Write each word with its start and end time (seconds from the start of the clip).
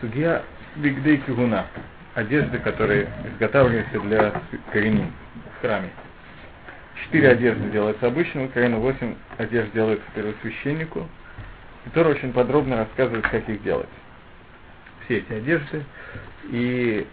Судья 0.00 0.42
Бигдей 0.76 1.16
Кигуна. 1.18 1.66
Одежды, 2.14 2.58
которые 2.58 3.08
изготавливаются 3.32 3.98
для 4.00 4.42
коренин 4.70 5.10
в 5.56 5.60
храме. 5.62 5.88
Четыре 7.02 7.30
одежды 7.30 7.70
делаются 7.70 8.06
обычному 8.06 8.48
корена, 8.50 8.76
восемь 8.76 9.14
одежд 9.38 9.72
делаются 9.72 10.06
первосвященнику. 10.14 11.08
Тора 11.94 12.10
очень 12.10 12.32
подробно 12.34 12.76
рассказывает, 12.76 13.26
как 13.28 13.48
их 13.48 13.62
делать. 13.62 13.88
Все 15.04 15.18
эти 15.18 15.32
одежды. 15.32 15.82
И 16.50 17.06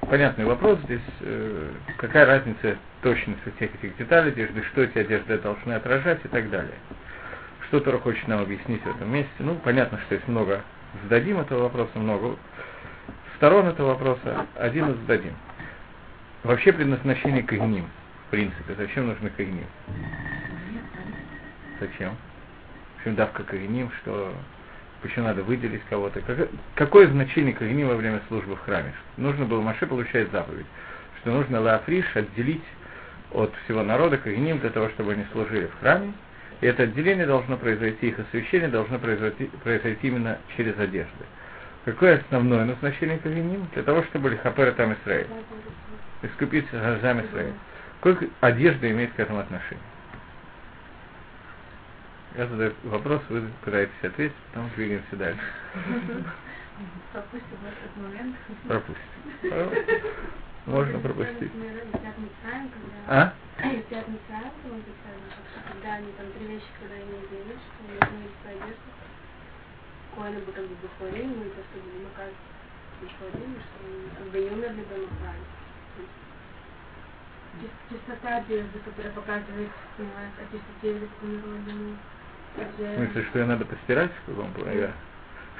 понятный 0.00 0.46
вопрос 0.46 0.80
здесь, 0.84 1.00
э, 1.20 1.70
какая 1.98 2.26
разница 2.26 2.76
точности 3.02 3.52
всех 3.56 3.72
этих 3.76 3.96
деталей 3.98 4.32
одежды, 4.32 4.64
что 4.72 4.82
эти 4.82 4.98
одежды 4.98 5.38
должны 5.38 5.74
отражать 5.74 6.24
и 6.24 6.28
так 6.28 6.50
далее. 6.50 6.74
Что 7.72 7.80
Тора 7.80 7.96
хочет 8.00 8.28
нам 8.28 8.42
объяснить 8.42 8.82
в 8.82 8.86
этом 8.86 9.10
месте. 9.10 9.32
Ну, 9.38 9.54
понятно, 9.54 9.98
что 10.04 10.14
есть 10.14 10.28
много, 10.28 10.60
зададим 11.04 11.40
этого 11.40 11.62
вопроса, 11.62 11.98
много 11.98 12.36
сторон 13.36 13.66
этого 13.66 13.94
вопроса, 13.94 14.46
один 14.56 14.90
и 14.90 14.94
зададим. 14.96 15.32
Вообще 16.42 16.74
предназначение 16.74 17.42
когним, 17.42 17.86
в 18.26 18.30
принципе, 18.30 18.74
зачем 18.76 19.06
нужны 19.06 19.30
когним? 19.30 19.64
Зачем? 21.80 22.14
Почему 22.98 23.16
давка 23.16 23.42
когним, 23.42 23.90
что 24.02 24.34
почему 25.00 25.28
надо 25.28 25.42
выделить 25.42 25.82
кого-то? 25.88 26.20
Как, 26.20 26.50
какое 26.74 27.06
значение 27.06 27.54
когним 27.54 27.88
во 27.88 27.94
время 27.94 28.20
службы 28.28 28.56
в 28.56 28.60
храме? 28.60 28.92
Нужно 29.16 29.46
было, 29.46 29.62
Маше 29.62 29.86
получает 29.86 30.30
заповедь, 30.30 30.66
что 31.22 31.30
нужно 31.30 31.58
лафриш 31.58 32.04
отделить 32.16 32.64
от 33.30 33.50
всего 33.64 33.82
народа 33.82 34.18
когним 34.18 34.58
для 34.58 34.68
того, 34.68 34.90
чтобы 34.90 35.14
они 35.14 35.24
служили 35.32 35.68
в 35.68 35.80
храме, 35.80 36.12
и 36.62 36.66
это 36.66 36.84
отделение 36.84 37.26
должно 37.26 37.56
произойти, 37.56 38.08
их 38.08 38.18
освящение 38.20 38.68
должно 38.68 38.98
произойти, 39.00 39.46
произойти 39.64 40.06
именно 40.06 40.38
через 40.56 40.78
одежды. 40.78 41.24
Какое 41.84 42.18
основное 42.20 42.64
назначение 42.64 43.18
Кавиним? 43.18 43.66
Для 43.74 43.82
того, 43.82 44.04
чтобы 44.04 44.30
лихапера 44.30 44.70
там 44.70 44.94
Исраиль. 44.94 45.26
Искупить 46.22 46.70
глазами 46.70 47.26
Исраиль. 47.26 47.52
Сколько 47.98 48.26
одежда 48.40 48.88
имеет 48.92 49.12
к 49.12 49.18
этому 49.18 49.40
отношение? 49.40 49.84
Я 52.36 52.46
задаю 52.46 52.72
вопрос, 52.84 53.20
вы 53.28 53.42
пытаетесь 53.64 53.92
ответить, 54.04 54.36
потом 54.52 54.70
двигаемся 54.76 55.16
дальше. 55.16 55.42
Пропустим 57.12 57.58
этот 57.66 57.96
момент. 57.96 58.36
Пропустим. 58.68 59.82
Можно 60.66 60.98
пропустить. 61.00 61.50
А? 63.08 63.32
А? 65.82 65.84
когда 65.84 65.94
они 65.94 66.12
там 66.12 66.26
три 66.32 66.46
вещи, 66.46 66.66
когда 66.78 66.94
они 66.94 67.10
изменили, 67.10 67.58
что 67.58 67.82
они 67.82 67.98
изменили 67.98 68.30
свою 68.42 68.56
одежду, 68.62 68.88
коины 70.14 70.40
бы 70.40 70.52
как 70.52 70.64
бы 70.64 70.74
бухварим, 70.78 71.30
и 71.42 71.50
то, 71.50 71.60
что 71.66 71.82
были 71.82 72.04
макар 72.06 72.28
бухварим, 73.00 73.52
что 73.58 74.24
бы 74.30 74.38
и 74.38 74.50
умерли 74.50 74.82
бы 74.82 74.96
махали. 75.10 75.42
Чистота 77.90 78.36
одежды, 78.38 78.78
которая 78.78 79.12
показывает 79.12 79.70
ну, 79.98 80.06
о 80.06 80.44
чистоте 80.50 80.88
еврейского 80.88 81.28
народа. 81.28 81.72
ну, 81.76 81.94
В 82.56 82.94
смысле, 82.96 83.24
что 83.28 83.38
ее 83.40 83.44
надо 83.46 83.64
постирать 83.66 84.10
в 84.10 84.30
каком 84.30 84.52
плане? 84.52 84.90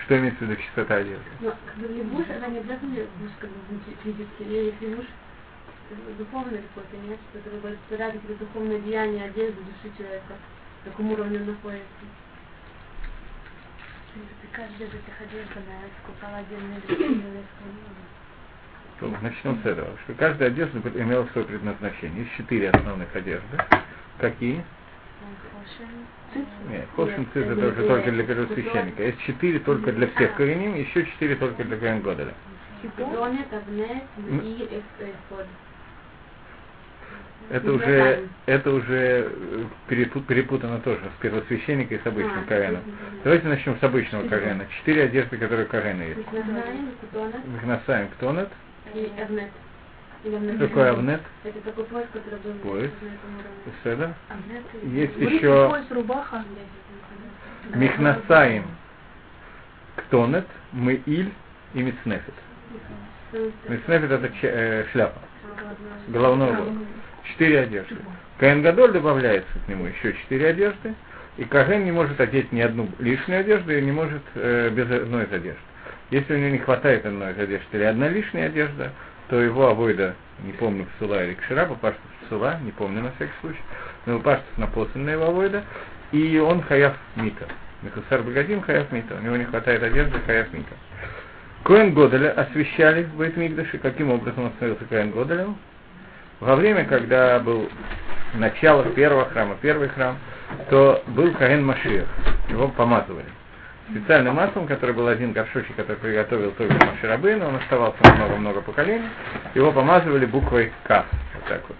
Что 0.05 0.19
имеется 0.19 0.45
в 0.45 0.49
виду 0.49 0.63
чистота 0.63 0.97
одежды? 0.97 1.31
Ну, 1.41 1.51
как 1.51 1.77
бы 1.77 1.89
левуш, 1.89 2.27
она 2.31 2.47
не 2.49 2.59
обязательно 2.59 2.95
левуш, 2.95 3.31
как 3.39 3.51
бы 3.51 3.95
физически, 4.03 4.43
или 4.43 4.75
левуш 4.81 5.07
духовный 6.19 6.63
какой-то, 6.75 6.97
нет, 7.07 7.19
будет 7.63 7.79
собирать 7.89 8.15
какие 8.21 8.37
духовное 8.37 8.81
деяние 8.81 9.25
одежды 9.25 9.61
души 9.61 9.97
человека, 9.97 10.35
на 10.85 10.91
каком 10.91 11.13
уровне 11.13 11.39
он 11.39 11.47
находится. 11.47 11.87
Каждая 14.53 14.89
из 14.89 14.95
этих 14.95 15.21
одежд, 15.21 15.51
она 15.57 15.89
искупала 15.89 16.39
отдельные. 16.39 16.81
То, 19.01 19.09
начнем 19.23 19.59
с 19.63 19.67
этого, 19.67 19.97
что 20.05 20.15
каждая 20.15 20.51
одежда 20.51 20.79
имела 21.01 21.27
свое 21.33 21.47
предназначение. 21.47 22.25
Есть 22.25 22.37
четыре 22.37 22.71
основных 22.71 23.15
одежды. 23.17 23.59
Какие? 24.19 24.63
Нет, 26.69 26.87
хошин 26.95 27.27
цит 27.33 27.47
это 27.47 27.69
уже 27.69 27.87
только 27.87 28.11
для 28.11 28.25
первосвященника. 28.25 29.03
Есть 29.03 29.21
четыре 29.23 29.59
только 29.61 29.93
для 29.93 30.09
всех 30.09 30.35
кореним, 30.35 30.75
еще 30.75 31.07
четыре 31.07 31.37
только 31.37 31.65
для 31.65 31.77
Коэн 31.77 32.01
Годеля. 32.03 32.35
Китонет, 32.83 33.53
Авнет, 33.53 34.03
и 34.43 34.83
Эфод. 34.99 35.47
Это 37.53 37.71
уже, 37.71 38.29
это 38.47 38.71
уже 38.71 39.31
э, 39.31 39.65
перепу- 39.87 40.23
перепутано 40.23 40.81
тоже 40.81 41.03
с 41.19 41.21
первосвященника 41.21 41.95
и 41.95 41.99
с 41.99 42.07
обычным 42.07 42.47
А, 42.49 42.71
мгм. 42.71 42.81
Давайте 43.25 43.47
начнем 43.47 43.77
с 43.79 43.83
обычного 43.83 44.27
Коэна. 44.27 44.65
Четыре 44.79 45.05
одежды, 45.05 45.37
которые 45.37 45.67
у 45.67 45.69
Коэна 45.69 46.03
есть. 46.03 46.21
Махнасаем 47.47 48.09
Ктонет. 48.09 48.49
Что 50.23 50.59
такое 50.59 50.91
Авнет? 50.93 51.21
Это 51.45 51.61
такой 51.61 51.85
пояс, 51.85 52.07
который 52.13 52.39
был 52.41 52.53
Пояс. 52.63 52.91
Седа. 53.85 54.15
Есть 54.85 55.17
еще 55.19 55.69
пояс, 55.69 55.91
рубаха. 55.91 56.45
Михнасаим 57.75 58.65
Ктонет, 59.97 60.47
Меиль 60.73 61.33
и 61.75 61.83
Мицнефет. 61.83 62.35
Мицнефет 63.69 64.11
это 64.11 64.31
э, 64.43 64.87
шляпа, 64.93 65.21
головной 66.09 66.51
убор. 66.53 66.69
Четыре 67.25 67.61
одежды. 67.61 67.97
Каэн 68.39 68.63
Гадоль 68.63 68.93
добавляется 68.93 69.53
к 69.65 69.69
нему 69.69 69.87
еще 69.87 70.15
четыре 70.15 70.49
одежды, 70.49 70.95
и 71.37 71.45
Каген 71.45 71.85
не 71.85 71.93
может 71.93 72.21
одеть 72.21 72.53
ни 72.53 72.61
одну 72.61 72.89
лишнюю 72.99 73.41
одежду 73.41 73.73
и 73.73 73.81
не 73.81 73.93
может 73.93 74.23
э, 74.35 74.71
без 74.71 74.91
одной 74.91 75.25
из 75.25 75.33
одежд. 75.33 75.59
Если 76.11 76.35
у 76.35 76.39
него 76.39 76.51
не 76.51 76.59
хватает 76.59 77.07
одной 77.07 77.33
из 77.33 77.39
одежды 77.39 77.67
или 77.73 77.85
одна 77.85 78.09
лишняя 78.09 78.47
одежда, 78.47 78.93
то 79.29 79.41
его 79.41 79.69
авойда, 79.69 80.15
не 80.45 80.53
помню, 80.53 80.87
псула 80.97 81.25
или 81.25 81.35
кшира, 81.35 81.65
папаштов 81.67 82.03
псула, 82.27 82.59
не 82.63 82.73
помню 82.73 83.03
на 83.03 83.13
всякий 83.13 83.33
случай, 83.41 83.63
но 84.07 84.19
папаштов 84.19 84.59
напослан 84.59 85.05
на 85.05 85.11
его 85.11 85.27
авойда, 85.27 85.65
и 86.11 86.39
он 86.39 86.63
хаяв 86.63 86.95
мита. 87.17 87.47
Михусар 87.83 88.23
Багадим 88.23 88.61
хаяв 88.61 88.93
мита. 88.93 89.15
У 89.15 89.23
него 89.23 89.37
не 89.37 89.45
хватает 89.45 89.83
одежды, 89.83 90.19
хаяв 90.27 90.53
мита. 90.53 90.75
Коэн 91.65 91.95
Годеля 91.95 92.33
освещали 92.33 93.05
в 93.05 93.17
Бейтмикдаше. 93.17 93.79
Каким 93.79 94.11
образом 94.11 94.45
он 94.45 94.51
становился 94.53 94.85
Коэн 94.85 95.11
Годелем? 95.11 95.57
Во 96.43 96.57
время, 96.57 96.85
когда 96.85 97.39
был 97.39 97.69
начало 98.35 98.83
первого 98.91 99.27
храма, 99.27 99.57
первый 99.63 99.89
храм, 99.91 100.19
то 100.71 101.01
был 101.07 101.31
Коэн 101.35 101.65
Машиах. 101.65 102.09
Его 102.49 102.67
помазывали. 102.67 103.27
Специальным 103.89 104.35
маслом, 104.35 104.67
который 104.67 104.93
был 104.93 105.07
один 105.07 105.31
горшочек, 105.31 105.77
который 105.77 105.99
приготовил 105.99 106.51
только 106.53 106.75
Маширабын, 106.85 107.43
он 107.43 107.55
оставался 107.55 107.99
на 108.03 108.15
много-много 108.17 108.61
поколений, 108.61 109.09
его 109.55 109.71
помазывали 109.71 110.27
буквой 110.27 110.73
К. 110.83 111.05
Вот 111.35 111.45
так 111.49 111.61
вот. 111.69 111.77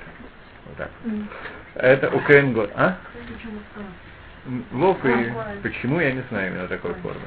Вот 0.67 0.77
так 0.77 0.91
вот. 1.03 1.25
Это 1.75 2.11
у 2.11 2.21
Коэн 2.21 2.53
Год. 2.53 2.71
А? 2.77 2.99
Лов 4.71 5.05
и 5.05 5.33
почему, 5.65 5.99
я 5.99 6.13
не 6.13 6.23
знаю 6.31 6.53
именно 6.53 6.69
такой 6.69 6.95
формы. 7.03 7.21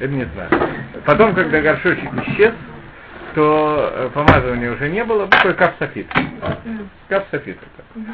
Это 0.00 0.12
не 0.12 0.24
знаю. 0.24 0.50
Потом, 1.04 1.32
когда 1.32 1.60
горшочек 1.60 2.12
исчез, 2.26 2.54
то 3.36 3.90
э, 3.92 4.10
помазывания 4.14 4.72
уже 4.72 4.88
не 4.88 5.04
было, 5.04 5.28
такой 5.28 5.52
капсофит. 5.52 6.06
Капсофит 7.10 7.58
это. 7.58 8.04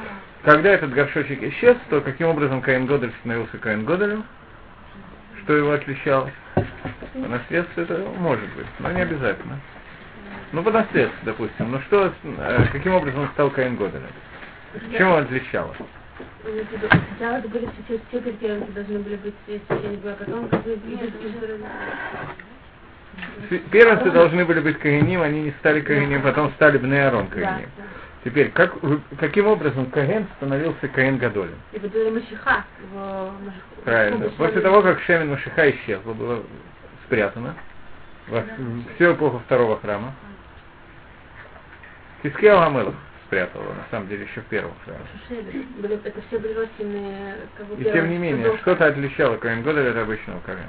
Когда 0.43 0.71
этот 0.71 0.93
горшочек 0.93 1.41
исчез, 1.45 1.77
то 1.91 2.01
каким 2.01 2.27
образом 2.27 2.61
Каин 2.61 2.87
Годель 2.87 3.13
становился 3.21 3.57
Каин 3.59 3.85
Годелем? 3.85 4.25
Что 5.45 5.57
его 5.57 5.71
отличало? 5.71 6.29
По 6.57 7.29
наследству 7.29 7.83
это 7.83 8.05
может 8.19 8.53
быть, 8.57 8.67
но 8.81 8.91
не 8.91 9.03
обязательно. 9.03 9.61
Ну, 10.51 10.65
по 10.65 10.73
наследству, 10.73 11.21
допустим. 11.23 11.71
Ну 11.71 11.81
что, 11.83 12.13
э, 12.25 12.67
каким 12.73 12.93
образом 12.93 13.21
он 13.21 13.29
стал 13.29 13.51
Каин 13.51 13.77
Годелем? 13.77 14.03
Чем 14.91 15.09
он 15.09 15.23
отличало? 15.23 15.73
Сначала 16.43 17.37
это 17.37 17.49
были 17.49 17.71
все, 17.85 18.01
все 18.09 18.33
первенцы 18.33 18.73
должны 18.73 18.99
были 18.99 19.15
быть 19.15 19.35
священники, 19.47 20.05
а 20.05 20.17
потом 20.19 20.49
как 20.49 20.65
бы 20.65 20.81
Первенцы 23.71 24.11
должны 24.11 24.45
были 24.45 24.61
быть 24.61 24.79
Каиним, 24.79 25.23
они 25.23 25.43
не 25.43 25.51
стали 25.59 25.81
Каиним, 25.81 26.23
потом 26.23 26.53
стали 26.53 26.79
Бнеарон 26.79 27.29
Каиним. 27.29 27.69
Теперь, 28.25 28.51
как, 28.51 28.73
каким 29.19 29.49
образом 29.49 29.87
Каин 29.87 30.29
становился 30.37 30.87
Каин 30.89 31.19
Гадолем? 31.19 31.59
И 31.73 31.77
это 31.77 32.11
Машиха, 32.11 32.65
в 32.93 33.33
Правильно. 33.85 34.29
После 34.31 34.61
того, 34.61 34.83
как 34.83 35.01
Шемен 35.03 35.31
Машиха 35.31 35.71
исчез, 35.71 36.01
было 36.03 36.43
спрятано 37.05 37.57
во 38.29 38.45
всю 38.95 39.13
эпоху 39.13 39.41
второго 39.41 39.81
храма, 39.81 40.15
Хискео 42.23 42.61
Амелов 42.61 42.95
спрятал 43.27 43.63
на 43.63 43.85
самом 43.91 44.07
деле, 44.09 44.23
еще 44.25 44.41
в 44.41 44.45
первом 44.45 44.73
храме. 44.85 45.01
Это 46.05 46.21
все 46.29 46.39
были 46.39 46.55
родственные, 46.55 47.37
И 47.79 47.85
тем 47.85 48.09
не 48.09 48.19
менее, 48.19 48.57
что-то 48.59 48.87
отличало 48.87 49.37
Каин 49.37 49.63
Годеля 49.63 49.91
от 49.91 49.97
обычного 49.97 50.39
Каина. 50.47 50.63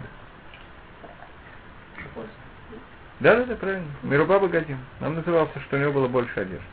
Да, 3.19 3.35
да, 3.37 3.45
да, 3.45 3.55
правильно. 3.55 3.87
Мирубаба 4.03 4.47
Гадим. 4.47 4.77
Нам 4.99 5.15
назывался, 5.15 5.59
что 5.61 5.77
у 5.77 5.79
него 5.79 5.91
было 5.91 6.07
больше 6.07 6.39
одежды. 6.39 6.65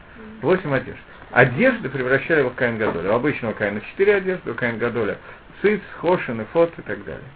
Восемь 0.43 0.75
одежд. 0.75 0.99
Одежды 1.31 1.89
превращали 1.89 2.41
его 2.41 2.51
в 2.51 2.55
Каин 2.55 2.79
Гадоля. 2.79 3.13
У 3.13 3.15
обычного 3.15 3.53
Каина 3.53 3.81
четыре 3.83 4.17
одежды, 4.17 4.51
у 4.51 4.55
Каин 4.55 4.79
Гадоля 4.79 5.19
циц, 5.63 5.81
хошин, 5.99 6.41
и 6.41 6.45
фот 6.47 6.73
и 6.79 6.83
так 6.83 7.05
далее. 7.05 7.29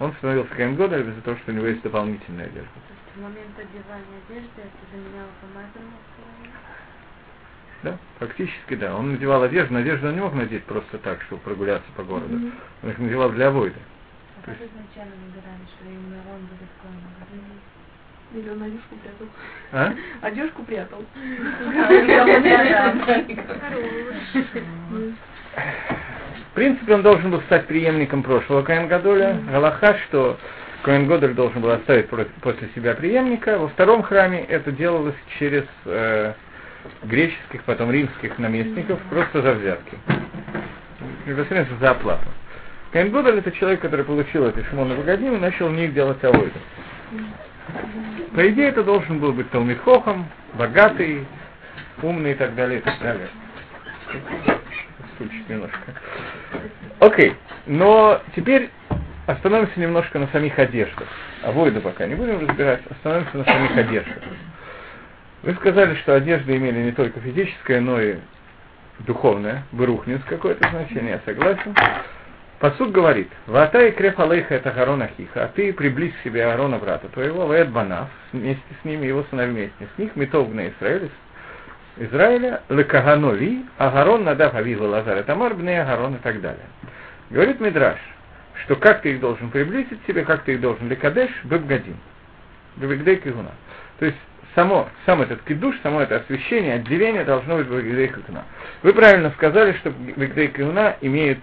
Он 0.00 0.12
становился 0.14 0.54
Коэн 0.54 0.74
Годоль 0.74 1.08
из-за 1.08 1.20
того, 1.22 1.36
что 1.38 1.52
у 1.52 1.54
него 1.54 1.66
есть 1.66 1.82
дополнительная 1.82 2.46
одежда. 2.46 2.68
То 2.68 2.92
есть 2.92 3.16
в 3.16 3.22
момент 3.22 3.56
одевания 3.56 4.18
одежды 4.28 4.62
это 4.62 4.82
заменяло 4.90 5.28
помазанное 5.40 5.98
Да, 7.84 7.98
фактически 8.18 8.74
да. 8.74 8.96
Он 8.96 9.12
надевал 9.12 9.42
одежду, 9.44 9.74
надежду 9.74 10.08
он 10.08 10.14
не 10.14 10.20
мог 10.20 10.34
надеть 10.34 10.64
просто 10.64 10.98
так, 10.98 11.22
чтобы 11.22 11.42
прогуляться 11.42 11.90
по 11.96 12.02
городу. 12.02 12.34
Он 12.82 12.90
их 12.90 12.98
надевал 12.98 13.30
для 13.30 13.48
авойда. 13.48 13.78
А 14.38 14.46
как 14.46 14.56
изначально 14.56 15.14
выбирали, 15.24 15.64
что 15.76 15.88
именно 15.88 16.18
он 16.34 16.40
будет 16.46 16.68
Коэн 16.82 16.98
Или 18.34 18.48
он 18.48 18.62
одежку 18.62 18.96
прятал. 19.02 19.26
А? 19.72 19.92
Одежку 20.26 20.64
прятал. 20.64 21.04
В 26.52 26.54
принципе, 26.54 26.94
он 26.94 27.02
должен 27.02 27.30
был 27.30 27.40
стать 27.42 27.66
преемником 27.66 28.22
прошлого 28.22 28.62
Коэн 28.62 28.86
Гадоля. 28.86 29.38
Галаха, 29.50 29.96
что 30.06 30.38
Коэн 30.82 31.06
Годоль 31.06 31.34
должен 31.34 31.62
был 31.62 31.70
оставить 31.70 32.08
после 32.08 32.68
себя 32.74 32.94
преемника. 32.94 33.58
Во 33.58 33.68
втором 33.68 34.02
храме 34.02 34.44
это 34.44 34.70
делалось 34.70 35.14
через 35.38 35.64
э, 35.86 36.34
греческих, 37.04 37.62
потом 37.64 37.90
римских 37.90 38.38
наместников, 38.38 39.00
просто 39.08 39.40
за 39.40 39.52
взятки. 39.52 39.96
Непосредственно 41.26 41.80
за 41.80 41.90
оплату. 41.90 42.26
Коэн 42.92 43.10
Годоль 43.10 43.38
это 43.38 43.50
человек, 43.52 43.80
который 43.80 44.04
получил 44.04 44.46
эти 44.46 44.62
шмоны 44.68 44.94
Богодним 44.94 45.36
и 45.36 45.38
начал 45.38 45.68
в 45.68 45.72
них 45.72 45.94
делать 45.94 46.22
авойду. 46.22 46.58
По 48.34 48.48
идее, 48.48 48.68
это 48.68 48.82
должен 48.82 49.18
был 49.18 49.32
быть 49.32 49.50
Талмитхохом, 49.50 50.26
богатый, 50.54 51.26
умный 52.02 52.32
и 52.32 52.34
так 52.34 52.54
далее, 52.54 52.78
и 52.78 52.82
так 52.82 52.98
далее. 52.98 53.28
Стульчик 55.14 55.48
немножко. 55.48 55.78
Окей, 57.00 57.34
но 57.66 58.22
теперь 58.34 58.70
остановимся 59.26 59.78
немножко 59.78 60.18
на 60.18 60.28
самих 60.28 60.58
одеждах. 60.58 61.08
А 61.42 61.52
войду 61.52 61.80
пока 61.80 62.06
не 62.06 62.14
будем 62.14 62.40
разбирать, 62.46 62.80
остановимся 62.90 63.36
на 63.36 63.44
самих 63.44 63.76
одеждах. 63.76 64.16
Вы 65.42 65.54
сказали, 65.54 65.94
что 65.96 66.14
одежды 66.14 66.56
имели 66.56 66.84
не 66.84 66.92
только 66.92 67.20
физическое, 67.20 67.80
но 67.80 68.00
и 68.00 68.16
духовное, 69.00 69.64
берухнис 69.72 70.20
какое-то 70.26 70.68
значение, 70.70 71.12
я 71.12 71.20
согласен. 71.26 71.74
Посуд 72.62 72.92
говорит, 72.92 73.28
Вата 73.48 73.88
и 73.88 73.92
алейха 73.92 74.54
это 74.54 74.70
Гарона 74.70 75.10
Хиха, 75.16 75.46
а 75.46 75.48
ты 75.48 75.72
приблизь 75.72 76.14
к 76.14 76.22
себе 76.22 76.44
Аарона 76.44 76.78
брата 76.78 77.08
твоего, 77.08 77.48
Ваэд 77.48 77.70
Банав, 77.70 78.08
вместе 78.32 78.62
с 78.80 78.84
ними, 78.84 79.06
его 79.06 79.24
сыновьми 79.30 79.62
вместе 79.62 79.94
с 79.96 79.98
них, 79.98 80.14
Митов 80.14 80.48
на 80.54 80.68
Израиле, 80.68 81.10
Израиля, 81.96 82.62
Лекаганови, 82.68 83.64
Агарон 83.78 84.22
Надав 84.22 84.54
Авива 84.54 84.86
Лазар, 84.86 85.16
это 85.16 85.34
Марбне 85.34 85.82
Агарон 85.82 86.14
и 86.14 86.18
так 86.18 86.40
далее. 86.40 86.62
Говорит 87.30 87.58
Мидраш, 87.58 87.98
что 88.62 88.76
как 88.76 89.02
ты 89.02 89.14
их 89.14 89.18
должен 89.18 89.50
приблизить 89.50 90.00
к 90.00 90.06
себе, 90.06 90.24
как 90.24 90.44
ты 90.44 90.52
их 90.54 90.60
должен 90.60 90.88
лекадеш, 90.88 91.30
бебгадин, 91.42 91.96
бебгдей 92.76 93.16
кигуна. 93.16 93.50
То 93.98 94.06
есть 94.06 94.18
само, 94.54 94.88
сам 95.04 95.20
этот 95.20 95.42
кидуш, 95.42 95.74
само 95.82 96.02
это 96.02 96.18
освещение, 96.18 96.74
отделение 96.74 97.24
должно 97.24 97.56
быть 97.56 97.66
бебгдей 97.66 98.06
кигуна. 98.06 98.44
Вы 98.84 98.92
правильно 98.92 99.32
сказали, 99.32 99.72
что 99.78 99.90
бебгдей 99.90 100.46
кигуна 100.46 100.94
имеет 101.00 101.40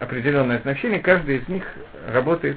определенное 0.00 0.58
значение, 0.60 0.98
каждый 0.98 1.36
из 1.36 1.48
них 1.48 1.64
работает 2.08 2.56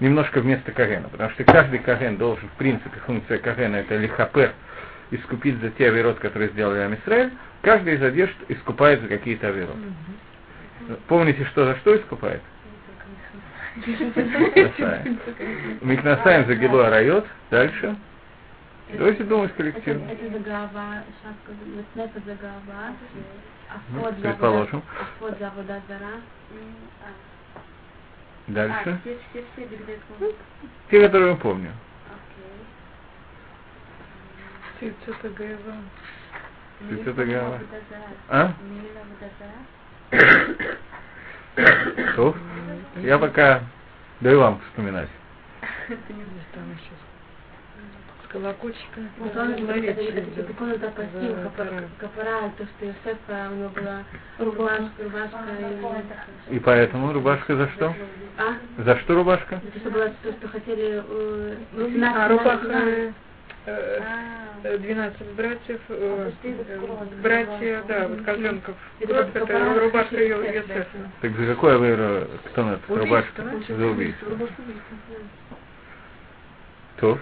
немножко 0.00 0.40
вместо 0.40 0.72
Кагена, 0.72 1.08
потому 1.08 1.30
что 1.30 1.44
каждый 1.44 1.78
Каген 1.80 2.16
должен, 2.16 2.48
в 2.48 2.52
принципе, 2.52 2.98
функция 3.06 3.38
Кагена 3.38 3.76
это 3.76 3.96
лихапер, 3.96 4.52
искупить 5.10 5.60
за 5.60 5.70
те 5.70 5.88
авирот, 5.88 6.18
которые 6.18 6.50
сделали 6.50 6.80
Амисраэль, 6.80 7.30
каждый 7.60 7.94
из 7.94 8.02
одежд 8.02 8.34
искупает 8.48 9.02
за 9.02 9.08
какие-то 9.08 9.48
авирот. 9.48 9.76
Помните, 11.08 11.44
что 11.46 11.66
за 11.66 11.76
что 11.76 11.96
искупает? 11.96 12.40
Микнасаем. 15.80 16.46
За 16.46 16.54
Гилу 16.54 16.80
Арайот. 16.80 17.26
Дальше. 17.50 17.96
Давайте 18.98 19.24
думать 19.24 19.50
Это, 19.50 19.56
коллективно. 19.58 20.10
это 20.10 20.28
за 20.30 20.38
голова, 20.38 21.02
шапка, 21.22 21.52
это 21.96 22.20
за 22.26 22.34
голова, 22.34 22.94
Ну, 23.90 23.98
афод 24.00 24.14
за 24.16 24.20
предположим. 24.28 24.80
вода- 24.82 25.00
афод 25.00 25.38
за 25.38 25.50
вода 25.50 25.80
зара. 25.88 26.20
А, 27.00 27.02
Дальше. 28.48 28.98
все, 29.02 29.16
все, 29.30 29.44
все 29.52 29.64
бигдекун. 29.66 30.32
Те, 30.90 31.00
которые 31.06 31.30
я 31.30 31.36
помню. 31.36 31.70
Окей. 34.78 34.78
Ты 34.78 34.86
это 37.10 37.24
голова. 37.24 37.58
Вода 37.58 37.80
зара. 37.88 38.10
А? 38.28 38.52
Милила 38.62 39.02
вода 39.08 39.28
зара. 39.38 39.58
То? 42.16 42.34
Я 42.96 43.18
пока 43.18 43.60
даю 44.20 44.40
вам 44.40 44.60
вспоминать. 44.68 45.08
Там 45.88 46.66
сейчас. 46.78 46.98
С 48.32 48.34
колокольчиками. 48.34 49.10
Вот 49.18 49.36
он, 49.36 49.52
это, 49.52 49.72
это, 49.72 50.42
как 50.42 50.60
он 50.62 50.70
За 50.70 50.78
капара, 51.98 52.50
то, 52.56 52.64
что 52.64 52.86
Иосиф, 52.86 53.18
у 53.28 53.54
него 53.54 53.68
была 53.68 54.04
рубашка, 54.38 55.02
рубашка 55.02 55.38
и... 56.48 56.58
Поэтому 56.58 57.12
рубашка 57.12 57.56
за 57.56 57.68
что? 57.68 57.94
А? 58.38 58.82
За 58.82 58.98
что 59.00 59.14
рубашка? 59.16 59.60
Это 59.68 59.78
что 59.80 59.90
было 59.90 60.10
то, 60.22 60.32
что 60.32 60.48
хотели... 60.48 61.02
э, 61.06 61.56
Ну, 61.72 62.06
а 62.06 62.28
рубаха 62.28 62.64
сенат. 62.64 62.84
э, 62.84 63.12
э, 63.66 64.00
э, 64.64 64.78
12 64.78 65.34
братьев, 65.34 65.80
э, 65.88 66.30
братья, 67.22 67.82
да, 67.86 68.08
вот 68.08 68.22
козленков. 68.22 68.76
Кровь, 69.06 69.28
это 69.34 69.80
рубашка 69.80 70.24
Йосефа. 70.24 70.86
Так 71.20 71.32
за 71.36 71.46
какое 71.46 71.74
авейро 71.74 72.28
кто 72.46 72.64
на 72.64 72.80
рубашку? 72.88 73.42
За 73.68 73.86
убийство. 73.86 74.28
То. 76.98 77.18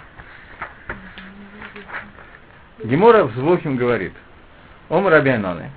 Гемора 2.84 3.24
в 3.24 3.32
Звохим 3.34 3.76
говорит, 3.76 4.12
Ом 4.88 5.06
Рабианоне, 5.06 5.70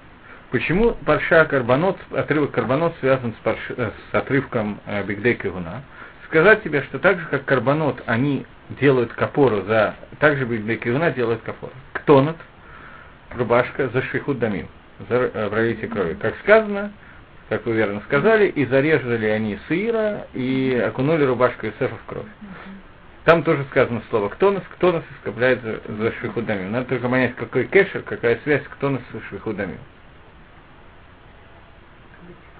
почему 0.52 0.92
парша 1.06 1.46
карбонот, 1.46 1.98
отрывок 2.12 2.52
карбонот 2.52 2.96
связан 3.02 3.34
с, 3.34 3.44
парш, 3.44 3.60
э, 3.70 3.92
с 4.12 4.16
отрывком 4.16 4.80
э, 4.86 5.04
Бигдей 5.04 5.36
Кигуна? 5.36 5.84
Сказать 6.26 6.64
тебе, 6.64 6.82
что 6.84 7.00
так 7.00 7.20
же, 7.20 7.26
как 7.30 7.46
карбонот, 7.46 8.02
они 8.06 8.46
делают 8.80 9.12
капору 9.14 9.64
за... 9.64 9.96
Так 10.20 10.38
же 10.38 10.46
Бигдей 10.46 10.78
Кигуна 10.78 11.12
делают 11.12 11.42
капору. 11.42 11.74
Ктонот, 11.92 12.38
рубашка, 13.36 13.90
за 13.90 14.02
шихут 14.04 14.40
дамим, 14.40 14.68
за 15.10 15.16
э, 15.16 15.50
пролитие 15.50 15.90
крови. 15.90 16.14
Как 16.14 16.38
сказано, 16.40 16.94
как 17.50 17.66
вы 17.66 17.74
верно 17.74 18.02
сказали, 18.06 18.48
и 18.48 18.66
зарезали 18.66 19.26
они 19.26 19.60
сыра, 19.68 20.28
и 20.34 20.82
окунули 20.88 21.26
рубашку 21.26 21.68
Иосифа 21.68 21.98
в 21.98 22.06
кровь. 22.08 22.26
Там 23.26 23.44
тоже 23.44 23.64
сказано 23.72 24.04
слово 24.10 24.28
«ктонос», 24.30 24.64
«ктонос» 24.76 25.04
ископляет 25.18 25.62
за, 25.62 25.80
за 25.88 26.12
швихудамим. 26.14 26.74
Надо 26.74 26.88
только 26.88 27.08
понять, 27.08 27.36
какой 27.36 27.66
кэшер, 27.66 28.02
какая 28.04 28.38
связь 28.44 28.64
«ктонос» 28.64 29.02
с 29.14 29.30
швихудамим. 29.30 29.80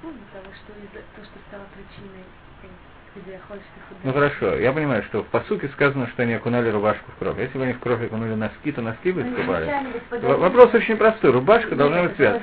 Того, 0.02 0.46
что 0.56 0.74
то, 0.74 1.24
что 1.24 1.40
стало 1.48 1.64
причиной, 1.76 2.24
э, 2.64 2.68
где 3.16 3.40
хочешь 3.48 3.64
Ну 4.04 4.12
хорошо, 4.12 4.56
я 4.58 4.74
понимаю, 4.74 5.02
что 5.04 5.24
в 5.24 5.28
посуке 5.28 5.70
сказано, 5.70 6.08
что 6.08 6.24
они 6.24 6.34
окунали 6.34 6.70
рубашку 6.70 7.10
в 7.16 7.20
кровь. 7.20 7.40
Если 7.40 7.58
бы 7.58 7.64
они 7.64 7.72
в 7.74 7.80
кровь 7.80 8.04
окунули 8.04 8.34
носки, 8.34 8.74
то 8.74 8.82
носки 8.82 9.14
бы 9.14 9.22
искупали. 9.22 9.72
В- 10.12 10.40
Вопрос 10.40 10.74
очень 10.74 10.98
простой. 10.98 11.32
Рубашка 11.32 11.74
должна 11.76 12.04
быть 12.04 12.16
связана. 12.18 12.42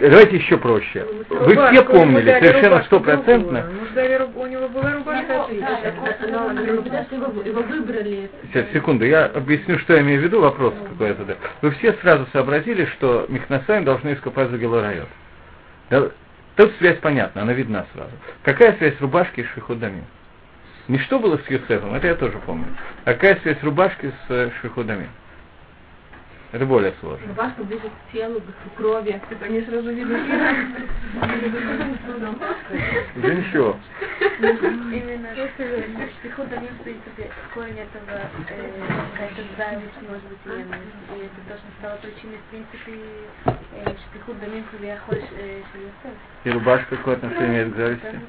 Давайте 0.00 0.36
еще 0.36 0.56
проще. 0.56 1.04
Вы 1.28 1.54
все 1.72 1.82
помнили 1.84 2.30
совершенно 2.30 2.68
рубашку 2.68 2.86
стопроцентно. 2.86 3.66
У 4.36 4.46
него 4.46 4.68
была 4.68 4.92
рубашка. 4.92 5.46
Сейчас, 8.52 8.66
секунду, 8.72 9.04
я 9.04 9.26
объясню, 9.26 9.78
что 9.80 9.94
я 9.94 10.02
имею 10.02 10.20
в 10.20 10.24
виду, 10.24 10.40
вопрос 10.40 10.74
какой 10.90 11.08
я 11.08 11.14
задаю. 11.14 11.38
Вы 11.62 11.70
все 11.72 11.92
сразу 11.94 12.26
сообразили, 12.32 12.84
что 12.84 13.26
Михнасаем 13.28 13.84
должны 13.84 14.12
искупать 14.14 14.48
за 14.50 14.58
Гелорайот. 14.58 15.08
Тут 16.56 16.72
связь 16.78 16.98
понятна, 16.98 17.42
она 17.42 17.52
видна 17.52 17.86
сразу. 17.94 18.12
Какая 18.44 18.74
связь 18.76 18.94
рубашки 19.00 19.42
с 19.42 19.46
Шихудами? 19.54 20.04
Не 20.90 20.98
что 20.98 21.20
было 21.20 21.38
с 21.38 21.48
Юсефом, 21.48 21.94
это 21.94 22.08
я 22.08 22.16
тоже 22.16 22.40
помню. 22.44 22.66
А 23.04 23.12
какая 23.12 23.36
связь 23.42 23.62
рубашки 23.62 24.08
с 24.08 24.24
э, 24.28 24.50
Шихудами? 24.60 25.08
Это 26.52 26.66
более 26.66 26.92
сложно. 27.00 27.26
Рубашка 27.28 27.62
ближе 27.62 27.82
к 27.82 28.12
телу, 28.12 28.40
к 28.40 28.76
крови. 28.76 29.20
Они 29.40 29.60
сразу 29.62 29.92
видно. 29.92 30.18
Уже 33.16 33.34
ничего. 33.36 33.76
Именно 34.40 35.28
в 35.30 36.82
принципе, 36.82 37.30
корень 37.54 37.78
этого, 37.78 38.20
э, 38.48 38.82
какая-то 39.12 39.42
зависть, 39.56 40.02
может 40.08 40.24
быть, 40.24 40.38
и 40.44 40.48
ревность. 40.48 40.82
И 41.16 41.20
это 41.20 41.40
то, 41.48 41.54
что 41.56 41.66
стало 41.78 41.96
причиной, 41.98 42.38
в 42.38 42.50
принципе, 42.50 42.98
э, 43.46 43.94
я 44.82 44.98
хочешь 45.06 45.28
Шелесов. 45.28 46.14
И 46.44 46.50
рубашка 46.50 46.96
какое 46.96 47.16
отношение 47.16 47.64
имеет 47.64 47.74
к 47.74 47.76
зависти? 47.76 48.20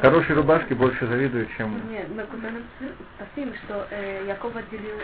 Хорошей 0.00 0.34
рубашке 0.34 0.74
больше 0.74 1.06
завидуют, 1.06 1.48
чем... 1.56 1.80
Нет, 1.90 2.06
мы 2.14 2.24
куда 2.24 2.48
спасибо, 3.16 3.52
что 3.64 3.86
э, 3.90 4.24
Яков 4.26 4.54
отделил... 4.56 4.96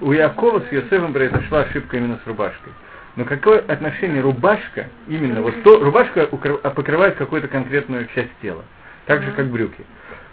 У 0.00 0.12
Якова 0.12 0.60
с 0.60 0.72
Йосефом 0.72 1.12
произошла 1.28 1.60
ошибка 1.60 1.96
именно 1.96 2.18
с 2.22 2.26
рубашкой. 2.26 2.72
Но 3.16 3.24
какое 3.24 3.60
отношение 3.60 4.20
рубашка, 4.20 4.86
именно 5.08 5.40
вот 5.40 5.62
то, 5.62 5.78
рубашка 5.78 6.28
а 6.62 6.70
покрывает 6.70 7.14
какую-то 7.16 7.48
конкретную 7.48 8.06
часть 8.14 8.30
тела, 8.42 8.64
так 9.06 9.22
же 9.22 9.30
как 9.32 9.46
брюки. 9.46 9.84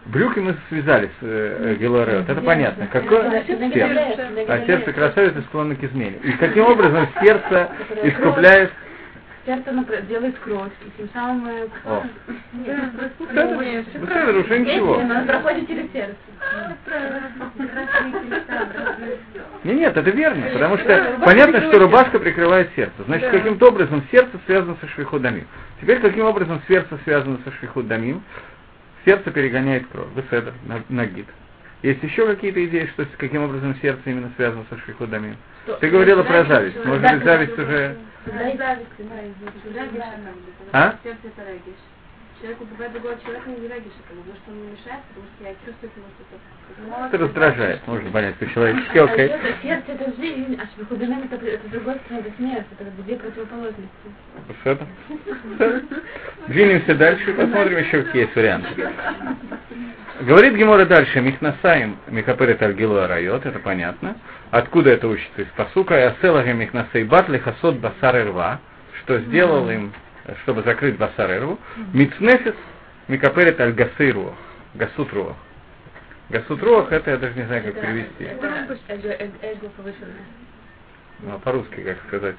Брюки 0.06 0.40
мы 0.40 0.56
связали 0.70 1.08
с 1.08 1.12
э, 1.22 1.76
Гелорет, 1.80 2.28
это 2.28 2.42
понятно. 2.42 2.88
Какое 2.88 3.44
сердце? 3.46 4.28
А 4.48 4.66
сердце 4.66 4.94
красавицы 4.94 5.44
склонно 5.44 5.76
к 5.76 5.84
измене. 5.84 6.18
И 6.24 6.32
каким 6.34 6.66
образом 6.66 7.08
сердце 7.22 7.70
искупляет 8.04 8.72
сердце 9.46 10.02
делает 10.08 10.38
кровь, 10.40 10.72
и 10.86 10.98
тем 10.98 11.10
самым... 11.14 11.48
Э, 11.48 11.68
О. 11.86 12.04
Это 13.34 14.38
уже 14.38 14.60
ничего. 14.60 15.00
Она 15.00 15.24
проходит 15.24 15.68
через 15.68 15.92
сердце. 15.92 16.16
Не, 19.64 19.74
нет, 19.74 19.96
это 19.96 20.10
верно, 20.10 20.48
потому 20.54 20.78
что 20.78 21.18
понятно, 21.24 21.62
что 21.62 21.80
рубашка 21.80 22.20
прикрывает 22.20 22.70
сердце. 22.76 22.94
Значит, 23.06 23.32
каким-то 23.32 23.70
образом 23.70 24.04
сердце 24.12 24.32
связано 24.46 24.76
со 24.82 24.88
швихудамим. 24.90 25.48
Теперь 25.80 26.00
каким 26.00 26.26
образом 26.26 26.62
сердце 26.68 26.98
связано 27.04 27.40
со 27.44 27.52
швихудамим? 27.54 28.24
Сердце 29.06 29.32
перегоняет 29.32 29.88
кровь. 29.88 30.08
Беседер, 30.16 30.54
нагид. 30.90 31.28
Есть 31.82 32.04
еще 32.04 32.28
какие-то 32.28 32.64
идеи, 32.66 32.88
что 32.94 33.08
каким 33.18 33.44
образом 33.44 33.76
сердце 33.82 34.02
именно 34.06 34.32
связано 34.36 34.66
со 34.70 34.78
швихудамим? 34.80 35.36
Ты 35.80 35.90
говорила 35.90 36.22
про 36.22 36.44
зависть. 36.46 36.86
Может 36.86 37.02
быть, 37.02 37.24
зависть 37.24 37.58
уже 37.58 37.98
а? 40.72 40.96
Человек 42.42 42.62
убивает 42.62 42.92
другого 42.94 43.16
человека 43.22 43.50
не 43.50 43.68
региша, 43.68 44.02
потому 44.10 44.24
что 44.34 44.52
он 44.52 44.58
не 44.58 44.72
мешает, 44.72 45.04
потому 45.10 45.28
что 45.30 45.44
я 45.44 45.54
чувствую 45.64 45.92
его 45.96 46.08
что-то. 46.18 47.06
Это 47.06 47.18
раздражает, 47.20 47.88
можно 47.88 48.10
понять 48.10 48.36
по-человечески, 48.36 48.98
окей. 48.98 49.28
Okay. 49.28 49.62
Сердце 49.62 49.92
это 49.92 50.16
жизнь, 50.20 50.60
а 50.60 50.66
швихудамин 50.74 51.30
это, 51.32 51.36
это 51.46 51.70
другой 51.70 52.00
стороны, 52.00 52.26
это 52.26 52.36
смерть, 52.38 52.66
это 52.80 52.90
две 53.04 53.16
противоположности. 53.18 53.90
Что 54.62 54.80
Двинемся 56.48 56.96
дальше 56.96 57.30
и 57.30 57.34
посмотрим 57.34 57.78
еще, 57.78 58.02
какие 58.02 58.24
есть 58.24 58.36
варианты. 58.36 58.90
Говорит 60.22 60.56
Гемора 60.56 60.86
дальше, 60.86 61.22
Михнасаем 61.22 61.98
Михаперет 62.08 62.62
Альгилу 62.64 62.98
Арайот, 62.98 63.46
это 63.46 63.60
понятно. 63.60 64.16
Откуда 64.52 64.92
это 64.92 65.08
учится? 65.08 65.42
Из 65.42 65.48
посука 65.56 65.96
Яселага 65.96 66.52
Михнасей 66.52 67.06
Батли 67.06 67.38
Хасот 67.38 67.78
Басар 67.78 68.28
Рва, 68.28 68.60
что 69.02 69.18
сделал 69.20 69.70
им, 69.70 69.94
чтобы 70.44 70.62
закрыть 70.64 70.98
Басар 70.98 71.42
Рву, 71.42 71.58
Мицнефис 71.94 72.56
Микаперет 73.08 73.60
Аль 73.62 73.72
Гасыру, 73.72 74.36
Гасут 74.74 75.14
Руах. 75.14 75.38
Гасут 76.30 76.62
Руах, 76.64 76.92
это 76.92 77.12
я 77.12 77.18
даже 77.18 77.34
не 77.36 77.44
знаю, 77.44 77.64
как 77.64 77.82
перевести. 77.82 78.28
Ну, 81.24 81.36
а 81.36 81.40
по-русски, 81.40 81.82
как 81.82 81.98
сказать? 82.08 82.36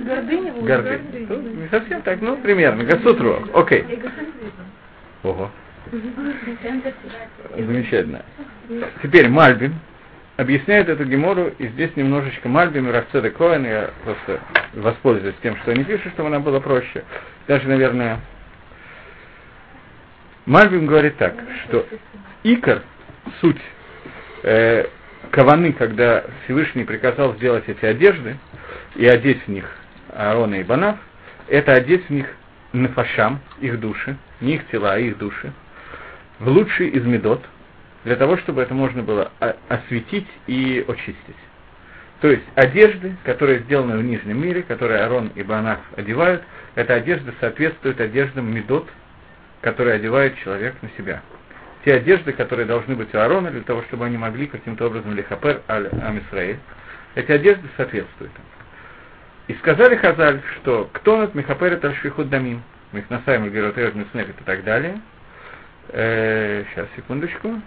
Гордыня. 0.00 0.52
Гордыня. 0.52 1.26
Ну, 1.28 1.40
не 1.40 1.68
совсем 1.68 2.02
так, 2.02 2.20
ну, 2.20 2.36
примерно. 2.36 2.84
Гасут 2.84 3.20
Руах. 3.20 3.44
Окей. 3.54 3.86
Ого. 5.22 5.50
Замечательно. 7.56 8.22
Теперь 9.02 9.28
Мальбин 9.28 9.74
объясняет 10.38 10.88
эту 10.88 11.04
гемору, 11.04 11.52
и 11.58 11.66
здесь 11.66 11.90
немножечко 11.96 12.48
Мальбим 12.48 12.88
и 12.88 12.92
Равцеда 12.92 13.28
Коэн, 13.30 13.66
я 13.66 13.90
просто 14.04 14.40
воспользуюсь 14.74 15.34
тем, 15.42 15.56
что 15.58 15.72
они 15.72 15.82
пишут, 15.82 16.12
чтобы 16.12 16.28
она 16.28 16.38
была 16.38 16.60
проще. 16.60 17.02
Даже, 17.48 17.68
наверное, 17.68 18.20
Мальбим 20.46 20.86
говорит 20.86 21.16
так, 21.16 21.34
что 21.64 21.84
Икор, 22.44 22.82
суть 23.40 23.60
э, 24.44 24.86
Каваны, 25.32 25.72
когда 25.72 26.24
Всевышний 26.44 26.84
приказал 26.84 27.34
сделать 27.34 27.64
эти 27.66 27.84
одежды 27.84 28.36
и 28.94 29.06
одеть 29.06 29.42
в 29.44 29.48
них 29.48 29.68
Аарона 30.14 30.54
и 30.54 30.62
Банав, 30.62 30.98
это 31.48 31.72
одеть 31.72 32.06
в 32.06 32.10
них 32.10 32.26
нафашам, 32.72 33.40
их 33.60 33.80
души, 33.80 34.16
не 34.40 34.54
их 34.54 34.68
тела, 34.68 34.92
а 34.92 34.98
их 34.98 35.18
души, 35.18 35.52
в 36.38 36.46
лучший 36.48 36.90
из 36.90 37.04
медот, 37.04 37.44
для 38.04 38.16
того, 38.16 38.36
чтобы 38.38 38.62
это 38.62 38.74
можно 38.74 39.02
было 39.02 39.32
осветить 39.68 40.28
и 40.46 40.84
очистить. 40.86 41.36
То 42.20 42.28
есть 42.28 42.44
одежды, 42.54 43.16
которые 43.24 43.60
сделаны 43.60 43.96
в 43.96 44.02
нижнем 44.02 44.42
мире, 44.42 44.62
которые 44.62 45.02
Арон 45.02 45.30
и 45.34 45.42
Банах 45.42 45.78
одевают, 45.96 46.42
эта 46.74 46.94
одежда 46.94 47.32
соответствует 47.40 48.00
одеждам 48.00 48.52
медот, 48.52 48.88
которые 49.60 49.96
одевает 49.96 50.36
человек 50.38 50.74
на 50.82 50.90
себя. 50.96 51.22
Те 51.84 51.94
одежды, 51.94 52.32
которые 52.32 52.66
должны 52.66 52.96
быть 52.96 53.14
у 53.14 53.18
Арона, 53.18 53.50
для 53.50 53.62
того, 53.62 53.82
чтобы 53.84 54.06
они 54.06 54.16
могли 54.16 54.46
каким-то 54.46 54.86
образом 54.86 55.14
лихапер 55.14 55.62
аль 55.68 55.88
Амисраэль, 56.02 56.58
эти 57.14 57.30
одежды 57.30 57.68
соответствуют 57.76 58.32
им. 58.32 59.54
И 59.54 59.58
сказали 59.58 59.96
Хазаль, 59.96 60.42
что 60.56 60.90
кто 60.92 61.16
над 61.16 61.34
Мехаперет 61.34 61.84
аль-Шихуд 61.84 62.28
Дамим, 62.28 62.62
Мехнасаем 62.92 63.50
Геротер 63.50 63.94
Миснефет 63.94 64.40
и 64.40 64.44
так 64.44 64.64
далее, 64.64 65.00
Э, 65.90 66.64
сейчас, 66.70 66.86
секундочку. 66.96 67.60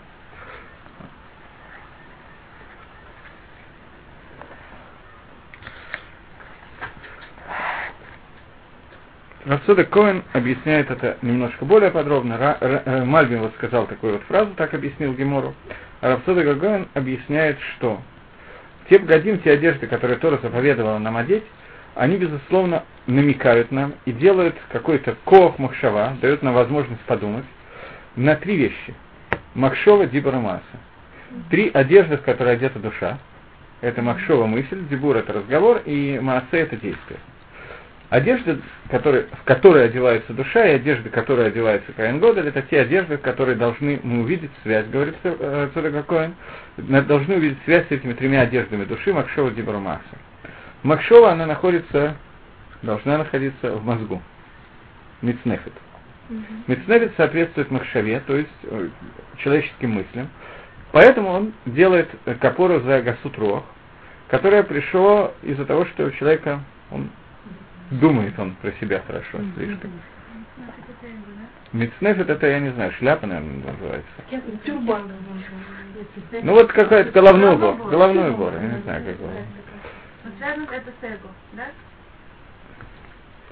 Равсода 9.46 9.86
Коэн 9.86 10.24
объясняет 10.34 10.92
это 10.92 11.18
немножко 11.24 11.66
более 11.66 11.90
подробно. 11.90 12.38
Ра, 12.38 12.58
Ра, 12.60 12.84
э, 12.86 13.04
Мальбин 13.04 13.42
вот 13.42 13.54
сказал 13.56 13.88
такую 13.88 14.14
вот 14.14 14.22
фразу, 14.24 14.52
так 14.56 14.74
объяснил 14.74 15.14
Гемору. 15.14 15.56
А 16.02 16.10
Равсода 16.10 16.44
Коэн 16.56 16.88
объясняет, 16.94 17.58
что 17.76 18.00
те 18.90 19.00
бгадим, 19.00 19.40
те 19.40 19.52
одежды, 19.52 19.88
которые 19.88 20.20
Тора 20.20 20.38
заповедовала 20.38 21.00
нам 21.00 21.18
одеть, 21.18 21.44
они, 21.96 22.18
безусловно, 22.18 22.84
намекают 23.08 23.72
нам 23.72 23.94
и 24.06 24.12
делают 24.12 24.56
какой-то 24.72 25.16
коах 25.26 25.58
махшава, 25.58 26.16
дают 26.22 26.44
нам 26.44 26.54
возможность 26.54 27.02
подумать, 27.02 27.46
на 28.16 28.36
три 28.36 28.56
вещи. 28.56 28.94
Макшова, 29.56 30.06
Дибура, 30.06 30.38
Маса. 30.38 30.62
Три 31.50 31.72
одежды, 31.74 32.18
в 32.18 32.22
которые 32.22 32.54
одета 32.54 32.80
душа. 32.80 33.18
Это 33.82 34.02
Макшова 34.02 34.46
мысль, 34.46 34.86
Дибур 34.88 35.18
это 35.18 35.34
разговор, 35.34 35.82
и 35.86 36.20
Маасе 36.22 36.60
это 36.60 36.76
действие. 36.76 37.20
Одежды, 38.12 38.60
которые, 38.90 39.28
в 39.32 39.44
которые 39.46 39.86
одевается 39.86 40.34
душа, 40.34 40.66
и 40.68 40.74
одежды, 40.74 41.10
в 41.10 41.14
одевается 41.46 41.94
Каин 41.94 42.20
Годель, 42.20 42.50
это 42.50 42.62
те 42.64 42.82
одежды, 42.82 43.18
в 43.18 43.22
которые 43.22 43.56
должны 43.56 44.02
мы 44.04 44.24
увидеть 44.24 44.52
связь, 44.64 44.86
говорит 44.88 45.16
Цудага 45.74 46.04
Коэн, 46.04 46.36
должны 47.08 47.38
увидеть 47.38 47.60
связь 47.64 47.88
с 47.88 47.92
этими 47.92 48.12
тремя 48.12 48.42
одеждами 48.42 48.84
души, 48.84 49.14
Макшова, 49.14 49.52
Дибура, 49.52 49.78
Маса. 49.78 50.04
Макшова, 50.84 51.32
она 51.32 51.46
находится, 51.46 52.18
должна 52.82 53.18
находиться 53.18 53.78
в 53.78 53.86
мозгу. 53.86 54.22
Мицнефет. 55.22 55.74
Мецневит 56.68 57.14
соответствует 57.16 57.72
Махшаве, 57.72 58.22
то 58.28 58.36
есть 58.36 58.50
э, 58.64 58.90
человеческим 59.38 59.92
мыслям. 59.92 60.28
Поэтому 60.92 61.30
он 61.30 61.54
делает 61.66 62.10
капору 62.42 62.82
за 62.82 63.04
Гасут 63.04 63.38
Руах, 63.38 63.64
которое 64.28 64.64
пришло 64.64 65.34
из-за 65.44 65.64
того, 65.64 65.86
что 65.86 66.08
у 66.08 66.12
человека 66.12 66.60
он 66.90 67.10
думает 67.92 68.38
он 68.40 68.56
про 68.56 68.72
себя 68.74 69.02
хорошо 69.06 69.40
слишком. 69.56 69.92
Мецнефет 71.74 72.30
это, 72.30 72.48
я 72.48 72.60
не 72.60 72.70
знаю, 72.72 72.92
шляпа, 72.94 73.26
наверное, 73.26 73.72
называется. 73.72 74.64
Тюрбан. 74.66 75.12
Ну 76.44 76.54
вот 76.54 76.72
какой-то 76.72 77.12
головной 77.12 77.56
убор. 77.56 77.76
Головной 77.90 78.32
убор, 78.32 78.54
я 78.54 78.62
не 78.62 78.82
знаю, 78.82 79.06
как 79.06 79.16
его. 79.16 79.30
Связано 80.38 80.68
это 80.72 80.92
с 81.00 81.04
эго, 81.04 81.30
да? 81.54 81.66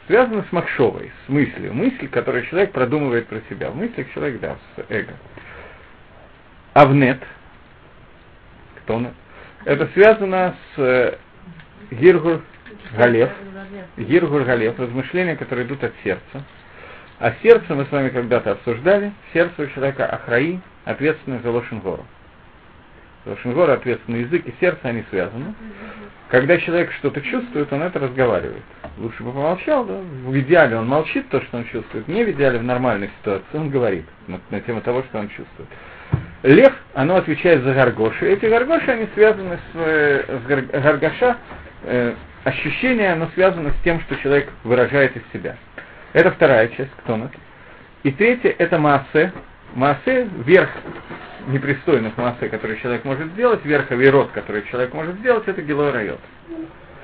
связано 0.09 0.43
с 0.49 0.51
махшовой, 0.51 1.11
с 1.25 1.29
мыслью. 1.29 1.71
Мысль, 1.71 2.07
которую 2.07 2.43
человек 2.47 2.71
продумывает 2.71 3.27
про 3.27 3.41
себя. 3.47 3.69
В 3.69 3.75
мыслях 3.75 4.11
человек, 4.11 4.39
да, 4.41 4.57
с 4.75 4.83
эго. 4.89 5.13
Авнет, 6.73 7.21
кто 8.77 8.95
он? 8.95 9.09
Это 9.65 9.87
связано 9.93 10.55
с 10.75 10.79
э, 10.79 11.17
Гиргур 11.91 12.41
Галев, 12.95 13.29
Гиргур 13.97 14.43
Галев, 14.43 14.79
размышления, 14.79 15.35
которые 15.35 15.65
идут 15.65 15.83
от 15.83 15.93
сердца. 16.03 16.43
А 17.19 17.33
сердце 17.43 17.75
мы 17.75 17.85
с 17.85 17.91
вами 17.91 18.09
когда-то 18.09 18.51
обсуждали, 18.51 19.11
сердце 19.33 19.63
у 19.63 19.67
человека 19.67 20.05
Ахраи, 20.05 20.61
ответственное 20.85 21.39
за 21.39 21.51
Лошенгору. 21.51 22.05
Лошенгора 23.25 23.73
ответственный 23.73 24.21
язык 24.21 24.47
и 24.47 24.53
сердце, 24.59 24.79
они 24.83 25.03
связаны. 25.09 25.53
Когда 26.29 26.57
человек 26.57 26.91
что-то 26.93 27.21
чувствует, 27.21 27.71
он 27.73 27.81
это 27.81 27.99
разговаривает. 27.99 28.63
Лучше 28.97 29.23
бы 29.23 29.31
помолчал, 29.31 29.83
да? 29.83 29.95
В 29.95 30.39
идеале 30.39 30.77
он 30.77 30.87
молчит 30.87 31.27
то, 31.29 31.41
что 31.41 31.57
он 31.57 31.65
чувствует. 31.65 32.07
Не 32.07 32.23
в 32.23 32.31
идеале 32.31 32.59
в 32.59 32.63
нормальной 32.63 33.09
ситуации 33.19 33.57
он 33.57 33.69
говорит 33.69 34.05
на, 34.27 34.39
на 34.49 34.61
тему 34.61 34.81
того, 34.81 35.03
что 35.03 35.19
он 35.19 35.27
чувствует. 35.29 35.69
Лев, 36.43 36.73
оно 36.93 37.17
отвечает 37.17 37.63
за 37.63 37.73
гаргоши. 37.73 38.27
Эти 38.27 38.45
гаргоши, 38.45 38.91
они 38.91 39.07
связаны 39.13 39.57
с, 39.57 39.75
э, 39.75 40.39
с 40.39 40.81
гаргаша. 40.81 41.37
Э, 41.83 42.13
ощущение, 42.43 43.13
оно 43.13 43.29
связано 43.33 43.71
с 43.71 43.83
тем, 43.83 43.99
что 44.01 44.15
человек 44.17 44.49
выражает 44.63 45.15
из 45.15 45.23
себя. 45.33 45.57
Это 46.13 46.31
вторая 46.31 46.67
часть, 46.69 46.91
кто 47.03 47.17
нас. 47.17 47.31
И 48.03 48.11
третье, 48.11 48.55
это 48.57 48.77
массы. 48.77 49.31
Массы, 49.75 50.27
верх 50.45 50.69
непристойных 51.47 52.17
массы, 52.17 52.49
которые 52.49 52.79
человек 52.79 53.05
может 53.05 53.27
сделать, 53.33 53.63
верховый 53.63 54.09
род, 54.09 54.31
который 54.31 54.63
человек 54.63 54.93
может 54.93 55.15
сделать, 55.19 55.47
это 55.47 55.61
гилой 55.61 55.91
райот. 55.91 56.19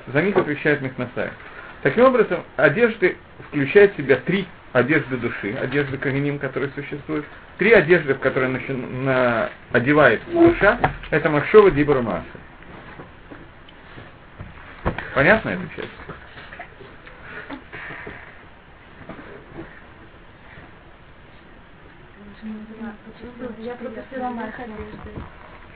За 0.08 0.22
них 0.22 0.36
отвечает 0.36 0.80
Мехнасай. 0.80 1.30
Таким 1.82 2.04
образом, 2.04 2.42
одежды 2.56 3.16
включают 3.48 3.92
в 3.94 3.96
себя 3.96 4.16
три 4.16 4.46
одежды 4.72 5.16
души, 5.16 5.54
одежды 5.60 5.96
Кагиним, 5.98 6.38
которые 6.38 6.70
существуют. 6.74 7.24
Три 7.58 7.72
одежды, 7.72 8.14
в 8.14 8.18
которые 8.18 8.50
начи- 8.50 9.04
на, 9.04 9.50
одевает 9.72 10.20
душа, 10.30 10.78
это 11.10 11.30
Махшова 11.30 11.70
Дибра 11.70 12.02
Маса. 12.02 12.24
Понятно 15.14 15.50
эта 15.50 15.68
часть? 15.74 15.88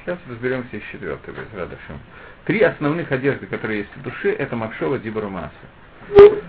Сейчас 0.05 0.19
разберемся 0.29 0.77
и 0.77 0.81
с 0.81 0.85
четвертой, 0.93 1.35
без 1.35 1.53
радошем. 1.55 2.01
Три 2.45 2.63
основных 2.63 3.11
одежды, 3.13 3.47
которые 3.47 3.81
есть 3.81 3.97
в 3.97 4.03
душе, 4.03 4.33
это 4.33 4.57
Макшова 4.57 4.99
Дибра 4.99 5.29
Маса. 5.29 5.53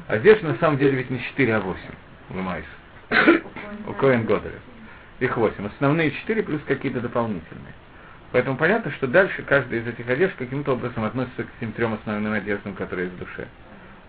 Одежда 0.08 0.50
на 0.50 0.56
самом 0.56 0.78
деле 0.78 0.98
ведь 0.98 1.10
не 1.10 1.22
4, 1.22 1.56
а 1.56 1.60
8 1.60 1.80
в 2.30 2.36
Майс. 2.42 2.66
У 3.88 3.94
Коэн 3.94 4.26
Годеля. 4.26 4.60
Их 5.20 5.36
8. 5.38 5.68
Основные 5.68 6.12
4 6.12 6.44
плюс 6.44 6.62
какие-то 6.68 7.02
дополнительные. 7.02 7.74
Поэтому 8.32 8.58
понятно, 8.58 8.92
что 8.92 9.08
дальше 9.08 9.44
каждая 9.44 9.82
из 9.82 9.88
этих 9.88 10.08
одежд 10.08 10.36
каким-то 10.38 10.74
образом 10.74 11.04
относится 11.04 11.44
к 11.44 11.48
этим 11.60 11.74
трем 11.74 11.94
основным 11.94 12.32
одеждам, 12.34 12.74
которые 12.76 13.08
есть 13.08 13.18
в 13.18 13.20
душе. 13.20 13.48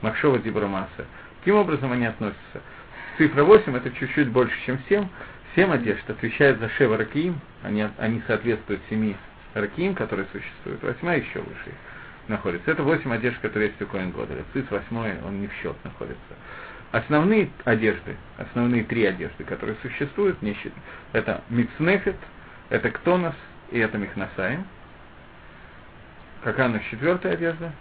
Макшова 0.00 0.38
Дибра 0.38 0.67
Маса. 0.67 1.07
Каким 1.41 1.57
образом 1.57 1.91
они 1.93 2.07
относятся? 2.07 2.61
Цифра 3.19 3.43
8 3.43 3.76
это 3.76 3.91
чуть-чуть 3.91 4.29
больше, 4.29 4.55
чем 4.64 4.79
7. 4.88 5.07
7 5.57 5.73
одежд 5.73 6.09
отвечает 6.09 6.59
за 6.61 6.69
Шева 6.71 6.97
Ракиим, 6.97 7.41
они, 7.62 7.87
они 7.99 8.23
соответствуют 8.26 8.81
7 8.88 9.14
Ракиим, 9.55 9.95
которые 9.95 10.26
существуют. 10.33 10.83
Восьмая 10.83 11.19
еще 11.19 11.41
выше 11.41 11.73
находится. 12.29 12.71
Это 12.71 12.83
8 12.83 13.12
одежд, 13.12 13.38
которые 13.41 13.71
есть 13.71 13.83
у 13.83 13.87
Коэн 13.87 14.12
Годеля. 14.12 14.45
Циф 14.52 14.71
8 14.71 15.26
он 15.26 15.41
не 15.41 15.49
в 15.49 15.52
счет 15.55 15.76
находится. 15.85 16.21
Основные 16.93 17.50
одежды, 17.64 18.17
основные 18.37 18.85
три 18.85 19.05
одежды, 19.05 19.45
которые 19.45 19.76
существуют, 19.83 20.41
не 20.43 20.55
счит, 20.55 20.73
это 21.12 21.43
Мицнефет, 21.49 22.17
это 22.69 22.91
Ктонос 22.91 23.35
и 23.73 23.79
это 23.79 23.99
Михнасаем. 23.99 24.64
Какая 26.45 26.69
у 26.69 26.73
нас 26.73 26.83
четвертая 26.91 27.35
одежда? 27.35 27.73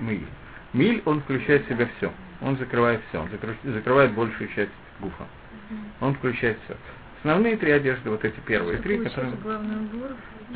Миль. 0.00 0.26
Миль, 0.72 1.02
он 1.04 1.20
включает 1.22 1.64
в 1.64 1.68
себя 1.68 1.88
все. 1.96 2.12
Он 2.40 2.56
закрывает 2.58 3.00
все. 3.08 3.20
Он 3.20 3.28
закры- 3.28 3.56
закрывает 3.64 4.12
большую 4.12 4.48
часть 4.54 4.70
гуфа. 5.00 5.24
Он 6.00 6.14
включает 6.14 6.58
все. 6.64 6.76
Основные 7.18 7.56
три 7.56 7.72
одежды, 7.72 8.10
вот 8.10 8.24
эти 8.24 8.38
первые 8.40 8.78
три, 8.78 8.98
которые... 8.98 9.32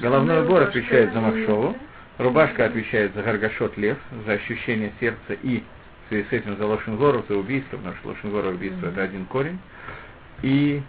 Головной 0.01 0.45
убор 0.45 0.63
отвечает 0.63 1.13
за 1.13 1.21
Махшову, 1.21 1.77
рубашка 2.19 2.67
отвечает 2.67 3.13
за 3.15 3.23
Гаргашот 3.23 3.77
Лев, 3.77 3.99
за 4.25 4.33
ощущение 4.35 4.93
сердца 5.01 5.35
и 5.43 5.65
в 6.05 6.09
связи 6.09 6.27
с 6.29 6.33
этим 6.33 6.57
за 6.57 6.67
Лошенгору, 6.67 7.25
за 7.29 7.37
убийство, 7.37 7.77
потому 7.77 7.97
что 7.97 8.09
Лошенгору 8.09 8.51
убийство 8.51 8.87
это 8.87 9.03
один 9.03 9.25
корень, 9.27 9.59
и, 10.43 10.83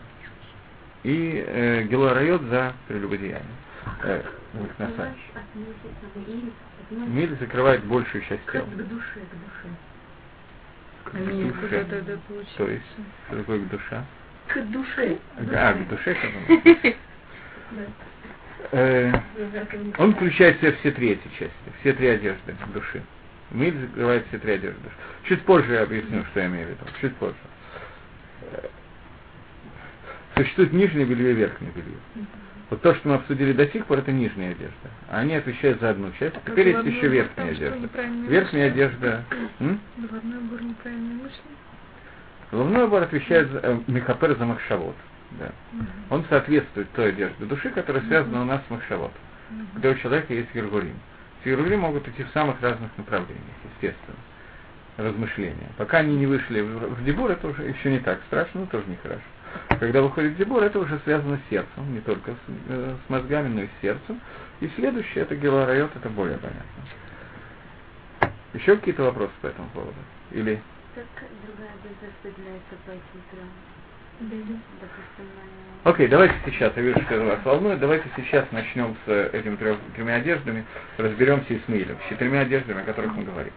и 1.04 1.44
э, 1.46 1.84
Гелуарайот 1.84 2.42
за 2.44 2.74
прелюбодеяние. 2.88 3.42
Э, 4.04 4.22
Михнасай. 4.54 5.12
Миль 6.92 7.36
закрывает 7.40 7.84
большую 7.86 8.24
часть 8.26 8.46
тела. 8.52 8.66
К 8.66 8.76
душе, 8.76 9.20
к 9.20 9.34
душе. 9.34 9.70
К 11.06 11.14
душе. 11.14 11.54
куда 11.62 11.84
тогда 11.86 12.18
получится? 12.28 12.58
То 12.58 12.70
есть, 12.70 12.86
что 13.28 13.38
такое 13.38 13.60
к 13.60 13.70
душа? 13.70 14.06
К 14.48 14.62
душе. 14.66 15.18
А, 15.54 15.74
к 15.74 15.88
душе? 15.88 16.18
Э, 18.74 19.12
Он 19.98 20.14
включает 20.14 20.58
в 20.58 20.62
себя 20.62 20.72
все 20.74 20.92
три 20.92 21.12
эти 21.12 21.28
части, 21.40 21.52
все 21.80 21.94
три 21.94 22.08
одежды 22.08 22.56
души. 22.74 23.02
Миль 23.50 23.78
закрывает 23.78 24.26
все 24.28 24.38
три 24.38 24.54
одежды 24.54 24.80
души. 24.82 24.96
Чуть 25.24 25.42
позже 25.44 25.74
я 25.74 25.84
объясню, 25.84 26.24
что 26.26 26.40
я 26.42 26.46
имею 26.46 26.68
в 26.68 26.70
виду. 26.70 26.86
Чуть 27.02 27.16
позже. 27.16 27.36
Существует 30.36 30.74
нижнее 30.74 31.06
белье 31.06 31.32
и 31.32 31.36
верхнее 31.36 31.72
белье. 31.72 32.28
Вот 32.70 32.82
то, 32.82 32.96
что 32.96 33.10
мы 33.10 33.16
обсудили 33.16 33.52
до 33.52 33.68
сих 33.68 33.86
пор, 33.86 34.00
это 34.00 34.14
нижняя 34.14 34.52
одежда. 34.52 34.90
А 35.10 35.20
они 35.20 35.36
отвечают 35.36 35.82
за 35.82 35.90
одну 35.90 36.10
часть. 36.18 36.36
Теперь 36.46 36.70
есть 36.70 36.86
еще 36.86 37.10
верхняя 37.10 37.54
что, 37.54 37.66
одежда. 37.66 37.90
Верхняя 38.30 38.70
мышление? 38.70 38.72
одежда. 38.72 39.26
Головной 40.00 40.38
убор 40.38 40.62
неправильное 40.64 41.16
мышление. 41.16 41.58
Головной 42.52 42.84
убор 42.86 43.04
отвечает 43.04 43.50
за 43.52 43.60
э, 43.60 43.80
Мехапер 43.88 44.38
за 44.38 44.46
Махшавод. 44.46 44.96
Да. 45.32 45.52
Он 46.10 46.24
соответствует 46.30 46.90
той 46.92 47.10
одежде 47.10 47.46
души, 47.46 47.70
которая 47.70 48.04
связана 48.04 48.42
у 48.42 48.46
нас 48.46 48.62
с 48.66 48.70
Махшавод. 48.70 49.12
Где 49.76 49.90
у 49.90 49.96
человека 49.96 50.34
есть 50.34 50.54
гергулим. 50.54 50.96
Гергулим 51.44 51.82
могут 51.82 52.08
идти 52.08 52.24
в 52.24 52.30
самых 52.30 52.62
разных 52.62 52.90
направлениях, 52.98 53.56
естественно. 53.74 54.18
Размышления. 54.96 55.70
Пока 55.78 56.00
они 56.00 56.16
не 56.16 56.26
вышли 56.26 56.62
в, 56.62 56.96
в 56.96 57.04
Дебур, 57.04 57.32
это 57.32 57.48
уже 57.48 57.64
еще 57.64 57.92
не 57.92 58.00
так 58.00 58.22
страшно, 58.28 58.62
но 58.62 58.66
тоже 58.68 58.86
нехорошо. 58.88 59.22
Когда 59.80 60.02
выходит 60.02 60.38
Дебур, 60.38 60.62
это 60.64 60.80
уже 60.80 61.00
связано 61.00 61.38
с 61.38 61.50
сердцем, 61.50 61.94
не 61.94 62.02
только 62.02 62.32
с, 62.32 62.38
э, 62.70 62.96
с 63.06 63.10
мозгами, 63.10 63.48
но 63.48 63.62
и 63.64 63.68
с 63.68 63.82
сердцем. 63.82 64.20
И 64.60 64.70
следующее, 64.76 65.24
это 65.24 65.36
Геларайот, 65.36 65.92
это 65.96 66.10
более 66.10 66.38
понятно. 66.38 66.62
Еще 68.54 68.76
какие-то 68.76 69.04
вопросы 69.04 69.32
по 69.42 69.48
этому 69.48 69.70
поводу? 69.70 69.96
Или 70.32 70.62
Как 70.94 71.06
другая 71.46 71.70
одежда 71.70 72.08
распределяется 72.08 72.76
по 72.86 72.92
этим 72.92 73.22
трем? 73.32 73.48
Окей, 75.84 76.08
давайте 76.08 76.36
сейчас, 76.46 76.74
я 76.76 76.82
вижу, 76.84 77.02
что 77.02 77.20
вас 77.26 77.40
волнует, 77.44 77.80
давайте 77.80 78.08
сейчас 78.16 78.46
начнем 78.52 78.96
с 79.06 79.10
э, 79.10 79.30
этими 79.34 79.56
трёх- 79.56 79.80
тремя 79.96 80.16
одеждами, 80.16 80.64
разберемся 80.98 81.54
и 81.56 81.60
с 81.60 81.68
Милем, 81.68 81.98
с 82.06 82.10
четырьмя 82.10 82.42
одеждами, 82.42 82.82
о 82.82 82.86
которых 82.86 83.16
мы 83.16 83.24
говорим. 83.24 83.54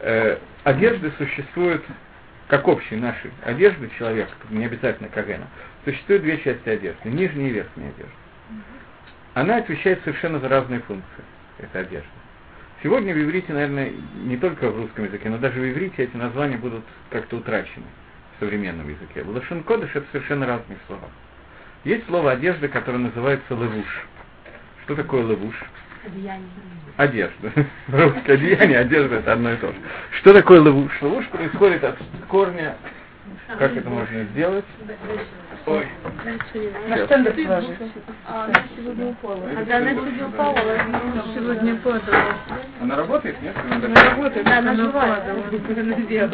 Э, 0.00 0.38
одежды 0.64 1.12
существуют, 1.16 1.84
как 2.48 2.68
общие 2.68 3.00
наши 3.00 3.30
одежды 3.42 3.90
человека, 3.98 4.32
не 4.50 4.66
обязательно 4.66 5.08
Кагена, 5.08 5.46
существуют 5.84 6.22
две 6.22 6.38
части 6.38 6.68
одежды, 6.68 7.08
нижняя 7.08 7.48
и 7.48 7.52
верхняя 7.52 7.90
одежда. 7.90 8.12
Она 9.34 9.56
отвечает 9.56 10.00
совершенно 10.04 10.38
за 10.38 10.48
разные 10.48 10.80
функции, 10.80 11.24
эта 11.58 11.80
одежда. 11.80 12.08
Сегодня 12.82 13.14
в 13.14 13.18
иврите, 13.18 13.52
наверное, 13.52 13.92
не 14.24 14.36
только 14.36 14.70
в 14.70 14.76
русском 14.76 15.06
языке, 15.06 15.30
но 15.30 15.38
даже 15.38 15.58
в 15.58 15.70
иврите 15.70 16.04
эти 16.04 16.16
названия 16.16 16.58
будут 16.58 16.84
как-то 17.10 17.36
утрачены 17.36 17.86
в 18.36 18.40
современном 18.40 18.88
языке. 18.88 19.22
В 19.22 19.30
Лошен 19.30 19.62
Кодыш 19.62 19.90
это 19.94 20.06
совершенно 20.12 20.46
разные 20.46 20.78
слова. 20.86 21.08
Есть 21.84 22.06
слово 22.06 22.32
одежда, 22.32 22.68
которое 22.68 22.98
называется 22.98 23.54
левуш. 23.54 24.06
Что 24.84 24.96
такое 24.96 25.26
левуш? 25.26 25.54
Одежда. 26.96 27.52
Русское 27.88 28.34
одеяние, 28.34 28.78
одежда 28.78 29.16
это 29.16 29.32
одно 29.32 29.52
и 29.52 29.56
то 29.56 29.68
же. 29.68 29.78
Что 30.18 30.32
такое 30.32 30.62
левуш? 30.62 30.92
Левуш 31.02 31.26
происходит 31.28 31.82
от 31.82 31.98
корня. 32.28 32.76
Как 33.58 33.76
это 33.76 33.90
можно 33.90 34.24
сделать? 34.24 34.64
Ой. 35.66 35.88
На 36.88 37.04
стендер 37.06 37.32
положить. 37.32 37.78
А, 38.26 38.44
она 38.44 38.54
сегодня 38.76 39.06
упала. 39.06 39.42
А 39.44 39.76
она 39.76 39.90
сегодня 39.90 40.26
упала. 40.26 40.56
Сегодня 41.34 41.76
падала. 41.76 42.36
Она 42.80 42.96
работает, 42.96 43.42
нет? 43.42 43.56
Она 43.70 44.10
работает, 44.10 44.44
Да, 44.44 44.58
она 44.58 44.74
живая. 44.74 45.22
Она. 45.22 45.34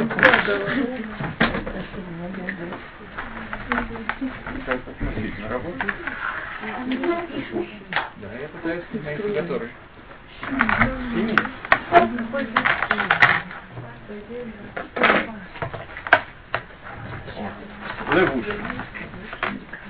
Падала. 0.09 0.67
Как 4.67 4.81
относительно 4.89 5.49
работает? 5.49 5.95
Да, 8.31 8.39
я 8.39 8.49
пытаюсь 8.49 8.85
найти 9.05 9.35
который. 9.35 9.69
Синий? 11.11 11.37
Левуш. 18.13 18.47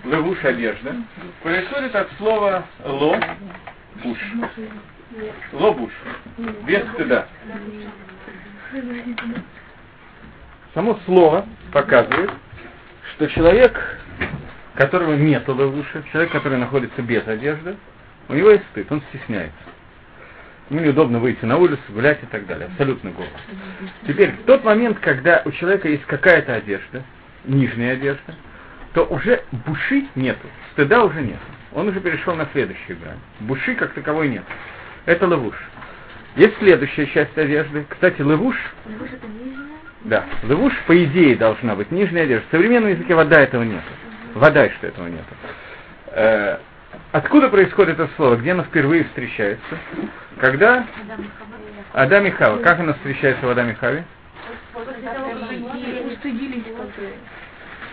Левуш 0.04 0.44
одежда. 0.44 0.96
Происходит 1.42 1.94
от 1.94 2.10
слова 2.16 2.64
ло, 2.82 3.20
буш. 4.02 4.18
Лобуш. 5.52 5.92
Без 6.66 6.82
стыда. 6.92 7.26
Само 10.72 10.98
слово 11.04 11.44
показывает, 11.72 12.30
что 13.14 13.26
человек, 13.28 14.00
которого 14.76 15.14
нет 15.14 15.46
левуша, 15.46 16.02
человек, 16.10 16.32
который 16.32 16.56
находится 16.56 17.02
без 17.02 17.26
одежды, 17.26 17.76
у 18.30 18.34
него 18.34 18.50
есть 18.50 18.64
стыд, 18.70 18.90
он 18.90 19.02
стесняется. 19.10 19.56
Ему 20.70 20.80
неудобно 20.80 21.18
выйти 21.18 21.44
на 21.44 21.56
улицу, 21.56 21.82
гулять 21.88 22.22
и 22.22 22.26
так 22.26 22.46
далее. 22.46 22.68
Абсолютно 22.68 23.10
голый. 23.10 23.30
Теперь, 24.06 24.30
в 24.30 24.44
тот 24.44 24.62
момент, 24.64 24.98
когда 25.00 25.42
у 25.44 25.50
человека 25.50 25.88
есть 25.88 26.04
какая-то 26.06 26.54
одежда, 26.54 27.02
нижняя 27.44 27.94
одежда, 27.94 28.36
то 28.94 29.04
уже 29.04 29.42
буши 29.50 30.06
нету, 30.14 30.46
стыда 30.72 31.04
уже 31.04 31.22
нет. 31.22 31.38
Он 31.72 31.88
уже 31.88 32.00
перешел 32.00 32.34
на 32.36 32.46
следующую 32.52 32.98
грань. 32.98 33.18
Буши 33.40 33.74
как 33.74 33.92
таковой 33.94 34.28
нет. 34.28 34.44
Это 35.06 35.26
левуш. 35.26 35.56
Есть 36.36 36.56
следующая 36.58 37.06
часть 37.06 37.36
одежды. 37.36 37.84
Кстати, 37.88 38.20
левуш, 38.20 38.56
Левуш 38.86 39.08
это 39.12 39.26
нижняя? 39.26 39.66
да, 40.04 40.24
левуш 40.44 40.72
по 40.86 41.04
идее 41.04 41.34
должна 41.36 41.74
быть 41.74 41.90
нижняя 41.90 42.24
одежда. 42.24 42.46
В 42.46 42.50
современном 42.52 42.90
языке 42.90 43.14
вода 43.16 43.40
этого 43.40 43.64
нет. 43.64 43.82
Вода, 44.34 44.68
что 44.70 44.86
этого 44.86 45.08
нет. 45.08 45.24
Откуда 47.12 47.48
происходит 47.48 47.98
это 47.98 48.10
слово? 48.16 48.36
Где 48.36 48.52
оно 48.52 48.64
впервые 48.64 49.04
встречается? 49.04 49.78
Когда 50.38 50.86
Адам 51.92 52.26
и 52.26 52.30
Хава. 52.30 52.58
Как 52.62 52.80
оно 52.80 52.94
встречается 52.94 53.46
в 53.46 53.50
Адаме 53.50 53.72
и 53.72 53.74
Хаве? 53.74 54.04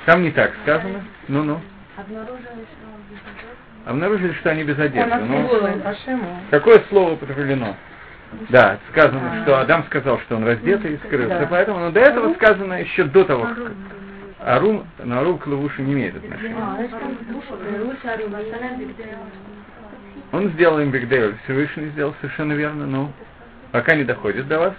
Там 0.05 0.23
не 0.23 0.31
так 0.31 0.53
сказано. 0.63 1.03
Ну-ну. 1.27 1.59
Обнаружили, 3.85 4.33
что 4.33 4.51
они 4.51 4.63
без 4.63 4.77
одежды. 4.77 5.15
Ну, 5.15 5.49
какое 6.51 6.83
слово 6.89 7.13
употреблено? 7.13 7.75
Да, 8.49 8.77
сказано, 8.91 9.43
что 9.43 9.59
Адам 9.59 9.85
сказал, 9.85 10.19
что 10.19 10.35
он 10.35 10.45
раздетый 10.45 10.93
и 10.95 10.97
скрылся. 10.97 11.47
Поэтому, 11.49 11.79
но 11.79 11.91
до 11.91 12.01
этого 12.01 12.33
сказано 12.33 12.73
еще 12.73 13.05
до 13.05 13.23
того, 13.23 13.43
как 13.43 13.57
Арум, 14.47 14.87
на 15.03 15.19
Арум 15.19 15.37
к 15.39 15.47
Лавушу 15.47 15.81
не 15.81 15.93
имеет 15.93 16.15
отношения. 16.15 16.55
А, 16.57 16.77
остальное 16.79 18.77
бигдейл. 18.77 19.17
Он 20.31 20.49
сделал 20.51 20.79
им 20.79 20.91
Бигдейл, 20.91 21.33
Всевышний 21.43 21.87
сделал 21.89 22.13
совершенно 22.21 22.53
верно, 22.53 22.85
но 22.85 23.11
пока 23.71 23.95
не 23.95 24.03
доходит 24.03 24.47
до 24.47 24.59
вас. 24.59 24.73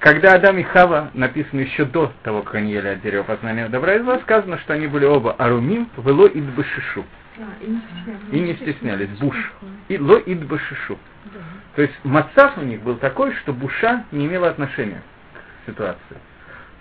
Когда 0.00 0.34
Адам 0.34 0.58
и 0.58 0.62
Хава 0.62 1.10
написано 1.14 1.60
еще 1.60 1.84
до 1.84 2.12
того, 2.22 2.42
как 2.42 2.56
они 2.56 2.72
ели 2.72 2.88
от 2.88 3.02
дерева 3.02 3.22
познания 3.22 3.68
добра 3.68 3.94
и 3.94 4.00
зла, 4.00 4.18
сказано, 4.20 4.58
что 4.58 4.74
они 4.74 4.86
были 4.86 5.04
оба 5.04 5.32
арумим, 5.32 5.88
вело 5.96 6.26
ид 6.26 6.44
башишу. 6.54 7.04
И 8.30 8.40
не 8.40 8.54
стеснялись. 8.54 9.08
Буш. 9.20 9.52
И 9.88 9.98
ло 9.98 10.18
ид 10.18 10.44
башишу. 10.46 10.98
То 11.74 11.82
есть 11.82 11.94
мацав 12.04 12.58
у 12.58 12.62
них 12.62 12.82
был 12.82 12.96
такой, 12.96 13.32
что 13.36 13.52
буша 13.52 14.04
не 14.12 14.26
имела 14.26 14.48
отношения 14.48 15.02
к 15.32 15.70
ситуации. 15.70 16.18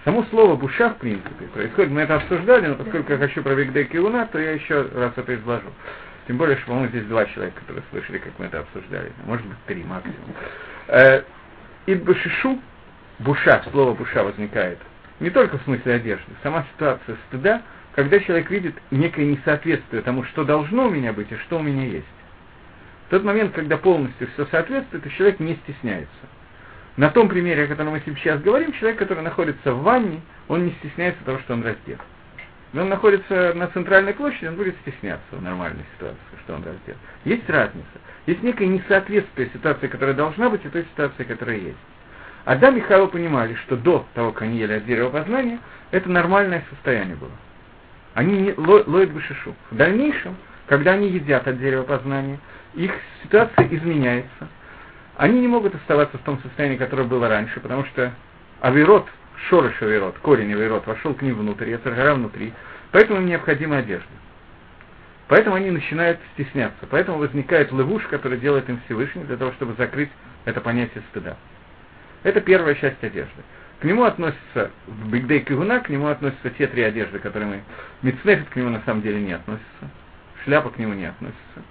Само 0.03 0.23
слово 0.25 0.55
буша, 0.55 0.89
в 0.89 0.97
принципе, 0.97 1.45
происходит, 1.53 1.91
мы 1.91 2.01
это 2.01 2.15
обсуждали, 2.15 2.67
но 2.67 2.75
поскольку 2.75 3.13
я 3.13 3.17
хочу 3.17 3.41
про 3.41 3.55
Бигдек 3.55 3.95
и 3.95 3.99
Луна, 3.99 4.25
то 4.25 4.39
я 4.39 4.51
еще 4.51 4.81
раз 4.93 5.13
это 5.15 5.35
изложу. 5.35 5.69
Тем 6.27 6.37
более, 6.37 6.57
что, 6.57 6.67
по-моему, 6.67 6.89
здесь 6.89 7.05
два 7.05 7.25
человека, 7.25 7.59
которые 7.61 7.83
слышали, 7.89 8.17
как 8.17 8.31
мы 8.37 8.45
это 8.45 8.59
обсуждали. 8.59 9.11
Может 9.25 9.45
быть, 9.45 9.57
три 9.65 9.83
максимум. 9.83 10.17
Э, 10.87 11.23
Идбашишу, 11.85 12.59
буша, 13.19 13.63
слово 13.71 13.93
буша 13.93 14.23
возникает 14.23 14.79
не 15.19 15.29
только 15.29 15.57
в 15.57 15.63
смысле 15.63 15.95
одежды, 15.95 16.25
сама 16.43 16.65
ситуация 16.73 17.15
стыда, 17.27 17.61
когда 17.95 18.19
человек 18.19 18.49
видит 18.49 18.75
некое 18.91 19.25
несоответствие 19.25 20.01
тому, 20.01 20.23
что 20.25 20.43
должно 20.43 20.87
у 20.87 20.89
меня 20.89 21.13
быть 21.13 21.31
и 21.31 21.37
что 21.37 21.59
у 21.59 21.61
меня 21.61 21.85
есть. 21.85 22.05
В 23.07 23.11
тот 23.11 23.23
момент, 23.23 23.53
когда 23.53 23.77
полностью 23.77 24.27
все 24.33 24.45
соответствует, 24.47 25.05
и 25.05 25.11
человек 25.11 25.39
не 25.39 25.55
стесняется. 25.55 26.09
На 26.95 27.09
том 27.09 27.27
примере, 27.27 27.63
о 27.63 27.67
котором 27.67 27.93
мы 27.93 28.01
сейчас 28.05 28.41
говорим, 28.41 28.71
человек, 28.73 28.99
который 28.99 29.23
находится 29.23 29.73
в 29.73 29.81
ванне, 29.81 30.21
он 30.47 30.65
не 30.65 30.71
стесняется 30.73 31.23
того, 31.23 31.39
что 31.39 31.53
он 31.53 31.63
раздет. 31.63 31.99
Но 32.71 32.83
он 32.83 32.89
находится 32.89 33.53
на 33.55 33.67
центральной 33.67 34.13
площади, 34.13 34.47
он 34.47 34.55
будет 34.55 34.75
стесняться 34.81 35.25
в 35.31 35.41
нормальной 35.41 35.85
ситуации, 35.95 36.19
что 36.43 36.55
он 36.55 36.63
раздет. 36.63 36.97
Есть 37.25 37.49
разница. 37.49 37.87
Есть 38.25 38.43
некое 38.43 38.67
несоответствие 38.67 39.49
ситуации, 39.53 39.87
которая 39.87 40.15
должна 40.15 40.49
быть, 40.49 40.65
и 40.65 40.69
той 40.69 40.83
ситуации, 40.83 41.23
которая 41.23 41.57
есть. 41.57 41.77
Адам 42.45 42.77
и 42.77 42.81
Хава 42.81 43.07
понимали, 43.07 43.55
что 43.65 43.77
до 43.77 44.05
того, 44.13 44.31
как 44.31 44.43
они 44.43 44.57
ели 44.57 44.73
от 44.73 44.85
дерева 44.85 45.09
познания, 45.09 45.59
это 45.91 46.09
нормальное 46.09 46.63
состояние 46.69 47.15
было. 47.15 47.31
Они 48.15 48.37
не 48.39 48.53
ло, 48.53 48.83
лоят 48.85 49.11
башишу. 49.11 49.55
В 49.71 49.75
дальнейшем, 49.75 50.35
когда 50.67 50.91
они 50.91 51.09
едят 51.09 51.47
от 51.47 51.59
дерева 51.59 51.83
познания, 51.83 52.39
их 52.73 52.91
ситуация 53.23 53.67
изменяется. 53.67 54.47
Они 55.17 55.39
не 55.39 55.47
могут 55.47 55.75
оставаться 55.75 56.17
в 56.17 56.21
том 56.21 56.41
состоянии, 56.41 56.77
которое 56.77 57.03
было 57.03 57.27
раньше, 57.27 57.59
потому 57.59 57.85
что 57.85 58.11
авирот, 58.61 59.07
шорыш 59.47 59.81
авирот, 59.81 60.17
корень 60.19 60.51
авирот 60.53 60.87
вошел 60.87 61.13
к 61.13 61.21
ним 61.21 61.35
внутрь, 61.35 61.69
яцергара 61.69 62.15
внутри, 62.15 62.53
поэтому 62.91 63.19
им 63.19 63.27
необходима 63.27 63.77
одежда. 63.77 64.07
Поэтому 65.27 65.55
они 65.55 65.71
начинают 65.71 66.19
стесняться. 66.33 66.85
Поэтому 66.89 67.17
возникает 67.17 67.71
левуш, 67.71 68.03
который 68.07 68.37
делает 68.37 68.69
им 68.69 68.79
Всевышний, 68.85 69.23
для 69.23 69.37
того, 69.37 69.51
чтобы 69.53 69.73
закрыть 69.77 70.09
это 70.45 70.61
понятие 70.61 71.03
стыда. 71.09 71.37
Это 72.23 72.41
первая 72.41 72.75
часть 72.75 73.03
одежды. 73.03 73.41
К 73.79 73.85
нему 73.85 74.03
относится, 74.03 74.71
в 74.85 75.09
Бигдей 75.09 75.41
Кигуна, 75.41 75.79
к 75.79 75.89
нему 75.89 76.07
относятся 76.07 76.49
те 76.51 76.67
три 76.67 76.83
одежды, 76.83 77.19
которые 77.19 77.49
мы... 77.49 77.61
Мицнефит 78.01 78.49
к 78.49 78.55
нему 78.55 78.69
на 78.69 78.81
самом 78.85 79.01
деле 79.01 79.19
не 79.19 79.33
относится. 79.33 79.89
Шляпа 80.43 80.69
к 80.69 80.77
нему 80.77 80.93
не 80.93 81.05
относится. 81.05 81.63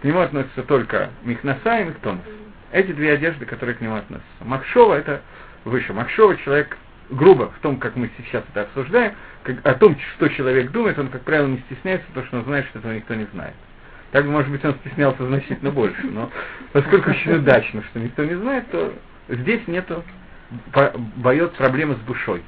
К 0.00 0.04
нему 0.04 0.20
относятся 0.20 0.62
только 0.62 1.10
Михнаса 1.24 1.80
и 1.80 1.84
Михтонов. 1.84 2.24
Эти 2.74 2.90
две 2.90 3.12
одежды, 3.12 3.46
которые 3.46 3.76
к 3.76 3.80
нему 3.80 3.94
относятся. 3.94 4.44
Махшова 4.44 4.94
это 4.94 5.22
выше. 5.64 5.92
Махшова 5.92 6.36
человек 6.38 6.76
грубо 7.08 7.52
в 7.52 7.58
том, 7.60 7.78
как 7.78 7.94
мы 7.94 8.10
сейчас 8.16 8.42
это 8.50 8.62
обсуждаем, 8.62 9.12
как, 9.44 9.64
о 9.64 9.74
том, 9.74 9.96
что 10.16 10.26
человек 10.28 10.72
думает, 10.72 10.98
он, 10.98 11.06
как 11.06 11.22
правило, 11.22 11.46
не 11.46 11.58
стесняется, 11.70 12.04
потому 12.08 12.26
что 12.26 12.38
он 12.38 12.44
знает, 12.46 12.66
что 12.66 12.80
этого 12.80 12.92
никто 12.92 13.14
не 13.14 13.26
знает. 13.26 13.54
Так, 14.10 14.24
может 14.24 14.50
быть, 14.50 14.64
он 14.64 14.74
стеснялся 14.80 15.24
значительно 15.24 15.70
больше, 15.70 16.02
но 16.02 16.32
поскольку 16.72 17.10
очень 17.10 17.34
удачно, 17.34 17.84
что 17.90 18.00
никто 18.00 18.24
не 18.24 18.34
знает, 18.34 18.68
то 18.72 18.92
здесь 19.28 19.60
нету 19.68 20.02
боет 21.16 21.52
проблемы 21.52 21.94
с 21.94 22.06
душой. 22.06 22.42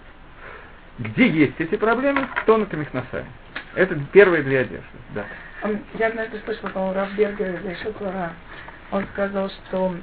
Где 0.98 1.28
есть 1.28 1.54
эти 1.60 1.76
проблемы, 1.76 2.26
кто 2.42 2.56
на 2.56 2.64
Михнасай. 2.64 3.26
Это 3.76 3.96
первые 4.12 4.42
две 4.42 4.60
одежды, 4.60 4.84
да. 5.14 5.24
Я 5.94 6.08
однажды 6.08 6.40
слышала, 6.44 6.70
по-моему, 6.70 6.94
Рафберга 6.94 7.60
Эйшатура. 7.64 8.32
Он 8.90 9.04
сказал, 9.12 9.50
что 9.50 9.94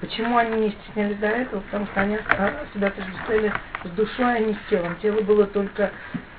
почему 0.00 0.36
они 0.36 0.60
не 0.60 0.70
стеснялись 0.70 1.16
до 1.18 1.28
этого, 1.28 1.60
потому 1.60 1.86
что 1.86 2.00
они 2.00 2.16
а, 2.16 2.66
себя 2.74 2.88
отождествляли 2.88 3.52
с 3.84 3.90
душой, 3.90 4.36
а 4.36 4.38
не 4.38 4.54
с 4.54 4.58
телом. 4.68 4.96
Тело 5.00 5.20
было 5.22 5.46
только, 5.46 5.90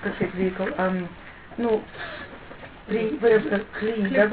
как 0.04 0.15
сказать, 0.15 0.36
вехал, 0.36 0.67
эм, 0.78 1.08
ну, 1.58 1.84
при, 2.88 3.10
при, 3.17 3.39
кли, 3.80 4.10
да, 4.10 4.30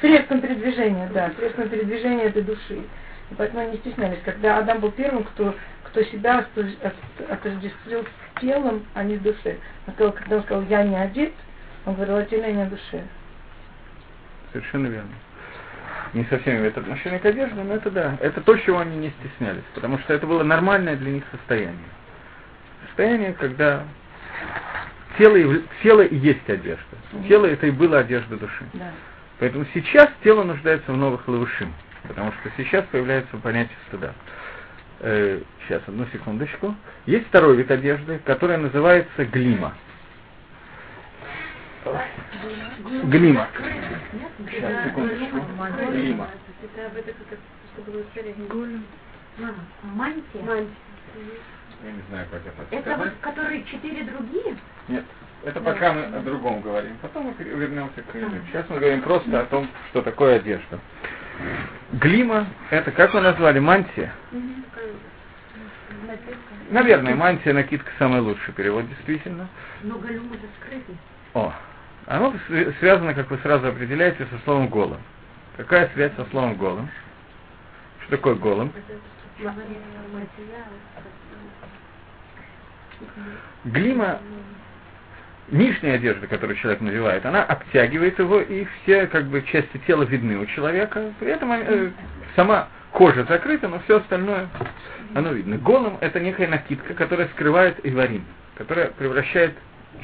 средством 0.00 0.40
передвижения, 0.40 1.08
да, 1.12 1.32
средством 1.38 1.68
передвижения 1.68 2.24
этой 2.24 2.42
души. 2.42 2.82
И 3.30 3.34
поэтому 3.36 3.60
они 3.60 3.72
не 3.72 3.78
стеснялись. 3.78 4.20
Когда 4.24 4.58
Адам 4.58 4.80
был 4.80 4.90
первым, 4.90 5.24
кто, 5.24 5.54
кто 5.84 6.02
себя 6.02 6.46
отождествил 7.28 8.04
с 8.04 8.40
телом, 8.40 8.86
а 8.94 9.04
не 9.04 9.16
с 9.16 9.20
душой. 9.20 9.58
Он 9.86 9.94
сказал, 9.94 10.12
когда 10.12 10.36
он 10.36 10.42
сказал, 10.44 10.64
я 10.64 10.82
не 10.82 10.96
одет, 10.96 11.32
он 11.84 11.94
говорил 11.94 12.16
о 12.16 12.24
теле, 12.24 12.44
а 12.44 12.52
не 12.52 12.62
о 12.62 12.66
душе. 12.66 13.04
Совершенно 14.52 14.86
верно. 14.86 15.10
Не 16.14 16.24
совсем 16.24 16.56
имеет 16.58 16.76
отношение 16.76 17.18
к 17.18 17.24
одежде, 17.26 17.62
но 17.62 17.74
это 17.74 17.90
да. 17.90 18.16
Это 18.20 18.40
то, 18.40 18.56
чего 18.56 18.78
они 18.78 18.96
не 18.96 19.10
стеснялись, 19.20 19.64
потому 19.74 19.98
что 19.98 20.14
это 20.14 20.26
было 20.26 20.42
нормальное 20.42 20.96
для 20.96 21.12
них 21.12 21.24
состояние. 21.30 21.88
Состояние, 22.86 23.32
когда 23.34 23.84
тело, 25.18 25.36
и- 25.36 25.62
тело 25.82 26.02
и 26.02 26.16
есть 26.16 26.48
одежда. 26.48 26.96
Тело 27.28 27.46
это 27.46 27.66
и 27.66 27.70
было 27.70 27.98
одежда 27.98 28.36
души. 28.36 28.64
Да. 28.74 28.90
Поэтому 29.38 29.66
сейчас 29.74 30.08
тело 30.24 30.42
нуждается 30.44 30.92
в 30.92 30.96
новых 30.96 31.26
лавушим, 31.28 31.72
потому 32.06 32.32
что 32.32 32.50
сейчас 32.56 32.84
появляется 32.90 33.36
понятие 33.36 33.76
стыда. 33.88 34.12
Э, 35.00 35.40
сейчас, 35.66 35.82
одну 35.86 36.06
секундочку. 36.12 36.74
Есть 37.06 37.28
второй 37.28 37.56
вид 37.56 37.70
одежды, 37.70 38.18
которая 38.24 38.58
называется 38.58 39.24
глима. 39.26 39.74
Глима. 43.04 43.48
Сейчас, 44.38 44.84
секундочку. 44.84 45.36
Глима. 45.90 46.28
Это 46.62 46.86
об 46.86 46.96
этом 46.96 47.14
как 47.28 47.38
что 47.72 47.90
было 47.90 48.02
царя. 48.14 48.34
Мантия. 49.82 50.66
Я 51.84 51.92
не 51.92 52.02
знаю, 52.08 52.26
как 52.30 52.42
это 52.44 52.76
Это 52.76 52.96
вот, 52.96 53.12
которые 53.20 53.64
четыре 53.64 54.04
другие? 54.04 54.56
Нет, 54.88 55.04
это 55.44 55.60
пока 55.60 55.92
мы 55.92 56.04
о 56.04 56.20
другом 56.20 56.60
говорим. 56.60 56.96
Потом 57.00 57.26
мы 57.26 57.44
вернемся 57.44 58.02
к 58.02 58.14
этому. 58.14 58.34
Сейчас 58.48 58.68
мы 58.68 58.78
говорим 58.78 59.02
просто 59.02 59.40
о 59.40 59.44
том, 59.46 59.68
что 59.90 60.02
такое 60.02 60.36
одежда. 60.36 60.80
Глима, 61.92 62.46
это 62.70 62.90
как 62.90 63.14
вы 63.14 63.20
назвали, 63.20 63.60
мантия? 63.60 64.12
Наверное, 66.70 67.14
мантия, 67.14 67.52
накидка 67.54 67.90
самый 67.98 68.20
лучший 68.20 68.52
перевод, 68.54 68.88
действительно. 68.88 69.48
Но 69.82 69.98
галюм 69.98 70.32
это 70.32 70.46
скрытый. 70.60 70.96
О, 71.34 71.52
оно 72.06 72.34
св- 72.46 72.74
связано, 72.78 73.14
как 73.14 73.30
вы 73.30 73.38
сразу 73.38 73.68
определяете, 73.68 74.26
со 74.26 74.38
словом 74.44 74.68
голым. 74.68 75.00
Какая 75.56 75.90
связь 75.94 76.12
со 76.16 76.24
словом 76.26 76.56
голым? 76.56 76.88
Что 78.02 78.16
такое 78.16 78.34
голым? 78.36 78.72
Глима, 83.64 84.18
нижняя 85.50 85.96
одежда, 85.96 86.26
которую 86.26 86.56
человек 86.56 86.80
надевает, 86.80 87.26
она 87.26 87.44
обтягивает 87.44 88.18
его, 88.18 88.40
и 88.40 88.66
все 88.82 89.06
как 89.06 89.26
бы 89.26 89.42
части 89.42 89.78
тела 89.86 90.04
видны 90.04 90.38
у 90.38 90.46
человека. 90.46 91.12
При 91.20 91.30
этом 91.30 91.52
э, 91.52 91.90
сама 92.36 92.68
кожа 92.92 93.24
закрыта, 93.24 93.68
но 93.68 93.80
все 93.80 93.98
остальное 93.98 94.48
оно 95.14 95.32
видно. 95.32 95.56
Голым 95.58 95.98
это 96.00 96.20
некая 96.20 96.48
накидка, 96.48 96.94
которая 96.94 97.28
скрывает 97.28 97.78
иварим, 97.84 98.24
которая 98.56 98.88
превращает 98.88 99.54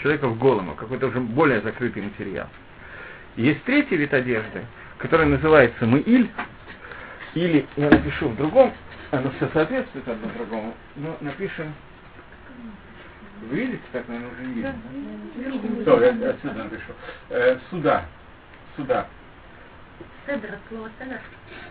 человека 0.01 0.29
в 0.29 0.39
голому, 0.39 0.75
какой-то 0.75 1.07
уже 1.07 1.21
более 1.21 1.61
закрытый 1.61 2.03
материал. 2.03 2.49
Есть 3.37 3.63
третий 3.65 3.97
вид 3.97 4.13
одежды, 4.15 4.65
который 4.99 5.27
называется 5.27 5.87
мыиль, 5.87 6.31
или 7.35 7.67
я 7.77 7.91
напишу 7.91 8.29
в 8.29 8.37
другом, 8.37 8.73
оно 9.11 9.31
все 9.37 9.49
соответствует 9.53 10.07
одно 10.09 10.29
другому, 10.37 10.75
но 10.97 11.17
напишем 11.21 11.75
вы 13.51 13.57
видите, 13.57 13.83
так, 13.93 14.09
наверное, 14.09 14.31
уже 14.33 14.43
не 14.43 14.55
видно? 14.55 15.83
Что, 15.83 16.03
я 16.03 16.31
отсюда 16.31 16.65
напишу. 16.65 16.93
Э, 17.31 17.59
суда. 17.69 18.05
Суда. 18.77 19.07
Седр, 20.27 20.55
от 20.55 20.59
слова 20.69 20.91
седр. 20.99 21.21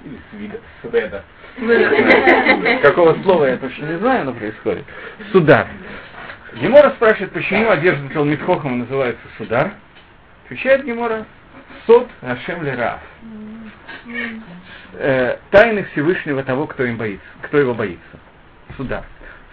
Или 0.03 0.19
свида. 0.29 0.59
Сведа. 0.81 1.23
Какого 2.83 3.15
слова 3.23 3.45
я 3.45 3.57
точно 3.57 3.85
не 3.85 3.97
знаю, 3.97 4.25
но 4.25 4.33
происходит. 4.33 4.85
Суда. 5.31 5.67
Гемора 6.55 6.91
спрашивает, 6.91 7.31
почему 7.31 7.69
одежда 7.69 8.09
Талмитхохама 8.09 8.77
называется 8.77 9.23
судар. 9.37 9.71
Отвечает 10.45 10.85
Гемора, 10.85 11.25
сот 11.87 12.09
Ашем 12.21 12.63
Лераф. 12.63 12.99
Э, 14.93 15.37
тайны 15.49 15.85
Всевышнего 15.91 16.43
того, 16.43 16.67
кто, 16.67 16.83
им 16.83 16.97
боится, 16.97 17.25
кто 17.41 17.57
его 17.57 17.73
боится. 17.73 18.19
Судар. 18.77 19.03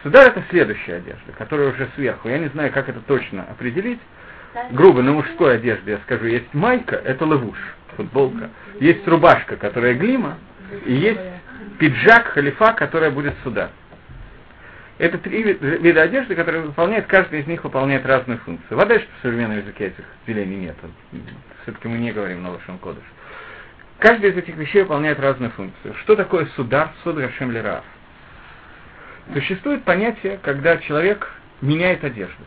Судар 0.03 0.29
это 0.29 0.43
следующая 0.51 0.97
одежда, 0.97 1.33
которая 1.39 1.73
уже 1.73 1.89
сверху. 1.95 2.29
Я 2.29 2.39
не 2.39 2.49
знаю, 2.49 2.73
как 2.73 2.89
это 2.89 3.01
точно 3.01 3.45
определить. 3.45 4.01
Грубо, 4.73 5.03
на 5.03 5.13
мужской 5.13 5.55
одежде 5.55 5.93
я 5.93 5.99
скажу, 5.99 6.27
есть 6.27 6.53
майка, 6.53 6.97
это 6.97 7.25
лавуш, 7.25 7.57
футболка. 7.97 8.51
Есть 8.81 9.07
рубашка, 9.07 9.57
которая 9.57 9.95
глима, 9.95 10.39
и 10.85 10.93
есть 10.93 11.21
пиджак, 11.79 12.29
халифа, 12.29 12.73
которая 12.73 13.11
будет 13.11 13.35
сюда. 13.45 13.71
Это 15.01 15.17
три 15.17 15.43
вида 15.43 16.03
одежды, 16.03 16.35
которые 16.35 16.63
выполняют, 16.63 17.07
каждый 17.07 17.41
из 17.41 17.47
них 17.47 17.65
выполняет 17.65 18.05
разную 18.05 18.39
функцию. 18.41 18.77
Вода, 18.77 18.99
что 18.99 19.09
в 19.19 19.23
современном 19.23 19.57
языке 19.57 19.87
этих 19.87 20.05
делений 20.27 20.59
нет. 20.59 20.77
Все-таки 21.63 21.89
мы 21.89 21.97
не 21.97 22.13
говорим 22.13 22.43
на 22.43 22.51
Лошон 22.51 22.77
Кодыш. 22.77 23.03
Каждый 23.99 24.29
из 24.29 24.37
этих 24.37 24.55
вещей 24.57 24.83
выполняет 24.83 25.19
разную 25.19 25.53
функцию. 25.53 25.95
Что 26.03 26.17
такое 26.17 26.45
судар, 26.55 26.91
судар 27.03 27.31
Шем 27.39 27.51
Лерав? 27.51 27.83
Существует 29.33 29.85
понятие, 29.85 30.39
когда 30.43 30.77
человек 30.77 31.33
меняет 31.63 32.05
одежду. 32.05 32.45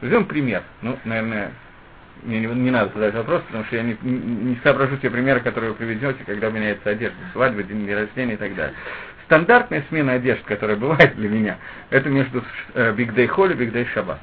Возьмем 0.00 0.24
пример. 0.24 0.64
Ну, 0.82 0.98
наверное, 1.04 1.52
мне 2.24 2.40
не, 2.40 2.46
не 2.46 2.70
надо 2.72 2.92
задать 2.92 3.14
вопрос, 3.14 3.42
потому 3.42 3.62
что 3.66 3.76
я 3.76 3.84
не, 3.84 3.96
не 4.02 4.58
соображу 4.64 4.96
те 4.96 5.10
примеры, 5.10 5.38
которые 5.38 5.70
вы 5.70 5.76
приведете, 5.76 6.24
когда 6.26 6.50
меняется 6.50 6.90
одежда, 6.90 7.18
свадьба, 7.32 7.62
день 7.62 7.88
рождения 7.94 8.34
и 8.34 8.36
так 8.36 8.52
далее. 8.56 8.74
Стандартная 9.26 9.84
смена 9.88 10.14
одежд, 10.14 10.42
которая 10.44 10.76
бывает 10.76 11.16
для 11.16 11.28
меня, 11.28 11.58
это 11.90 12.08
между 12.08 12.44
Day 12.74 13.26
Холли 13.26 13.54
и 13.54 13.68
Day 13.68 13.86
Шаббат. 13.92 14.20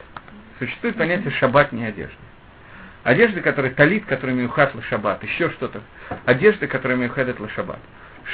Существует 0.60 0.96
понятие 0.96 1.32
шаббатной 1.32 1.90
одежды. 1.90 2.16
Одежда, 3.04 3.42
которая 3.42 3.74
талит, 3.74 4.06
которая 4.06 4.34
миухат 4.34 4.74
шаббат, 4.90 5.22
еще 5.24 5.50
что-то. 5.52 5.82
Одежда, 6.26 6.68
которая 6.68 6.98
миухадет 6.98 7.38
шаббат. 7.54 7.80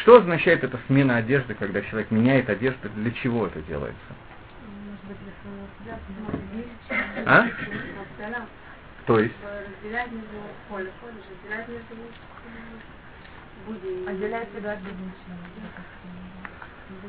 Что 0.01 0.17
означает 0.17 0.63
эта 0.63 0.79
смена 0.85 1.17
одежды, 1.17 1.55
когда 1.55 1.81
человек 1.81 2.11
меняет 2.11 2.47
одежду, 2.49 2.87
для 2.89 3.09
чего 3.11 3.47
это 3.47 3.61
делается? 3.63 3.99
А? 7.25 7.47
То 9.07 9.19
есть? 9.19 9.33
Себя 9.81 10.03
от 10.03 10.11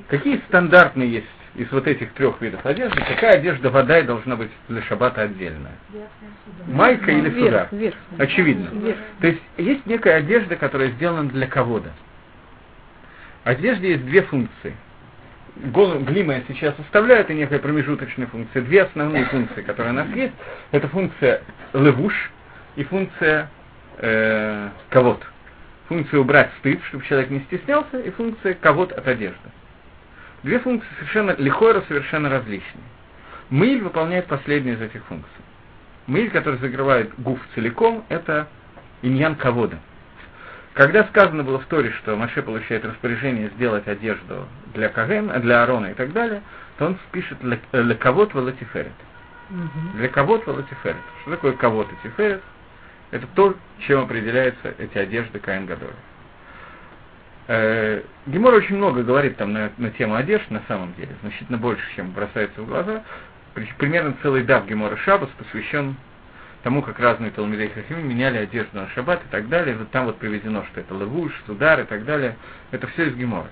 Какие 0.08 0.38
стандартные 0.48 1.10
есть 1.10 1.26
из 1.54 1.70
вот 1.72 1.86
этих 1.86 2.12
трех 2.12 2.40
видов 2.40 2.64
одежды, 2.64 3.00
какая 3.00 3.32
одежда 3.32 3.70
вода 3.70 3.98
и 3.98 4.02
должна 4.02 4.36
быть 4.36 4.50
для 4.68 4.82
шабата 4.82 5.22
отдельная? 5.22 5.74
Майка 6.66 7.10
или 7.10 7.30
суда? 7.30 7.68
Очевидно. 8.18 8.70
То 9.20 9.26
есть 9.26 9.42
есть 9.56 9.86
некая 9.86 10.16
одежда, 10.16 10.56
которая 10.56 10.90
сделана 10.90 11.28
для 11.28 11.46
кого-то. 11.46 11.90
Одежде 13.44 13.92
есть 13.92 14.04
две 14.04 14.22
функции. 14.22 14.74
Глима 15.56 16.34
я 16.34 16.42
сейчас 16.46 16.74
оставляю, 16.78 17.22
это 17.22 17.34
некая 17.34 17.58
промежуточная 17.58 18.26
функция. 18.28 18.62
Две 18.62 18.82
основные 18.82 19.24
функции, 19.26 19.62
которые 19.62 19.92
у 19.92 19.96
нас 19.96 20.08
есть, 20.14 20.34
это 20.70 20.88
функция 20.88 21.42
левуш 21.72 22.30
и 22.76 22.84
функция 22.84 23.50
э, 23.98 24.68
кого-то. 24.90 25.26
Функция 25.88 26.20
убрать 26.20 26.50
стыд, 26.60 26.80
чтобы 26.84 27.04
человек 27.04 27.30
не 27.30 27.40
стеснялся, 27.40 27.98
и 27.98 28.10
функция 28.10 28.54
кого-то 28.54 28.94
от 28.94 29.08
одежды. 29.08 29.50
Две 30.42 30.58
функции 30.58 30.88
совершенно 30.96 31.34
лихойра 31.36 31.82
совершенно 31.88 32.28
различные. 32.28 32.84
Мыль 33.50 33.82
выполняет 33.82 34.26
последнюю 34.26 34.76
из 34.76 34.80
этих 34.80 35.04
функций. 35.04 35.30
Мыль, 36.06 36.30
который 36.30 36.58
закрывает 36.58 37.12
гуф 37.18 37.38
целиком, 37.54 38.04
это 38.08 38.48
иньян 39.02 39.34
кавода. 39.34 39.78
Когда 40.74 41.04
сказано 41.04 41.42
было 41.42 41.58
в 41.58 41.66
Торе, 41.66 41.90
что 41.98 42.16
Маше 42.16 42.42
получает 42.42 42.84
распоряжение 42.84 43.50
сделать 43.50 43.86
одежду 43.88 44.46
для 44.72 44.88
Каген, 44.88 45.28
для 45.40 45.62
Арона 45.62 45.86
и 45.86 45.94
так 45.94 46.12
далее, 46.12 46.42
то 46.78 46.86
он 46.86 46.98
пишет 47.12 47.38
лекавод 47.72 48.32
валатиферет. 48.32 48.92
Для 49.94 50.08
кавод 50.08 50.46
валатиферет. 50.46 50.96
Что 51.22 51.32
такое 51.32 51.52
кавод 51.52 51.88
и 51.92 52.08
тиферет? 52.08 52.40
Это 53.10 53.26
то, 53.34 53.54
чем 53.80 54.02
определяются 54.02 54.74
эти 54.78 54.96
одежды 54.96 55.40
Каин 55.40 55.66
Гадоля. 55.66 55.92
Э, 57.52 58.02
Гемор 58.26 58.54
очень 58.54 58.76
много 58.76 59.02
говорит 59.02 59.36
там 59.36 59.52
на, 59.52 59.72
на 59.76 59.90
тему 59.90 60.14
одежд, 60.14 60.48
на 60.50 60.62
самом 60.68 60.94
деле, 60.94 61.08
значительно 61.20 61.58
больше, 61.58 61.82
чем 61.96 62.12
бросается 62.12 62.62
в 62.62 62.66
глаза. 62.68 63.02
Примерно 63.76 64.14
целый 64.22 64.44
дав 64.44 64.68
Гемора 64.68 64.94
Шабас 64.98 65.28
посвящен 65.30 65.96
тому, 66.62 66.80
как 66.80 67.00
разные 67.00 67.32
Талмидей 67.32 67.70
Хахим 67.70 68.08
меняли 68.08 68.38
одежду 68.38 68.76
на 68.76 68.88
шаббат 68.90 69.24
и 69.24 69.28
так 69.32 69.48
далее. 69.48 69.76
Вот 69.76 69.90
там 69.90 70.06
вот 70.06 70.18
приведено, 70.18 70.64
что 70.70 70.78
это 70.78 70.94
лавуш, 70.94 71.32
судар 71.44 71.80
и 71.80 71.84
так 71.86 72.04
далее. 72.04 72.36
Это 72.70 72.86
все 72.86 73.08
из 73.08 73.16
Гемора. 73.16 73.48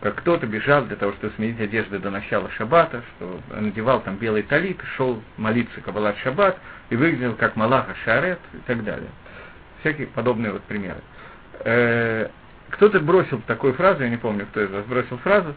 Как 0.00 0.16
кто-то 0.16 0.48
бежал 0.48 0.84
для 0.86 0.96
того, 0.96 1.12
чтобы 1.12 1.32
сменить 1.36 1.60
одежду 1.60 2.00
до 2.00 2.10
начала 2.10 2.50
шаббата, 2.50 3.04
что 3.14 3.38
надевал 3.54 4.00
там 4.00 4.16
белый 4.16 4.42
талит, 4.42 4.80
шел 4.96 5.22
молиться 5.36 5.80
Кабалат 5.80 6.18
Шаббат 6.24 6.58
и 6.90 6.96
выглядел 6.96 7.36
как 7.36 7.54
Малаха 7.54 7.94
Шарет 8.04 8.40
и 8.52 8.58
так 8.66 8.82
далее. 8.82 9.10
Всякие 9.78 10.08
подобные 10.08 10.50
вот 10.50 10.62
примеры. 10.62 10.98
Кто-то 12.72 13.00
бросил 13.00 13.40
такую 13.46 13.74
фразу, 13.74 14.02
я 14.02 14.08
не 14.08 14.16
помню, 14.16 14.46
кто 14.46 14.62
из 14.62 14.70
вас 14.70 14.84
бросил 14.86 15.18
фразу, 15.18 15.54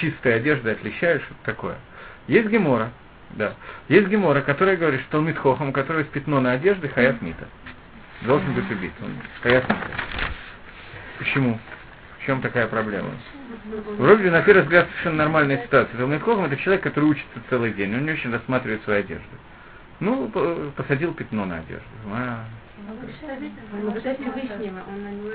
чистая 0.00 0.36
одежда 0.36 0.72
отличает, 0.72 1.22
что 1.22 1.34
такое. 1.42 1.76
Есть 2.28 2.48
гемора, 2.48 2.90
да. 3.30 3.54
Есть 3.88 4.08
гемора, 4.08 4.42
которая 4.42 4.76
говорит, 4.76 5.00
что 5.02 5.12
Талмит 5.12 5.38
у 5.44 5.72
которого 5.72 6.00
есть 6.00 6.10
пятно 6.12 6.40
на 6.40 6.52
одежде, 6.52 6.88
хаят 6.88 7.22
мита. 7.22 7.48
Должен 8.22 8.52
быть 8.52 8.70
убит. 8.70 8.92
Он 9.02 9.10
хаят 9.42 9.68
мита. 9.68 9.86
Почему? 11.18 11.58
В 12.18 12.26
чем 12.26 12.42
такая 12.42 12.66
проблема? 12.66 13.10
Вроде 13.96 14.30
на 14.30 14.42
первый 14.42 14.62
взгляд, 14.62 14.86
совершенно 14.90 15.16
нормальная 15.16 15.62
ситуация. 15.64 15.96
Талмит 15.96 16.22
Хохам 16.22 16.44
это 16.44 16.58
человек, 16.58 16.82
который 16.82 17.06
учится 17.06 17.40
целый 17.48 17.72
день, 17.72 17.94
он 17.94 18.04
не 18.04 18.12
очень 18.12 18.30
рассматривает 18.30 18.84
свою 18.84 19.00
одежду. 19.00 19.24
Ну, 20.00 20.28
посадил 20.76 21.14
пятно 21.14 21.46
на 21.46 21.56
одежду. 21.56 21.84
А, 22.12 22.44
он 22.90 23.94
Всевышнего, 24.00 24.82
он 24.88 25.04
на 25.04 25.10
него 25.10 25.30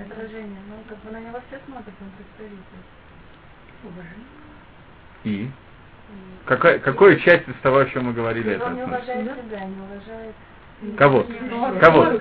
отражение. 0.00 0.60
Ну, 0.68 0.76
как 0.88 0.98
бы 0.98 1.10
на 1.10 1.20
него 1.20 1.40
все 1.48 1.60
смотрят, 1.66 1.94
он 2.00 2.10
представитель. 2.16 2.58
И? 5.24 5.50
Какая, 6.44 6.78
какая 6.78 7.16
часть 7.16 7.48
из 7.48 7.54
того, 7.62 7.78
о 7.78 7.86
чем 7.86 8.06
мы 8.06 8.12
говорили, 8.12 8.52
это? 8.52 8.66
Он 8.66 8.74
не 8.74 8.82
уважает 8.82 9.24
себя, 9.24 9.64
не 9.64 9.80
уважает 9.80 10.34
Кого? 10.96 11.26
Кого? 11.80 12.20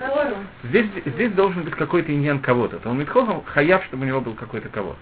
Здесь, 0.64 0.88
здесь 1.06 1.34
должен 1.34 1.64
быть 1.64 1.76
какой-то 1.76 2.14
иньян 2.14 2.40
кого-то. 2.40 2.80
Он 2.88 2.98
Митхохам 3.00 3.44
хаяв, 3.44 3.84
чтобы 3.86 4.04
у 4.04 4.08
него 4.08 4.22
был 4.22 4.34
какой-то 4.34 4.70
кого-то. 4.70 5.00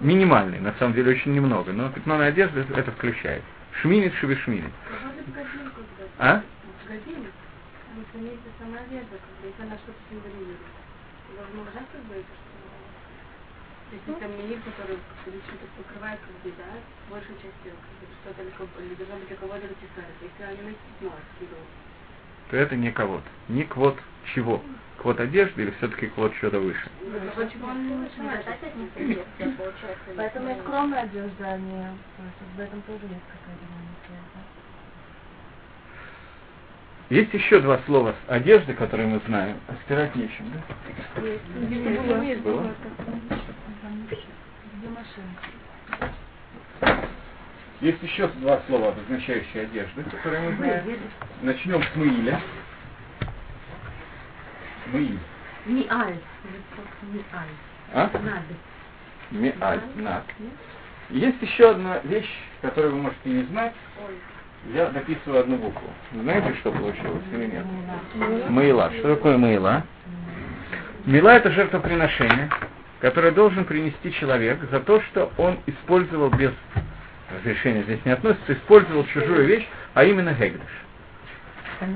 Минимальный, 0.00 0.60
на 0.60 0.74
самом 0.78 0.92
деле 0.92 1.12
очень 1.12 1.32
немного, 1.32 1.72
но 1.72 1.88
пятно 1.88 2.18
на 2.18 2.26
одежде 2.26 2.66
это 2.74 2.90
включает. 2.92 3.42
Шминит, 3.80 4.12
шевишминит. 4.14 4.70
А? 6.18 6.42
Имеется 8.18 8.48
сама 8.58 8.80
одежда, 8.80 9.16
как 9.20 9.34
бы, 9.40 9.48
если 9.48 9.62
она 9.62 9.76
что-то 9.78 10.00
символизирует. 10.08 10.74
Возможно, 11.36 11.80
как 11.92 12.02
бы 12.08 12.14
это 12.16 12.32
что 13.86 13.94
если 13.94 14.12
там 14.18 14.30
мир, 14.48 14.58
который 14.66 14.98
что-то 15.22 15.66
покрывает, 15.78 16.18
как 16.18 16.34
бы, 16.42 16.50
да, 16.58 16.74
большую 17.08 17.36
часть 17.38 17.54
тела, 17.62 17.78
как 17.78 17.94
бы, 18.02 18.50
что-то 18.50 18.82
или 18.82 18.94
должно 18.94 19.16
быть 19.16 19.28
для 19.28 19.36
кого-то 19.36 19.68
тесает. 19.78 20.16
Если 20.20 20.42
они 20.42 20.70
на 20.70 20.74
письмо 20.74 21.14
то 22.50 22.56
это 22.56 22.76
не 22.76 22.92
кого-то. 22.92 23.28
Не 23.48 23.64
квот 23.64 23.98
чего? 24.34 24.62
Квот 24.98 25.20
одежды 25.20 25.62
или 25.62 25.70
все-таки 25.72 26.06
квот 26.08 26.34
что-то 26.36 26.60
выше? 26.60 26.88
Поэтому 30.16 30.50
и 30.50 30.60
скромная 30.60 31.02
одежда, 31.02 31.44
а 31.44 31.58
не... 31.58 31.98
В 32.56 32.60
этом 32.60 32.82
тоже 32.82 33.02
есть 33.02 33.26
какая-то 33.26 34.55
Есть 37.08 37.32
еще 37.32 37.60
два 37.60 37.78
слова 37.86 38.16
одежды, 38.26 38.74
которые 38.74 39.06
мы 39.06 39.20
знаем, 39.26 39.58
а 39.68 39.74
стирать 39.84 40.14
нечем, 40.16 40.52
да? 40.52 41.22
Есть. 41.22 42.42
Было? 42.42 42.74
Есть 47.80 48.02
еще 48.02 48.26
два 48.28 48.60
слова, 48.66 48.88
обозначающие 48.88 49.64
одежды, 49.64 50.02
которые 50.02 50.50
мы 50.50 50.56
знаем. 50.56 50.98
Начнем 51.42 51.82
с 51.82 51.96
Мыиля. 51.96 52.40
Мыиль. 54.86 55.18
Миаль. 55.66 56.18
Миаль. 57.02 57.48
А? 57.92 58.10
Миаль. 59.30 59.80
Над. 59.96 60.24
Есть 61.10 61.40
еще 61.40 61.70
одна 61.70 61.98
вещь, 61.98 62.32
которую 62.62 62.96
вы 62.96 63.02
можете 63.02 63.28
не 63.30 63.42
знать. 63.44 63.74
Я 64.74 64.86
дописываю 64.86 65.40
одну 65.40 65.56
букву. 65.56 65.88
Знаете, 66.12 66.54
что 66.60 66.72
получилось 66.72 67.22
или 67.32 67.46
нет? 67.46 67.64
Мыла. 68.48 68.92
Что 68.98 69.14
такое 69.14 69.36
мыла? 69.36 69.84
Мила 71.04 71.30
это 71.30 71.50
жертвоприношение, 71.52 72.50
которое 73.00 73.30
должен 73.30 73.64
принести 73.64 74.12
человек 74.12 74.58
за 74.70 74.80
то, 74.80 75.00
что 75.02 75.30
он 75.38 75.58
использовал 75.66 76.30
без 76.30 76.52
разрешение 77.32 77.82
здесь 77.84 78.00
не 78.04 78.12
относится, 78.12 78.52
использовал 78.52 79.04
чужую 79.06 79.46
вещь, 79.46 79.66
а 79.94 80.04
именно 80.04 80.32
Гегдыш. 80.32 80.62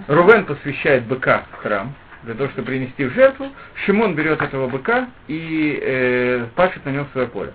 Рувен 0.09 0.45
посвящает 0.45 1.05
быка 1.05 1.45
в 1.53 1.57
храм, 1.57 1.95
для 2.23 2.35
того, 2.35 2.51
чтобы 2.51 2.67
принести 2.67 3.05
в 3.05 3.15
жертву. 3.15 3.51
Шимон 3.87 4.15
берет 4.15 4.43
этого 4.43 4.69
быка 4.69 5.09
и 5.27 5.79
э, 5.83 6.47
пашет 6.55 6.85
на 6.85 6.91
нем 6.91 7.07
свое 7.13 7.27
поле. 7.29 7.53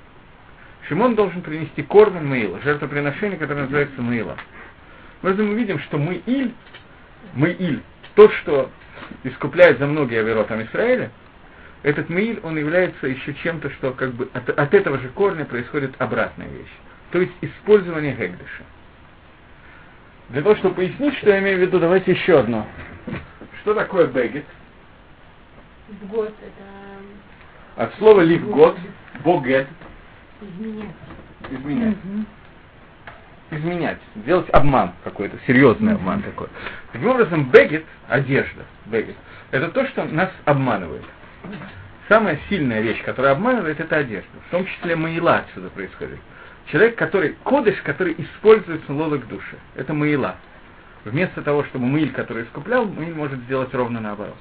Шимон 0.88 1.16
должен 1.16 1.42
принести 1.42 1.84
корм 1.84 2.26
Маила, 2.28 2.60
жертвоприношение, 2.62 3.38
которое 3.38 3.62
называется 3.62 4.02
Маила. 4.02 4.38
Мы 5.26 5.56
видим, 5.56 5.80
что 5.80 5.98
мы 5.98 6.22
Иль, 6.28 6.54
мы 7.34 7.50
Иль, 7.50 7.82
тот, 8.14 8.32
что 8.34 8.70
искупляет 9.24 9.80
за 9.80 9.88
многие 9.88 10.20
оверотам 10.20 10.62
Израиля, 10.62 11.10
этот 11.82 12.10
Маиль, 12.10 12.40
он 12.44 12.56
является 12.58 13.08
еще 13.08 13.34
чем-то, 13.34 13.72
что 13.72 13.92
как 13.94 14.14
бы 14.14 14.30
от, 14.34 14.48
от 14.50 14.74
этого 14.76 15.00
же 15.00 15.10
корня 15.10 15.46
происходит 15.46 15.96
обратная 15.98 16.48
вещь. 16.48 16.72
То 17.10 17.22
есть 17.22 17.34
использование 17.42 18.14
Гегдыша. 18.14 18.64
Для 20.30 20.44
того, 20.44 20.56
чтобы 20.58 20.76
пояснить, 20.76 21.16
что 21.18 21.32
я 21.32 21.40
имею 21.40 21.58
в 21.58 21.62
виду, 21.62 21.80
давайте 21.80 22.12
еще 22.12 22.40
одно. 22.40 22.68
Что 23.62 23.74
такое 23.74 24.06
бегет? 24.06 24.46
Год 26.04 26.34
это... 26.40 27.84
От 27.84 27.96
слова 27.96 28.22
ливгот, 28.22 28.78
богет. 29.24 29.68
Изменять. 30.42 30.90
Изменять. 31.50 31.98
Изменять. 33.52 34.00
Сделать 34.16 34.50
обман 34.52 34.94
какой-то, 35.04 35.38
серьезный 35.46 35.94
обман 35.94 36.22
такой. 36.24 36.48
Таким 36.92 37.10
образом, 37.10 37.50
бегет, 37.52 37.86
одежда, 38.08 38.64
бегет, 38.86 39.16
это 39.52 39.70
то, 39.70 39.86
что 39.88 40.06
нас 40.06 40.32
обманывает. 40.46 41.04
Самая 42.10 42.40
сильная 42.50 42.82
вещь, 42.82 43.02
которая 43.04 43.34
обманывает, 43.34 43.80
это 43.80 43.98
одежда. 43.98 44.30
В 44.48 44.52
том 44.52 44.66
числе 44.66 44.96
маила 44.96 45.38
отсюда 45.38 45.70
происходит. 45.70 46.20
Человек, 46.72 46.96
который, 46.96 47.36
кодыш, 47.44 47.80
который 47.84 48.16
используется 48.18 48.92
лолок 48.92 49.28
души. 49.28 49.58
Это 49.76 49.94
маила. 49.94 50.36
Вместо 51.04 51.42
того, 51.44 51.64
чтобы 51.66 51.86
мыль, 51.86 52.12
который 52.12 52.44
искуплял, 52.44 52.86
мыль 52.86 53.14
может 53.14 53.40
сделать 53.42 53.74
ровно 53.74 54.00
наоборот. 54.00 54.36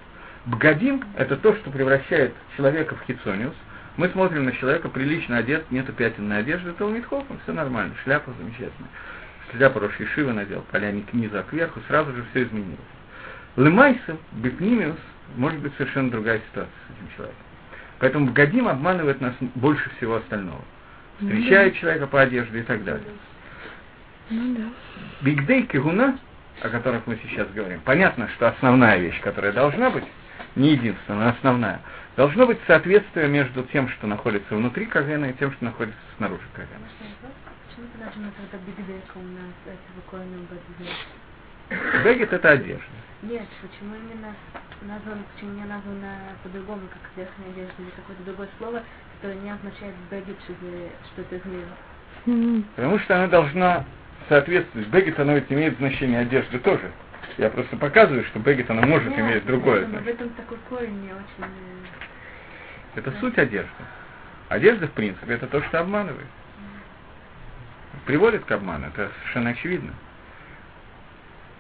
Бгадим– 0.47 1.03
это 1.17 1.37
то, 1.37 1.55
что 1.57 1.71
превращает 1.71 2.35
человека 2.57 2.97
в 2.97 3.03
хитсониус. 3.07 3.55
Мы 3.97 4.09
смотрим 4.09 4.45
на 4.45 4.53
человека, 4.53 4.89
прилично 4.89 5.39
одет, 5.39 5.71
нету 5.71 5.93
пятен 5.93 6.29
на 6.29 6.39
одежде, 6.39 6.71
это 6.71 6.79
Талмитхов, 6.79 7.25
все 7.45 7.53
нормально, 7.53 7.95
шляпа 8.03 8.33
замечательная. 8.39 8.91
Шляпа 9.53 9.81
Роши 9.81 10.07
Шива 10.15 10.33
надел, 10.33 10.65
поляне 10.73 11.03
к 11.03 11.13
низу, 11.13 11.39
а 11.39 11.43
кверху 11.43 11.81
сразу 11.87 12.13
же 12.13 12.25
все 12.31 12.45
изменилось. 12.45 12.79
Лемайса, 13.57 14.17
бипнимиус, 14.33 14.97
может 15.37 15.61
быть 15.61 15.73
совершенно 15.77 16.11
другая 16.11 16.41
ситуация 16.51 16.73
с 16.89 16.99
этим 16.99 17.15
человеком. 17.15 17.43
Поэтому 18.01 18.27
Бгадим 18.27 18.67
обманывает 18.67 19.21
нас 19.21 19.35
больше 19.55 19.89
всего 19.97 20.17
остального. 20.17 20.63
Встречает 21.21 21.77
человека 21.77 22.09
по 22.09 22.21
одежде 22.21 22.61
и 22.61 22.63
так 22.63 22.83
далее. 22.83 23.07
Ну 24.31 24.57
да. 24.57 24.65
Бигдей 25.21 25.63
Кигуна 25.63 26.19
о 26.61 26.69
которых 26.69 27.07
мы 27.07 27.19
сейчас 27.23 27.49
говорим, 27.51 27.81
понятно, 27.85 28.29
что 28.37 28.49
основная 28.49 28.99
вещь, 28.99 29.21
которая 29.21 29.53
должна 29.53 29.91
быть, 29.91 30.05
не 30.57 30.73
единственная, 30.73 31.25
но 31.25 31.29
основная, 31.31 31.81
должно 32.17 32.47
быть 32.47 32.59
соответствие 32.67 33.29
между 33.29 33.63
тем, 33.65 33.89
что 33.89 34.07
находится 34.07 34.55
внутри 34.55 34.87
Кагена, 34.87 35.27
и 35.27 35.33
тем, 35.35 35.53
что 35.53 35.65
находится 35.65 36.01
снаружи 36.17 36.43
Кагена. 36.55 36.87
Бегет 42.05 42.33
это 42.33 42.51
одежда. 42.51 42.85
Нет, 43.23 43.47
почему 43.63 43.95
именно 43.95 44.35
назван, 44.83 45.25
почему 45.35 45.53
не 45.53 45.65
названо 45.65 46.19
по-другому, 46.43 46.83
как 46.89 47.01
верхняя 47.17 47.51
одежда, 47.51 47.83
или 47.83 47.91
какое-то 47.91 48.23
другое 48.25 48.49
слово, 48.59 48.83
которое 49.15 49.41
не 49.41 49.51
означает 49.51 49.95
бегет, 50.11 50.37
что, 50.45 51.23
это 51.23 51.39
измерено? 51.39 52.65
Потому 52.77 52.99
что 52.99 53.17
она 53.17 53.27
должна 53.29 53.85
соответствует. 54.29 54.89
Бегет, 54.89 55.19
оно 55.19 55.35
ведь 55.35 55.51
имеет 55.51 55.77
значение 55.79 56.21
одежды 56.21 56.59
тоже. 56.59 56.93
Я 57.37 57.51
просто 57.51 57.77
показываю, 57.77 58.25
что 58.25 58.39
бегет, 58.39 58.71
оно 58.71 58.83
может 58.83 59.11
Нет, 59.11 59.19
иметь 59.19 59.47
другое 59.47 59.85
в 59.85 59.89
значение. 59.89 60.15
этом 60.15 60.29
такой 60.31 60.59
корень 60.69 61.01
не 61.03 61.13
очень... 61.13 61.53
Это 62.95 63.13
суть 63.19 63.37
одежды. 63.39 63.71
Одежда, 64.49 64.87
в 64.87 64.93
принципе, 64.93 65.35
это 65.35 65.49
то, 65.49 65.61
что 65.63 65.81
обманывает. 65.81 66.29
Приводит 68.07 68.45
к 68.45 68.53
обману, 68.53 68.87
это 68.87 69.11
совершенно 69.21 69.51
очевидно. 69.51 69.93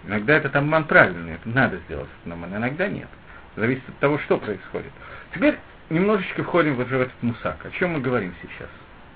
Иногда 0.06 0.34
этот 0.34 0.54
обман 0.54 0.84
правильный, 0.84 1.34
это 1.34 1.48
надо 1.48 1.78
сделать 1.86 2.08
этот 2.20 2.32
обман, 2.32 2.54
иногда 2.54 2.88
нет. 2.88 3.08
Зависит 3.56 3.88
от 3.88 3.98
того, 3.98 4.18
что 4.18 4.38
происходит. 4.38 4.92
Теперь 5.34 5.58
немножечко 5.90 6.44
входим 6.44 6.76
вот 6.76 6.88
в 6.88 6.92
этот 6.92 7.22
мусак. 7.22 7.64
О 7.64 7.70
чем 7.70 7.94
мы 7.94 8.00
говорим 8.00 8.34
сейчас? 8.42 8.68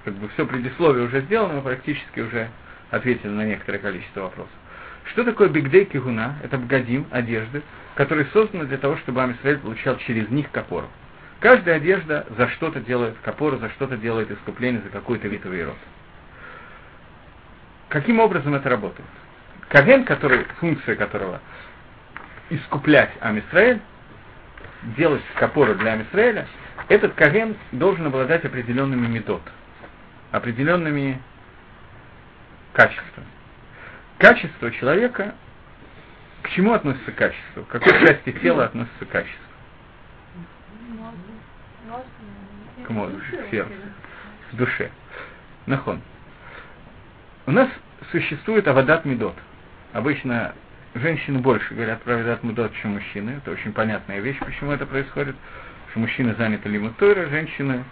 Как 0.05 0.15
бы 0.15 0.29
все 0.31 0.47
предисловие 0.47 1.07
уже 1.07 1.21
сделано, 1.23 1.55
мы 1.55 1.63
практически 1.63 2.21
уже 2.21 2.49
ответили 2.91 3.29
на 3.29 3.45
некоторое 3.45 3.79
количество 3.79 4.23
вопросов. 4.23 4.53
Что 5.13 5.25
такое 5.25 5.49
бигдей 5.49 5.87
кигуна? 5.87 6.37
Это 6.43 6.59
бгадим, 6.59 7.07
одежды, 7.11 7.63
которые 7.95 8.27
созданы 8.33 8.67
для 8.67 8.79
того, 8.79 8.97
чтобы 8.99 9.23
Амисраэль 9.23 9.59
получал 9.59 9.97
через 9.99 10.29
них 10.29 10.51
капору. 10.51 10.89
Каждая 11.41 11.77
одежда 11.77 12.27
за 12.37 12.49
что-то 12.49 12.81
делает 12.81 13.17
капору, 13.23 13.59
за 13.59 13.71
что-то 13.71 13.97
делает 13.97 14.31
искупление, 14.31 14.83
за 14.83 14.91
какой-то 14.91 15.29
вид 15.29 15.45
род. 15.47 15.77
Каким 17.89 18.21
образом 18.21 18.55
это 18.55 18.69
работает? 18.69 19.09
Каген, 19.69 20.05
который, 20.05 20.45
функция 20.61 20.95
которого 20.97 21.41
искуплять 22.51 23.11
Амисраэль, 23.21 23.81
делать 24.97 25.23
капору 25.37 25.75
для 25.75 25.93
Амисраэля, 25.93 26.47
этот 26.89 27.15
каген 27.15 27.57
должен 27.73 28.07
обладать 28.07 28.45
определенными 28.45 29.07
метод, 29.07 29.43
определенными 30.33 31.21
качество. 32.73 33.23
Качество 34.19 34.71
человека, 34.73 35.35
к 36.43 36.51
чему 36.51 36.73
относится 36.73 37.13
качество? 37.13 37.63
К 37.63 37.69
какой 37.69 37.93
части 38.05 38.33
тела 38.33 38.65
относится 38.65 39.07
качество? 39.07 39.45
К 42.85 42.91
мозгу, 42.91 43.19
к 43.19 43.51
сердцу, 43.51 43.73
к 44.51 44.57
душе. 44.57 44.91
Нахон. 45.67 46.01
У 47.47 47.53
нас 47.53 47.69
существует 48.11 48.67
авадат 48.67 49.05
медот. 49.05 49.37
Обычно 49.93 50.53
женщины 50.95 51.39
больше 51.39 51.75
говорят 51.75 52.03
про 52.03 52.15
авадат 52.15 52.43
медот, 52.43 52.73
чем 52.83 52.95
мужчины. 52.95 53.39
Это 53.39 53.53
очень 53.53 53.73
понятная 53.73 54.19
вещь, 54.19 54.39
почему 54.41 54.73
это 54.73 54.85
происходит. 54.85 55.37
Что 55.91 56.01
мужчины 56.01 56.35
заняты 56.35 56.69
лимутойра, 56.69 57.29
женщины 57.29 57.85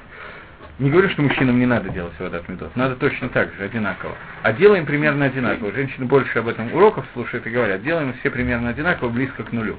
не 0.78 0.90
говорю, 0.90 1.08
что 1.08 1.22
мужчинам 1.22 1.58
не 1.58 1.64
надо 1.64 1.88
делать 1.88 2.12
водат 2.18 2.48
медот, 2.48 2.76
надо 2.76 2.96
точно 2.96 3.30
так 3.30 3.52
же, 3.54 3.64
одинаково. 3.64 4.14
А 4.42 4.52
делаем 4.52 4.84
примерно 4.84 5.24
одинаково. 5.24 5.72
Женщины 5.72 6.04
больше 6.04 6.38
об 6.38 6.48
этом 6.48 6.72
уроков 6.74 7.06
слушают 7.14 7.46
и 7.46 7.50
говорят, 7.50 7.82
делаем 7.82 8.12
все 8.20 8.30
примерно 8.30 8.68
одинаково, 8.70 9.08
близко 9.08 9.42
к 9.42 9.52
нулю. 9.52 9.76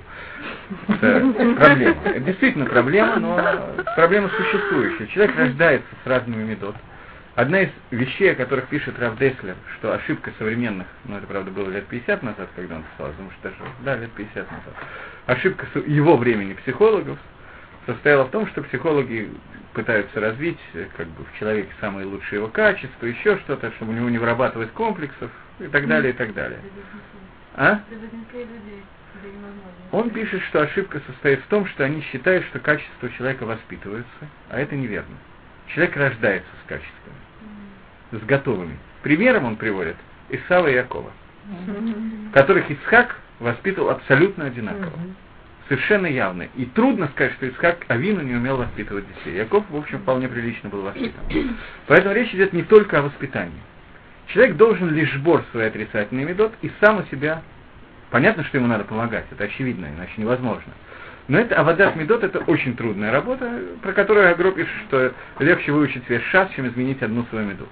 Это 0.88 1.55
проблема. 1.55 2.01
Это 2.03 2.19
действительно 2.21 2.65
проблема, 2.65 3.17
но 3.17 3.39
проблема 3.95 4.29
существующая. 4.29 5.07
Человек 5.07 5.36
рождается 5.38 5.88
с 6.03 6.07
разными 6.07 6.43
медот. 6.43 6.75
Одна 7.36 7.62
из 7.62 7.69
вещей, 7.91 8.31
о 8.31 8.36
которых 8.36 8.65
пишет 8.65 8.97
Раф 8.97 9.19
Деслер, 9.19 9.55
что 9.77 9.93
ошибка 9.93 10.31
современных, 10.39 10.88
ну 11.05 11.17
это 11.17 11.27
правда 11.27 11.51
было 11.51 11.69
лет 11.69 11.86
50 11.86 12.23
назад, 12.23 12.49
когда 12.55 12.77
он 12.77 12.81
писал, 12.81 13.12
потому 13.12 13.29
что 13.29 13.43
даже, 13.43 13.57
да, 13.81 13.95
лет 13.95 14.10
50 14.13 14.36
назад, 14.36 14.73
ошибка 15.27 15.67
его 15.86 16.17
времени 16.17 16.53
психологов 16.53 17.19
состояла 17.86 18.25
в 18.25 18.31
том, 18.31 18.47
что 18.47 18.63
психологи 18.63 19.29
пытаются 19.77 20.19
развить 20.19 20.57
э, 20.73 20.87
как 20.97 21.05
бы 21.09 21.23
в 21.23 21.37
человеке 21.37 21.69
самые 21.79 22.07
лучшие 22.07 22.37
его 22.37 22.47
качества, 22.47 23.05
еще 23.05 23.37
что-то, 23.37 23.71
чтобы 23.73 23.91
у 23.91 23.95
него 23.95 24.09
не 24.09 24.17
вырабатывать 24.17 24.71
комплексов 24.71 25.29
и 25.59 25.67
так 25.67 25.87
далее, 25.87 26.13
и 26.13 26.15
так 26.15 26.33
далее. 26.33 26.59
А? 27.53 27.79
Он 29.91 30.09
пишет, 30.09 30.41
что 30.45 30.61
ошибка 30.61 30.99
состоит 31.05 31.41
в 31.41 31.45
том, 31.45 31.67
что 31.67 31.85
они 31.85 32.01
считают, 32.01 32.43
что 32.45 32.57
качества 32.57 33.07
человека 33.11 33.45
воспитываются, 33.45 34.27
а 34.49 34.59
это 34.59 34.75
неверно. 34.75 35.15
Человек 35.67 35.95
рождается 35.95 36.49
с 36.65 36.67
качествами, 36.67 37.17
с 38.13 38.25
готовыми. 38.25 38.80
Примером 39.03 39.45
он 39.45 39.57
приводит 39.57 39.97
Исава 40.30 40.69
и 40.69 40.73
Якова, 40.73 41.11
которых 42.34 42.71
Исхак 42.71 43.15
воспитывал 43.39 43.91
абсолютно 43.91 44.45
одинаково 44.45 44.93
совершенно 45.68 46.07
явны. 46.07 46.49
И 46.55 46.65
трудно 46.65 47.07
сказать, 47.09 47.34
что 47.34 47.47
Исхак 47.49 47.86
Авину 47.88 48.22
не 48.22 48.36
умел 48.36 48.57
воспитывать 48.57 49.05
детей. 49.07 49.38
Яков, 49.38 49.65
в 49.70 49.76
общем, 49.76 49.99
вполне 49.99 50.28
прилично 50.28 50.70
был 50.70 50.82
воспитан. 50.82 51.24
Поэтому 51.88 52.15
речь 52.15 52.34
идет 52.34 52.53
не 52.53 52.63
только 52.63 52.99
о 52.99 53.03
воспитании. 53.03 53.61
Человек 54.28 54.57
должен 54.57 54.93
лишь 54.93 55.13
сбор 55.13 55.43
свои 55.51 55.68
отрицательные 55.68 56.26
медот 56.26 56.53
и 56.61 56.72
сам 56.82 56.99
у 56.99 57.03
себя... 57.03 57.41
Понятно, 58.09 58.45
что 58.45 58.57
ему 58.57 58.68
надо 58.68 58.86
помогать, 58.86 59.26
это 59.32 59.43
очевидно, 59.43 59.88
иначе 59.88 60.13
невозможно. 60.15 60.72
Но 61.28 61.38
это 61.39 61.59
Авадат 61.59 61.97
Медот 61.97 62.24
это 62.24 62.39
очень 62.39 62.76
трудная 62.78 63.11
работа, 63.11 63.51
про 63.82 63.91
которую 63.91 64.32
Агро 64.32 64.51
пишет, 64.51 64.74
что 64.88 65.11
легче 65.39 65.74
выучить 65.74 66.09
весь 66.09 66.24
шас, 66.32 66.49
чем 66.55 66.68
изменить 66.68 67.01
одну 67.01 67.26
свою 67.26 67.47
меду. 67.47 67.68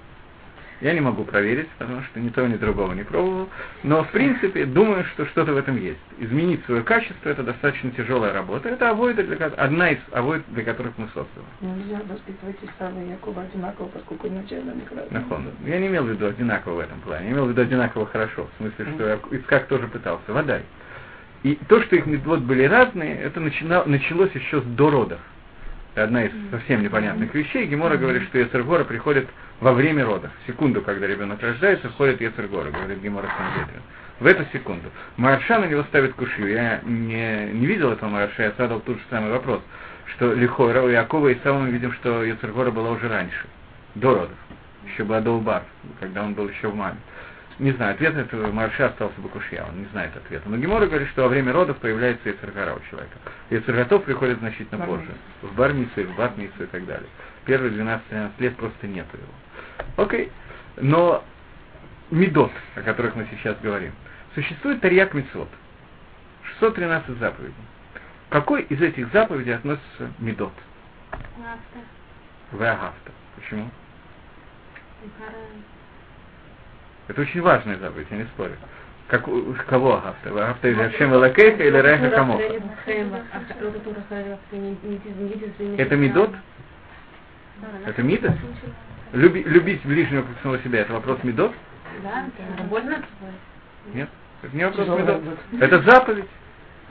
Я 0.80 0.92
не 0.92 1.00
могу 1.00 1.24
проверить, 1.24 1.68
потому 1.78 2.02
что 2.02 2.20
ни 2.20 2.28
того, 2.28 2.48
ни 2.48 2.56
другого 2.56 2.92
не 2.92 3.02
пробовал. 3.02 3.48
Но, 3.82 4.04
в 4.04 4.10
принципе, 4.10 4.66
думаю, 4.66 5.04
что 5.14 5.24
что-то 5.26 5.54
в 5.54 5.56
этом 5.56 5.76
есть. 5.76 6.00
Изменить 6.18 6.64
свое 6.66 6.82
качество– 6.82 7.28
это 7.30 7.42
достаточно 7.42 7.90
тяжелая 7.92 8.34
работа. 8.34 8.68
Это 8.68 8.90
авойда, 8.90 9.22
для, 9.22 9.46
одна 9.46 9.90
из 9.90 9.98
авойд, 10.12 10.42
для 10.48 10.64
которых 10.64 10.92
мы 10.98 11.06
созданы. 11.08 11.46
Нельзя 11.62 12.00
воспитывать 12.06 12.56
Исава 12.62 13.02
и 13.02 13.08
Якова 13.08 13.42
одинаково, 13.42 13.86
поскольку 13.88 14.28
изначально 14.28 14.72
они 14.72 14.82
разные. 14.90 15.52
Я 15.64 15.78
не 15.78 15.86
имел 15.86 16.04
в 16.04 16.10
виду 16.10 16.26
одинаково 16.26 16.74
в 16.74 16.80
этом 16.80 17.00
плане. 17.00 17.28
Я 17.28 17.32
имел 17.32 17.46
в 17.46 17.50
виду 17.50 17.62
одинаково 17.62 18.06
хорошо. 18.06 18.48
В 18.54 18.58
смысле, 18.58 18.86
что 18.94 19.36
Ицкак 19.36 19.68
тоже 19.68 19.88
пытался. 19.88 20.30
Водай. 20.32 20.62
И 21.42 21.58
то, 21.68 21.80
что 21.82 21.96
их 21.96 22.06
медвод 22.06 22.40
были 22.40 22.64
разные, 22.64 23.16
это 23.18 23.40
начинало, 23.40 23.84
началось 23.86 24.32
еще 24.34 24.60
с 24.60 24.64
до 24.64 24.90
родов 24.90 25.20
одна 25.94 26.24
из 26.24 26.32
совсем 26.50 26.82
непонятных 26.82 27.34
вещей. 27.34 27.66
Гемора 27.66 27.96
говорит, 27.96 28.24
что 28.24 28.38
Ецергора 28.38 28.84
приходит 28.84 29.28
во 29.60 29.72
время 29.72 30.04
родов. 30.04 30.30
Секунду, 30.46 30.82
когда 30.82 31.06
ребенок 31.06 31.40
рождается, 31.40 31.88
входит 31.90 32.20
Ецергора, 32.20 32.70
говорит 32.70 33.00
Гемора 33.00 33.28
Сандрин. 33.36 33.82
В 34.20 34.26
эту 34.26 34.44
секунду. 34.52 34.90
Марша 35.16 35.58
на 35.58 35.66
него 35.66 35.82
ставит 35.84 36.14
кушью. 36.14 36.50
Я 36.50 36.80
не, 36.84 37.50
не 37.52 37.66
видел 37.66 37.92
этого 37.92 38.08
Марша, 38.08 38.44
я 38.44 38.52
задал 38.56 38.80
тот 38.80 38.96
же 38.96 39.02
самый 39.10 39.30
вопрос, 39.30 39.60
что 40.14 40.32
Лихора 40.32 40.82
у 40.82 40.88
Якова 40.88 41.28
и 41.28 41.38
сам 41.42 41.62
мы 41.62 41.70
видим, 41.70 41.92
что 41.92 42.22
Ецергора 42.22 42.70
была 42.70 42.90
уже 42.90 43.08
раньше, 43.08 43.46
до 43.94 44.14
родов. 44.14 44.36
Еще 44.86 45.04
была 45.04 45.20
до 45.20 45.32
Убар, 45.32 45.64
когда 46.00 46.22
он 46.22 46.34
был 46.34 46.48
еще 46.48 46.68
в 46.68 46.74
маме. 46.74 46.96
Не 47.58 47.72
знаю, 47.72 47.94
ответ 47.94 48.14
этого 48.14 48.52
Марша 48.52 48.86
остался 48.86 49.18
бы 49.18 49.30
Кушья, 49.30 49.64
он 49.66 49.80
не 49.80 49.86
знает 49.86 50.14
ответа. 50.14 50.46
Но 50.46 50.58
Гемора 50.58 50.86
говорит, 50.86 51.08
что 51.08 51.22
во 51.22 51.28
время 51.28 51.52
родов 51.52 51.78
появляется 51.78 52.28
Ецергара 52.28 52.74
у 52.74 52.80
человека. 52.90 53.16
Ецерготов 53.48 54.04
приходит 54.04 54.38
значительно 54.40 54.84
позже. 54.84 55.08
В 55.40 55.54
Бармице, 55.54 56.04
в 56.04 56.16
Батмице 56.16 56.64
и 56.64 56.66
так 56.66 56.84
далее. 56.84 57.08
Первые 57.46 57.72
12-13 57.72 58.30
лет 58.38 58.56
просто 58.56 58.86
нету 58.86 59.16
его. 59.16 60.04
Окей. 60.04 60.30
Но 60.76 61.24
Медот, 62.10 62.52
о 62.74 62.82
которых 62.82 63.16
мы 63.16 63.26
сейчас 63.30 63.56
говорим, 63.62 63.92
существует 64.34 64.80
Тарьяк 64.80 65.14
Мицвод. 65.14 65.48
613 66.58 67.18
заповедей. 67.18 67.54
Какой 68.28 68.62
из 68.62 68.80
этих 68.82 69.10
заповедей 69.12 69.54
относится 69.54 70.10
Медот? 70.18 70.52
Веагафта. 72.52 73.12
Почему? 73.36 73.70
Это 77.08 77.20
очень 77.20 77.40
важная 77.40 77.78
заповедь, 77.78 78.08
я 78.10 78.16
не 78.18 78.24
спорю. 78.24 78.56
Как, 79.08 79.24
кого 79.68 79.98
Агафта? 79.98 80.30
Агафта 80.30 80.68
из 80.68 80.78
Ашем 80.80 81.14
Элакейха 81.14 81.62
или 81.62 81.76
Реха 81.76 82.10
Камоха? 82.10 82.42
Это 85.78 85.96
Медот? 85.96 86.30
Это 87.84 88.02
Мидот? 88.02 88.32
Люби, 89.12 89.42
любить 89.44 89.84
ближнего 89.84 90.22
как 90.22 90.42
самого 90.42 90.58
себя, 90.60 90.80
это 90.80 90.92
вопрос 90.92 91.22
Медот? 91.22 91.52
Да, 92.02 92.26
больно. 92.64 93.02
Нет, 93.94 94.08
это 94.42 94.56
не 94.56 94.64
вопрос 94.64 94.86
Медот. 94.88 95.22
Это 95.60 95.82
заповедь. 95.82 96.28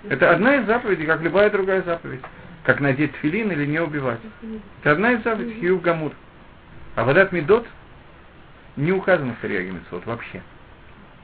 Это 0.09 0.32
одна 0.32 0.57
из 0.57 0.66
заповедей, 0.66 1.05
как 1.05 1.22
любая 1.22 1.49
другая 1.49 1.82
заповедь. 1.82 2.22
Как 2.63 2.80
надеть 2.80 3.16
филин 3.18 3.51
или 3.51 3.66
не 3.66 3.80
убивать. 3.80 4.20
Это 4.82 4.91
одна 4.91 5.11
из 5.13 5.24
заповедей, 5.24 5.59
Хиюв 5.59 5.82
Гамур. 5.82 6.13
А 6.95 7.03
водат 7.03 7.32
Медот 7.32 7.68
не 8.76 8.91
указано 8.91 9.34
в 9.34 9.38
Тарьяге 9.38 9.72
Митцвот 9.72 10.05
вообще. 10.05 10.41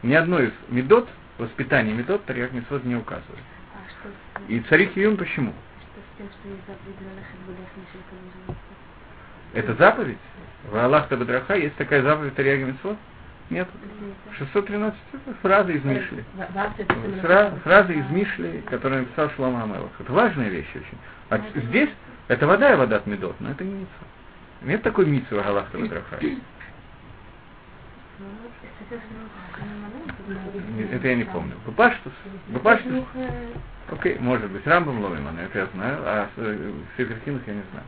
Ни 0.03 0.13
одной 0.13 0.47
из 0.47 0.51
медот, 0.69 1.07
воспитания 1.37 1.93
медот 1.93 2.25
Тарьяг 2.25 2.51
Митцвот 2.53 2.83
не 2.83 2.95
указывает. 2.95 3.43
А 4.35 4.39
И 4.47 4.59
царик 4.61 4.95
Юн 4.95 5.17
почему? 5.17 5.53
Это 9.53 9.73
заповедь? 9.75 10.17
В 10.69 10.75
Аллах 10.77 11.07
Табадраха 11.07 11.55
есть 11.55 11.75
такая 11.75 12.01
заповедь 12.03 12.35
Тарьяга 12.35 12.65
Митцвот? 12.65 12.97
Нет. 13.49 13.67
613 14.37 14.97
фразы 15.41 15.73
из 15.73 15.83
Мишли. 15.83 16.23
Фразы 17.63 17.93
из 17.93 18.09
Мишли, 18.09 18.61
которые 18.69 19.01
написал 19.01 19.29
Шлома 19.31 19.63
Амелах. 19.63 19.91
Это 19.99 20.13
важная 20.13 20.47
вещь 20.49 20.69
очень. 20.73 20.97
А 21.29 21.39
здесь 21.67 21.89
это 22.29 22.47
вода 22.47 22.71
и 22.71 22.77
вода 22.77 22.97
от 22.97 23.07
медот, 23.07 23.35
но 23.39 23.51
это 23.51 23.63
не 23.63 23.73
митцва. 23.73 24.07
Нет 24.61 24.83
такой 24.83 25.05
митцвы 25.05 25.41
в 25.41 25.47
Аллах 25.47 25.69
Табадраха. 25.71 26.19
Это 30.91 31.07
я 31.07 31.15
не 31.15 31.25
помню. 31.25 31.55
Бапаштус? 31.65 32.13
Бапаштус? 32.49 33.03
Окей, 33.89 34.17
может 34.19 34.49
быть. 34.49 34.65
Рамбам 34.65 35.01
Ловиман, 35.03 35.37
это 35.39 35.59
я 35.59 35.65
знаю, 35.73 35.97
а 36.05 36.29
в 36.37 36.97
Сеферхинах 36.97 37.41
я 37.47 37.53
не 37.55 37.63
знаю. 37.71 37.85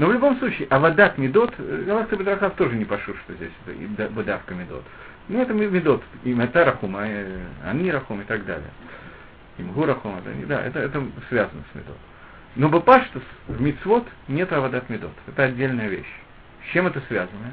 Но 0.00 0.06
в 0.06 0.12
любом 0.14 0.38
случае, 0.38 0.66
а 0.70 0.76
Авадат 0.76 1.18
Медот, 1.18 1.54
Галахта 1.58 2.16
Бедрахав 2.16 2.54
тоже 2.54 2.74
не 2.74 2.86
пошу, 2.86 3.14
что 3.16 3.34
здесь 3.34 3.52
Бадавка 4.12 4.54
Медот. 4.54 4.82
Ну, 5.28 5.42
это 5.42 5.52
Медот, 5.52 6.02
и 6.24 6.32
Мета 6.32 6.64
Рахум, 6.64 6.96
а 6.96 7.02
Ани 7.66 7.90
Рахум 7.92 8.22
и 8.22 8.24
так 8.24 8.46
далее. 8.46 8.70
И 9.58 9.62
Мгу 9.62 9.84
Рахум, 9.84 10.16
это, 10.16 10.30
да, 10.46 10.62
это, 10.62 10.78
это 10.78 11.04
связано 11.28 11.62
с 11.70 11.74
Медот. 11.74 11.98
Но 12.56 12.70
Бапаштус 12.70 13.22
в 13.46 13.60
Мицвод 13.60 14.06
нет 14.26 14.50
Авадат 14.54 14.88
Медот. 14.88 15.12
Это 15.26 15.44
отдельная 15.44 15.88
вещь. 15.88 16.10
С 16.66 16.72
чем 16.72 16.86
это 16.86 17.02
связано? 17.06 17.52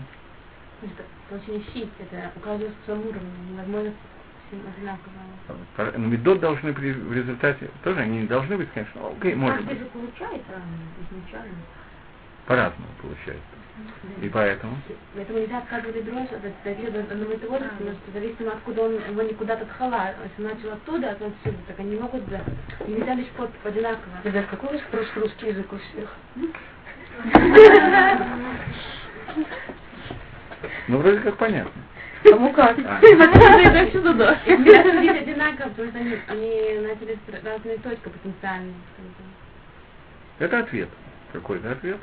очень 1.29 1.65
щит, 1.73 1.89
это 1.99 2.31
у 2.33 2.39
каждого 2.39 2.69
в 2.69 2.85
своем 2.85 3.01
уровне, 3.01 3.29
невозможно 3.51 3.91
одинаково. 4.77 5.97
Но 5.97 6.07
медот 6.07 6.39
должны 6.39 6.71
при, 6.71 6.93
в 6.93 7.11
результате, 7.11 7.69
тоже 7.83 7.99
они 7.99 8.19
не 8.19 8.27
должны 8.27 8.55
быть, 8.55 8.69
конечно, 8.73 9.01
окей, 9.09 9.35
может 9.35 9.65
быть. 9.65 9.79
же 9.79 9.85
получается 9.87 10.61
изначально. 11.11 11.57
По-разному 12.47 12.87
получается. 13.01 13.57
И 14.21 14.29
поэтому? 14.29 14.75
Поэтому 15.13 15.39
нельзя 15.39 15.57
отказывать 15.59 16.05
дрожь 16.05 16.31
от 16.31 17.11
одного 17.11 17.33
и 17.33 17.37
того 17.37 17.59
же, 17.59 17.65
потому 17.65 17.91
что 17.91 18.11
зависимо 18.13 18.51
откуда 18.53 18.83
он 18.83 18.93
его 18.93 19.21
не 19.21 19.33
куда-то 19.33 19.65
тхала. 19.65 20.15
Если 20.23 20.43
он 20.43 20.55
начал 20.55 20.71
оттуда, 20.71 21.11
а 21.11 21.15
то 21.15 21.27
отсюда, 21.27 21.57
так 21.67 21.79
они 21.79 21.97
могут, 21.97 22.27
да. 22.29 22.41
И 22.87 22.91
нельзя 22.91 23.13
лишь 23.13 23.27
под 23.37 23.51
одинаково. 23.63 24.13
Ребят, 24.23 24.45
какой 24.49 24.69
у 24.69 24.73
вас 24.73 24.81
прошлый 24.89 25.23
русский 25.25 25.47
язык 25.47 25.71
у 25.71 25.77
всех? 25.77 26.15
Ну, 30.87 30.97
вроде 30.99 31.19
как 31.19 31.37
понятно. 31.37 31.71
Кому 32.23 32.53
как? 32.53 32.77
А. 32.79 32.99
Это 33.01 33.89
всюду 33.89 34.13
да. 34.15 34.39
одинаково, 34.45 35.69
потому 35.69 35.91
что 35.91 35.99
они, 35.99 36.79
начали 36.79 37.19
с 37.27 37.45
разные 37.45 37.77
точки 37.77 38.09
потенциальные. 38.09 38.73
Это 40.39 40.59
ответ. 40.59 40.89
Какой-то 41.33 41.71
ответ. 41.71 41.99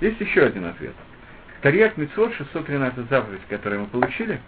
Есть 0.00 0.20
еще 0.20 0.44
один 0.44 0.64
ответ. 0.64 0.94
Тарьяк 1.62 1.96
Мицвод 1.96 2.34
613 2.34 3.08
заповедей, 3.10 3.44
которые 3.48 3.80
мы 3.80 3.86
получили, 3.86 4.40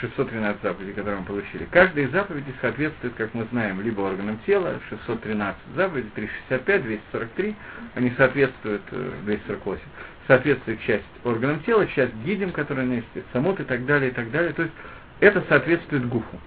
613 0.00 0.62
заповедей, 0.62 0.92
которые 0.94 1.20
мы 1.20 1.26
получили, 1.26 1.68
каждая 1.70 2.06
из 2.06 2.10
заповедей 2.10 2.54
соответствует, 2.60 3.14
как 3.14 3.34
мы 3.34 3.46
знаем, 3.50 3.80
либо 3.80 4.00
органам 4.00 4.38
тела, 4.46 4.80
613 4.88 5.60
заповедей, 5.76 6.10
365, 6.14 6.82
243, 6.82 7.56
они 7.94 8.12
соответствуют 8.16 8.82
248, 9.24 9.82
э, 9.82 9.86
соответствует 10.26 10.80
часть 10.80 11.04
органам 11.24 11.62
тела, 11.64 11.86
часть 11.88 12.14
гидим, 12.24 12.50
которая 12.50 12.86
носит 12.86 13.04
самот 13.32 13.60
и 13.60 13.64
так 13.64 13.84
далее, 13.86 14.10
и 14.10 14.14
так 14.14 14.30
далее. 14.30 14.52
То 14.54 14.62
есть 14.62 14.74
это 15.20 15.44
соответствует 15.48 16.08
гуфу. 16.08 16.40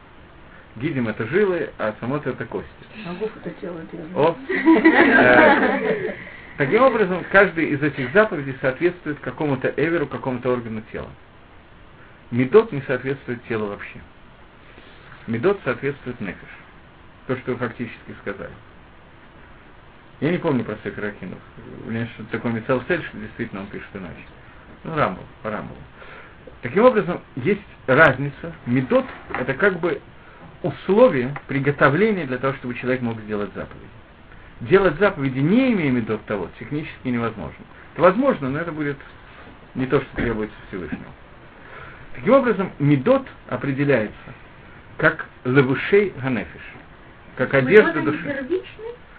Гидим 0.76 1.08
это 1.08 1.26
жилы, 1.28 1.70
а 1.78 1.96
самот 2.00 2.28
это 2.28 2.46
кости. 2.46 2.68
А 3.08 3.14
гуф 3.14 3.32
это 3.44 3.50
тело, 3.62 3.80
это 3.80 3.98
О. 4.20 4.36
Таким 6.58 6.82
образом, 6.82 7.24
каждый 7.32 7.70
из 7.70 7.84
этих 7.84 8.12
заповедей 8.14 8.58
соответствует 8.62 9.20
какому-то 9.20 9.72
эверу, 9.78 10.08
какому-то 10.08 10.52
органу 10.52 10.82
тела. 10.92 11.10
Медот 12.32 12.72
не 12.72 12.82
соответствует 12.82 13.44
телу 13.48 13.68
вообще. 13.68 14.00
Медот 15.28 15.60
соответствует 15.64 16.20
нефиш. 16.20 16.50
То, 17.28 17.38
что 17.38 17.52
вы 17.52 17.58
фактически 17.58 18.16
сказали. 18.22 18.52
Я 20.20 20.32
не 20.32 20.40
помню 20.40 20.64
про 20.64 20.78
Сефер 20.84 21.06
Ахинов. 21.06 21.38
У 21.86 21.92
меня 21.92 22.08
что-то 22.16 22.32
такое 22.32 22.54
Сель, 22.88 23.04
что 23.04 23.18
действительно 23.18 23.62
он 23.62 23.68
пишет 23.68 23.90
иначе. 23.94 24.16
Ну, 24.84 24.96
Рамбов, 24.96 25.26
по 25.44 25.52
Рамбову. 25.52 25.80
Таким 26.64 26.86
образом, 26.86 27.22
есть 27.36 27.62
разница. 27.86 28.52
Метод– 28.66 29.06
это 29.40 29.54
как 29.54 29.80
бы 29.80 30.02
условие 30.64 31.36
приготовления 31.48 32.26
для 32.26 32.40
того, 32.40 32.54
чтобы 32.56 32.74
человек 32.74 33.02
мог 33.02 33.20
сделать 33.22 33.54
заповеди. 33.54 33.86
Делать 34.62 34.98
заповеди, 34.98 35.40
не 35.40 35.74
имея 35.74 35.92
медот 35.92 36.24
того, 36.26 36.50
технически 36.60 37.08
невозможно. 37.08 37.64
Это 37.94 38.02
возможно, 38.02 38.50
но 38.50 38.60
это 38.60 38.72
будет 38.72 38.98
не 39.76 39.86
то, 39.86 40.02
что 40.02 40.16
требуется 40.16 40.56
Всевышнему. 40.68 41.04
Таким 42.16 42.34
образом, 42.34 42.72
медот 42.80 43.28
определяется 43.48 44.34
как 44.98 45.26
левушей 45.44 46.14
ганефиш, 46.22 46.62
как 47.36 47.54
одежда 47.54 48.02
души. 48.02 48.64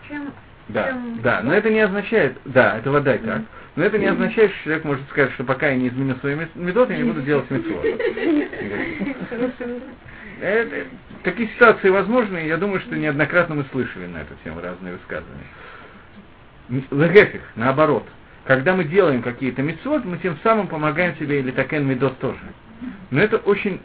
Чем 0.09 0.33
да, 0.69 0.99
да, 1.23 1.41
но 1.43 1.55
это 1.55 1.71
не 1.71 1.81
означает, 1.81 2.37
да, 2.45 2.79
это 2.79 2.91
вода 2.91 3.15
и 3.15 3.19
так, 3.19 3.43
но 3.77 3.85
это 3.85 3.99
не 3.99 4.07
означает, 4.07 4.51
что 4.51 4.65
человек 4.65 4.85
может 4.85 5.09
сказать, 5.09 5.33
что 5.33 5.45
пока 5.45 5.69
я 5.69 5.77
не 5.77 5.89
изменю 5.89 6.17
свои 6.17 6.37
методы, 6.55 6.93
я 6.93 6.99
не 6.99 7.05
буду 7.05 7.23
делать 7.23 7.51
митцвот. 7.51 7.83
Такие 11.23 11.49
ситуации 11.51 11.89
возможны, 11.89 12.39
я 12.47 12.57
думаю, 12.57 12.81
что 12.81 12.97
неоднократно 12.97 13.57
мы 13.57 13.65
слышали 13.73 14.07
на 14.07 14.19
эту 14.19 14.35
тему 14.45 14.61
разные 14.61 14.95
высказывания. 14.95 15.47
Легефих, 16.69 17.43
наоборот. 17.57 18.07
когда 18.45 18.75
мы 18.75 18.85
делаем 18.85 19.23
какие-то 19.23 19.63
митцвот, 19.63 20.05
мы 20.05 20.19
тем 20.19 20.39
самым 20.43 20.69
помогаем 20.69 21.17
себе 21.17 21.41
или 21.41 21.51
такен 21.51 21.87
медот 21.87 22.19
тоже. 22.19 22.41
Но 23.11 23.21
это 23.21 23.39
очень 23.39 23.81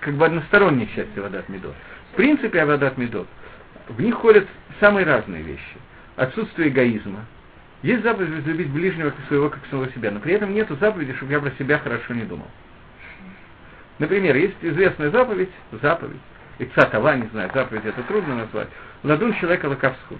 как 0.00 0.14
бы 0.14 0.26
одностороннее 0.26 0.88
счастье 0.88 1.22
Вадат 1.22 1.48
Медот. 1.48 1.74
В 2.12 2.16
принципе, 2.16 2.64
Вадат 2.64 2.98
Медот, 2.98 3.28
в 3.88 4.00
них 4.00 4.14
ходят 4.16 4.46
самые 4.80 5.06
разные 5.06 5.42
вещи. 5.42 5.76
Отсутствие 6.16 6.68
эгоизма. 6.68 7.24
Есть 7.82 8.02
заповедь 8.02 8.46
любить 8.46 8.68
ближнего 8.68 9.10
как 9.10 9.26
своего, 9.28 9.48
как 9.48 9.60
самого 9.70 9.90
себя, 9.92 10.10
но 10.10 10.20
при 10.20 10.34
этом 10.34 10.52
нет 10.52 10.68
заповеди, 10.80 11.14
чтобы 11.14 11.32
я 11.32 11.40
про 11.40 11.50
себя 11.52 11.78
хорошо 11.78 12.14
не 12.14 12.24
думал. 12.24 12.46
Например, 13.98 14.36
есть 14.36 14.56
известная 14.60 15.10
заповедь, 15.10 15.50
заповедь, 15.80 16.20
Ицатова, 16.58 17.16
не 17.16 17.26
знаю, 17.28 17.50
заповедь 17.54 17.84
это 17.84 18.02
трудно 18.02 18.36
назвать, 18.36 18.68
ладун 19.02 19.34
человека 19.34 19.66
лакавсхуд. 19.66 20.18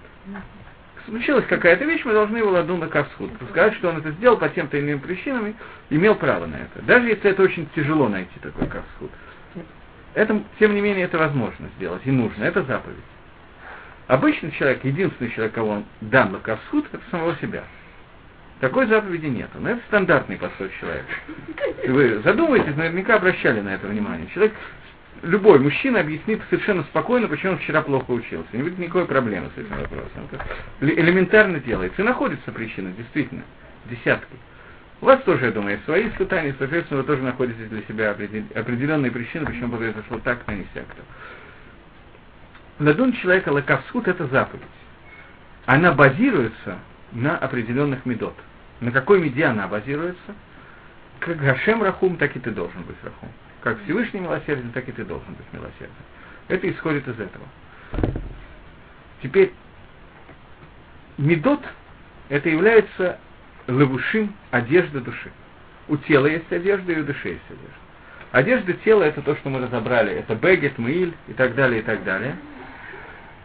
Случилась 1.07 1.47
какая-то 1.47 1.85
вещь, 1.85 2.05
мы 2.05 2.12
должны 2.12 2.37
его 2.39 2.51
ладун 2.51 2.80
лакавсхуд. 2.80 3.30
Сказать, 3.51 3.74
что 3.74 3.89
он 3.89 3.99
это 3.99 4.12
сделал 4.12 4.37
по 4.37 4.49
тем-то 4.49 4.78
иным 4.78 5.01
причинам, 5.01 5.55
имел 5.91 6.14
право 6.14 6.47
на 6.47 6.57
это. 6.57 6.83
Даже 6.83 7.09
если 7.09 7.30
это 7.30 7.43
очень 7.43 7.68
тяжело 7.74 8.09
найти 8.09 8.39
такой 8.41 8.66
кавсхуд. 8.68 9.11
Это, 10.14 10.41
тем 10.59 10.74
не 10.74 10.80
менее, 10.80 11.05
это 11.05 11.18
возможно 11.18 11.68
сделать 11.76 12.03
и 12.05 12.11
нужно. 12.11 12.45
Это 12.45 12.62
заповедь. 12.62 12.97
Обычный 14.07 14.53
человек, 14.53 14.85
единственный 14.85 15.30
человек, 15.30 15.55
кого 15.55 15.70
он 15.70 15.85
дан 16.01 16.33
лакавсхуд, 16.33 16.87
это 16.93 17.03
самого 17.11 17.35
себя. 17.37 17.64
Такой 18.61 18.87
заповеди 18.87 19.26
нет. 19.26 19.49
Но 19.59 19.70
это 19.70 19.80
стандартный 19.89 20.37
подход 20.37 20.70
человека. 20.78 21.07
Вы 21.89 22.20
задумываетесь, 22.22 22.76
наверняка 22.76 23.16
обращали 23.16 23.61
на 23.61 23.70
это 23.70 23.89
внимание. 23.89 24.28
Человек, 24.28 24.55
любой 25.23 25.59
мужчина 25.59 26.01
объяснит 26.01 26.41
совершенно 26.51 26.83
спокойно, 26.85 27.29
почему 27.29 27.53
он 27.53 27.59
вчера 27.59 27.83
плохо 27.83 28.11
учился. 28.11 28.49
Не 28.53 28.62
будет 28.62 28.79
никакой 28.79 29.07
проблемы 29.07 29.51
с 29.55 29.59
этим 29.59 29.77
вопросом. 29.77 30.29
Это 30.31 30.45
элементарно 30.81 31.61
делается. 31.61 32.03
И 32.03 32.05
находятся 32.05 32.53
причины, 32.53 32.93
действительно, 32.97 33.43
десятки. 33.87 34.37
У 35.01 35.07
вас 35.07 35.20
тоже, 35.23 35.47
я 35.47 35.53
думаю, 35.53 35.73
есть 35.73 35.85
свои 35.85 36.09
испытания, 36.09 36.55
соответственно, 36.59 37.01
вы 37.01 37.07
тоже 37.07 37.23
находите 37.23 37.64
для 37.64 37.83
себя 37.83 38.11
определенные 38.11 39.11
причины, 39.11 39.47
почему 39.47 39.77
произошло 39.77 40.20
так, 40.23 40.41
а 40.47 40.55
не 40.55 40.64
всяк-то. 40.73 41.03
Ладун 42.79 43.12
человека 43.14 43.49
лакавсхут– 43.51 44.07
это 44.09 44.27
заповедь. 44.29 44.62
Она 45.66 45.93
базируется 45.93 46.79
на 47.12 47.37
определенных 47.37 48.07
медот. 48.07 48.35
На 48.81 48.91
какой 48.91 49.20
меде 49.20 49.45
она 49.45 49.68
базируется? 49.68 50.35
Как 51.20 51.37
Гашем 51.37 51.83
Рахум, 51.83 52.16
так 52.16 52.35
и 52.37 52.41
ты 52.41 52.51
должен 52.51 52.83
быть 52.83 52.97
Рахум. 53.03 53.29
Как 53.62 53.80
Всевышний 53.84 54.20
милосерден, 54.20 54.72
так 54.72 54.88
и 54.88 54.92
ты 54.92 55.04
должен 55.04 55.34
быть 55.34 55.46
милосерден. 55.52 55.94
Это 56.48 56.68
исходит 56.68 57.06
из 57.06 57.18
этого. 57.20 57.44
Теперь, 59.22 59.52
медот– 61.16 61.60
это 62.28 62.48
является 62.48 63.18
лавушим– 63.68 64.34
одежда 64.50 65.00
души. 65.00 65.30
У 65.86 65.96
тела 65.96 66.26
есть 66.26 66.50
одежда, 66.52 66.92
и 66.92 67.00
у 67.00 67.04
души 67.04 67.28
есть 67.28 67.44
одежда. 67.48 67.76
Одежда 68.32 68.72
тела– 68.84 69.02
это 69.04 69.22
то, 69.22 69.36
что 69.36 69.48
мы 69.48 69.60
разобрали. 69.60 70.12
Это 70.12 70.34
бегет, 70.34 70.78
меиль 70.78 71.14
и 71.28 71.32
так 71.32 71.54
далее, 71.54 71.80
и 71.80 71.84
так 71.84 72.02
далее. 72.02 72.36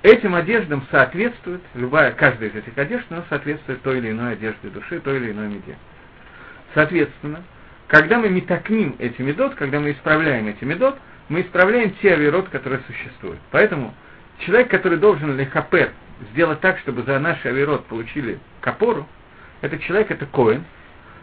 Этим 0.01 0.33
одеждам 0.33 0.83
соответствует, 0.89 1.61
любая, 1.75 2.11
каждая 2.13 2.49
из 2.49 2.55
этих 2.55 2.75
одежд, 2.77 3.05
она 3.11 3.23
соответствует 3.29 3.81
той 3.83 3.99
или 3.99 4.11
иной 4.11 4.33
одежде 4.33 4.69
души, 4.69 4.99
той 4.99 5.17
или 5.17 5.31
иной 5.31 5.49
меде. 5.49 5.75
Соответственно, 6.73 7.43
когда 7.87 8.19
мы 8.19 8.29
метакним 8.29 8.95
эти 8.99 9.21
медот, 9.21 9.55
когда 9.55 9.79
мы 9.79 9.91
исправляем 9.91 10.47
эти 10.47 10.63
медот, 10.63 10.97
мы 11.29 11.41
исправляем 11.41 11.93
те 12.01 12.13
авирот, 12.13 12.49
которые 12.49 12.81
существуют. 12.87 13.39
Поэтому 13.51 13.93
человек, 14.39 14.69
который 14.69 14.97
должен 14.97 15.37
лехапер 15.37 15.91
сделать 16.31 16.59
так, 16.61 16.79
чтобы 16.79 17.03
за 17.03 17.19
наш 17.19 17.45
авирот 17.45 17.85
получили 17.85 18.39
капору, 18.61 19.07
этот 19.61 19.81
человек 19.81 20.11
это 20.11 20.25
коин, 20.25 20.65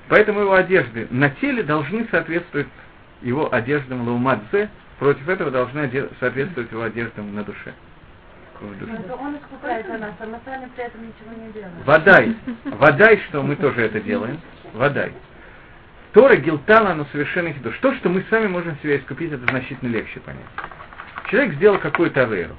поэтому 0.09 0.41
его 0.41 0.55
одежды 0.55 1.07
на 1.11 1.31
теле 1.31 1.63
должны 1.63 2.07
соответствовать 2.11 2.69
его 3.23 3.53
одеждам 3.53 4.07
лаумадзе, 4.07 4.69
против 4.99 5.29
этого 5.29 5.51
должны 5.51 5.91
соответствовать 6.21 6.71
его 6.71 6.83
одеждам 6.83 7.35
на 7.35 7.45
душе. 7.45 7.75
Он 8.61 9.37
искупается 9.37 9.99
нас, 9.99 10.15
а 10.19 10.27
мы 10.27 10.39
сами 10.45 10.69
при 10.75 10.85
этом 10.85 11.01
ничего 11.03 11.45
не 11.45 11.53
делаем. 11.53 11.73
Водай. 11.85 12.37
Водай, 12.65 13.19
что 13.29 13.43
мы 13.43 13.57
тоже 13.57 13.83
это 13.83 14.01
делаем. 14.01 14.41
Водай. 14.73 15.13
Тора 16.15 16.37
Гилтала, 16.37 16.95
но 16.95 17.07
совершенно 17.07 17.53
хидуш. 17.53 17.77
То, 17.79 17.93
что 17.97 18.09
мы 18.09 18.25
сами 18.31 18.47
можем 18.47 18.79
себя 18.79 18.99
искупить, 18.99 19.33
это 19.33 19.45
значительно 19.47 19.91
легче 19.91 20.21
понять. 20.21 20.45
Человек 21.29 21.55
сделал 21.55 21.79
какую-то 21.79 22.23
аверу. 22.23 22.57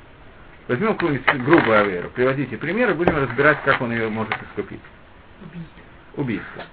Возьмем 0.67 0.93
какую-нибудь 0.93 1.25
грубую 1.45 1.79
аверу. 1.79 2.09
Приводите 2.09 2.57
примеры, 2.57 2.93
будем 2.93 3.15
разбирать, 3.15 3.61
как 3.63 3.79
он 3.81 3.93
ее 3.93 4.09
может 4.09 4.35
искупить. 4.43 4.81
Убийство. 6.15 6.63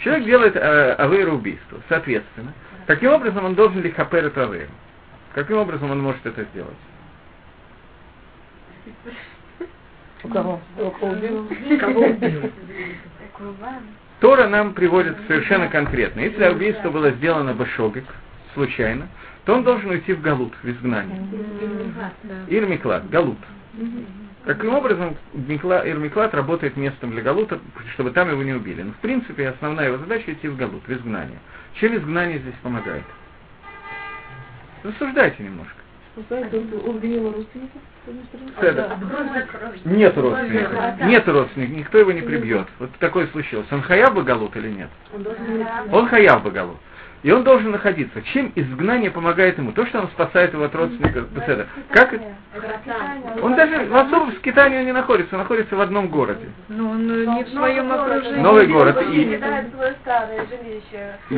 Человек 0.00 0.26
делает 0.26 0.56
э, 0.56 0.92
авейру 0.98 1.36
убийства. 1.36 1.80
Соответственно, 1.88 2.52
каким 2.86 3.12
образом 3.12 3.46
он 3.46 3.54
должен 3.54 3.80
лихапер 3.80 4.26
эту 4.26 4.42
авейру? 4.42 4.72
Каким 5.32 5.56
образом 5.56 5.90
он 5.90 6.02
может 6.02 6.24
это 6.26 6.44
сделать? 6.52 6.76
У 10.22 10.28
кого? 10.28 10.60
Тора 14.20 14.48
нам 14.48 14.72
приводит 14.72 15.16
совершенно 15.26 15.68
конкретно. 15.68 16.20
Если 16.20 16.46
убийство 16.48 16.90
было 16.90 17.10
сделано 17.10 17.52
башогик, 17.52 18.04
случайно, 18.54 19.08
то 19.44 19.54
он 19.54 19.62
должен 19.62 19.90
уйти 19.90 20.14
в 20.14 20.22
галут, 20.22 20.54
в 20.62 20.68
изгнание. 20.68 21.22
Ирмиклад, 22.48 23.08
галут. 23.10 23.38
Каким 24.44 24.74
образом 24.74 25.16
Ирмиклад 25.34 26.32
работает 26.32 26.76
местом 26.76 27.10
для 27.10 27.20
Галута, 27.20 27.58
чтобы 27.94 28.12
там 28.12 28.30
его 28.30 28.42
не 28.44 28.52
убили? 28.52 28.82
Ну, 28.82 28.92
в 28.92 28.98
принципе, 28.98 29.48
основная 29.48 29.88
его 29.88 29.98
задача 29.98 30.32
идти 30.32 30.46
в 30.46 30.56
Галут, 30.56 30.86
в 30.86 30.92
изгнание. 30.92 31.38
Чем 31.74 31.96
изгнание 31.96 32.38
здесь 32.38 32.54
помогает? 32.62 33.02
Рассуждайте 34.84 35.42
немножко. 35.42 35.80
Родственников? 36.16 37.82
Нет 39.84 40.16
родственников. 40.16 41.06
Нет 41.06 41.28
родственников, 41.28 41.76
никто 41.76 41.98
его 41.98 42.12
не 42.12 42.22
прибьет. 42.22 42.66
Вот 42.78 42.90
такое 42.98 43.26
случилось. 43.28 43.66
Он 43.70 43.82
хаяв 43.82 44.14
бы 44.14 44.22
галут 44.22 44.56
или 44.56 44.70
нет? 44.70 44.88
Он 45.92 46.08
хаяв 46.08 46.42
бы 46.42 46.50
галут. 46.50 46.78
И 47.26 47.30
он 47.32 47.42
должен 47.42 47.72
находиться. 47.72 48.22
Чем 48.22 48.52
изгнание 48.54 49.10
помогает 49.10 49.58
ему? 49.58 49.72
То, 49.72 49.84
что 49.86 49.98
он 49.98 50.06
спасает 50.10 50.52
его 50.52 50.62
от 50.62 50.72
родственников 50.76 51.28
Беседа. 51.32 51.66
Как 51.90 52.14
Он 53.42 53.56
даже 53.56 53.84
в 53.86 53.96
особом 53.96 54.32
скитании 54.36 54.84
не 54.84 54.92
находится, 54.92 55.34
он 55.34 55.40
находится 55.40 55.74
в 55.74 55.80
одном 55.80 56.06
городе. 56.06 56.46
Но 56.68 56.90
он 56.90 57.04
не 57.08 57.42
в 57.42 57.48
своем 57.48 57.90
окружении. 57.90 58.40
Новый 58.40 58.68
город. 58.68 58.96
Он 58.98 59.12
и... 59.12 59.34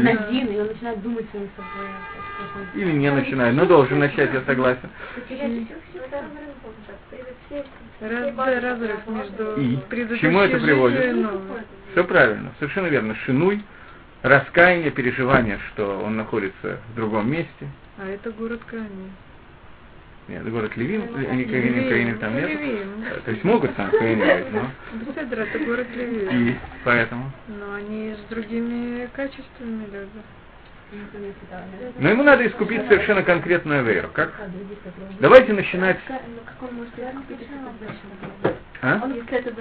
Один, 0.07 0.47
и 0.49 0.61
он 0.61 0.67
начинает 0.67 1.01
думать 1.01 1.25
своим 1.31 1.49
собой. 1.57 1.89
Или 2.75 2.93
не 2.93 3.11
начинает, 3.11 3.55
но 3.55 3.65
должен 3.65 3.99
начать, 3.99 4.31
я 4.35 4.43
согласен. 4.43 4.91
Раз, 8.01 8.63
разрыв 8.63 9.07
между 9.07 9.55
и 9.57 9.77
к 9.77 10.19
чему 10.19 10.41
это 10.41 10.59
приводит? 10.59 11.17
Все 11.93 12.05
правильно, 12.05 12.53
совершенно 12.59 12.89
верно. 12.89 13.15
Шинуй 13.25 13.65
раскаяние, 14.29 14.91
переживание, 14.91 15.59
что 15.73 16.01
он 16.05 16.17
находится 16.17 16.79
в 16.93 16.97
другом 16.97 17.31
месте. 17.31 17.69
А 17.99 18.07
это 18.07 18.31
город 18.31 18.61
Кани. 18.67 19.11
Нет, 20.29 20.43
это 20.43 20.51
город 20.51 20.77
Левин, 20.77 21.09
они 21.31 21.45
Каиним, 21.47 21.89
Каиним 21.89 22.19
там 22.19 22.37
нет. 22.37 23.25
То 23.25 23.31
есть 23.31 23.45
могут 23.45 23.75
там 23.77 23.91
Каиним 23.91 24.53
но... 24.53 24.71
Беседра, 25.01 25.43
это 25.43 25.59
город 25.61 25.87
Левин. 25.95 26.49
И 26.49 26.57
поэтому. 26.85 27.31
Но 27.49 27.75
они 27.75 28.15
с 28.15 28.31
другими 28.31 29.09
качествами 29.15 29.87
люди. 29.91 30.23
Но 31.99 32.09
ему 32.09 32.23
надо 32.23 32.47
искупить 32.47 32.87
совершенно 32.89 33.23
конкретную 33.23 33.85
веру. 33.85 34.09
Как? 34.13 34.33
Давайте 35.21 35.53
начинать. 35.53 35.99
А? 38.81 39.01
Он 39.03 39.13
это 39.13 39.55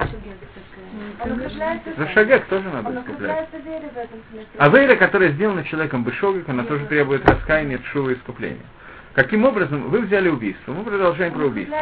За 1.97 2.07
шагек 2.09 2.45
тоже 2.45 2.70
надо 2.70 2.99
искуплять. 2.99 3.49
А 4.57 4.70
вера, 4.70 4.95
которая 4.95 5.32
сделана 5.32 5.63
человеком 5.63 6.03
бешогек, 6.03 6.47
она 6.49 6.63
тоже 6.63 6.86
требует 6.86 7.28
раскаяния, 7.28 7.80
шува 7.91 8.11
и 8.11 8.13
искупления. 8.13 8.65
Каким 9.13 9.45
образом 9.45 9.89
вы 9.89 10.01
взяли 10.01 10.30
убийство? 10.30 10.74
Мы 10.74 10.84
продолжаем 10.84 11.34
про 11.34 11.45
убийство. 11.45 11.76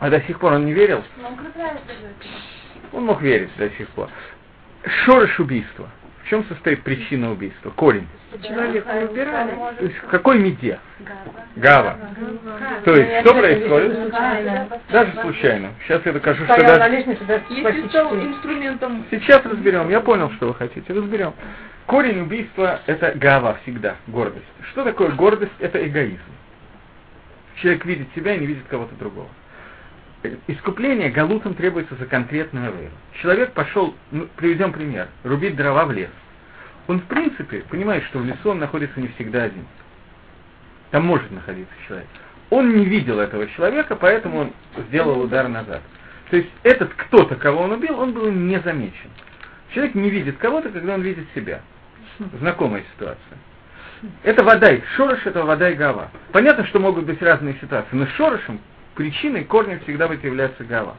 А 0.00 0.10
до 0.10 0.20
сих 0.22 0.38
пор 0.38 0.52
он 0.52 0.66
не 0.66 0.74
верил? 0.74 1.02
Он 2.92 3.06
мог 3.06 3.22
верить 3.22 3.50
до 3.56 3.70
сих 3.70 3.88
пор. 3.88 4.10
Шорыш 5.04 5.40
убийства– 5.40 5.88
в 6.24 6.28
чем 6.28 6.44
состоит 6.44 6.82
причина 6.82 7.32
убийства? 7.32 7.70
Корень. 7.70 8.06
Человек 8.42 8.86
выбирали. 8.86 9.50
То 9.78 9.84
есть 9.84 9.96
в 9.96 10.06
какой 10.08 10.38
меде? 10.38 10.78
Гава. 11.56 11.96
То 12.84 12.96
есть 12.96 13.20
что 13.20 13.34
происходит? 13.34 14.10
Даже 14.90 15.20
случайно. 15.20 15.70
Сейчас 15.82 16.04
я 16.06 16.12
докажу, 16.12 16.44
что 16.44 16.60
даже... 16.60 16.94
Если 16.94 17.88
стал 17.88 18.14
инструментом... 18.14 19.04
Сейчас 19.10 19.44
разберем. 19.44 19.90
Я 19.90 20.00
понял, 20.00 20.30
что 20.32 20.48
вы 20.48 20.54
хотите. 20.54 20.92
Разберем. 20.92 21.34
Корень 21.86 22.20
убийства– 22.20 22.80
это 22.86 23.12
гава 23.16 23.58
всегда, 23.62 23.96
гордость. 24.06 24.46
Что 24.70 24.84
такое 24.84 25.10
гордость? 25.10 25.52
Это 25.58 25.84
эгоизм. 25.86 26.20
Человек 27.56 27.84
видит 27.84 28.08
себя 28.14 28.34
и 28.34 28.38
не 28.38 28.46
видит 28.46 28.64
кого-то 28.68 28.94
другого. 28.94 29.28
Искупление 30.46 31.10
галутом 31.10 31.54
требуется 31.54 31.94
за 31.96 32.06
конкретную 32.06 32.72
веру. 32.72 32.94
Человек 33.20 33.52
пошел, 33.52 33.94
ну, 34.10 34.28
приведем 34.36 34.72
пример, 34.72 35.08
рубить 35.24 35.56
дрова 35.56 35.84
в 35.84 35.92
лес. 35.92 36.10
Он, 36.88 37.00
в 37.00 37.04
принципе, 37.04 37.60
понимает, 37.68 38.04
что 38.04 38.18
в 38.18 38.24
лесу 38.24 38.50
он 38.50 38.58
находится 38.58 39.00
не 39.00 39.08
всегда 39.08 39.44
один. 39.44 39.64
Там 40.90 41.06
может 41.06 41.30
находиться 41.30 41.74
человек. 41.86 42.08
Он 42.50 42.76
не 42.76 42.84
видел 42.84 43.18
этого 43.18 43.46
человека, 43.48 43.96
поэтому 43.96 44.40
он 44.40 44.52
сделал 44.88 45.20
удар 45.20 45.48
назад. 45.48 45.80
То 46.30 46.36
есть 46.36 46.50
этот 46.62 46.92
кто-то, 46.94 47.36
кого 47.36 47.62
он 47.62 47.72
убил, 47.72 47.98
он 47.98 48.12
был 48.12 48.30
не 48.30 48.60
замечен. 48.60 49.10
Человек 49.70 49.94
не 49.94 50.10
видит 50.10 50.38
кого-то, 50.38 50.68
когда 50.68 50.94
он 50.94 51.02
видит 51.02 51.26
себя. 51.34 51.60
Знакомая 52.40 52.84
ситуация. 52.94 53.38
Это 54.22 54.44
вода, 54.44 54.68
шорош 54.96 55.24
это 55.24 55.44
вода 55.44 55.70
и 55.70 55.74
гава. 55.74 56.10
Понятно, 56.32 56.66
что 56.66 56.78
могут 56.78 57.04
быть 57.04 57.22
разные 57.22 57.54
ситуации, 57.60 57.94
но 57.94 58.06
шорошем 58.08 58.60
причиной, 58.94 59.44
корнем 59.44 59.80
всегда 59.80 60.08
будет 60.08 60.24
являться 60.24 60.64
гава. 60.64 60.96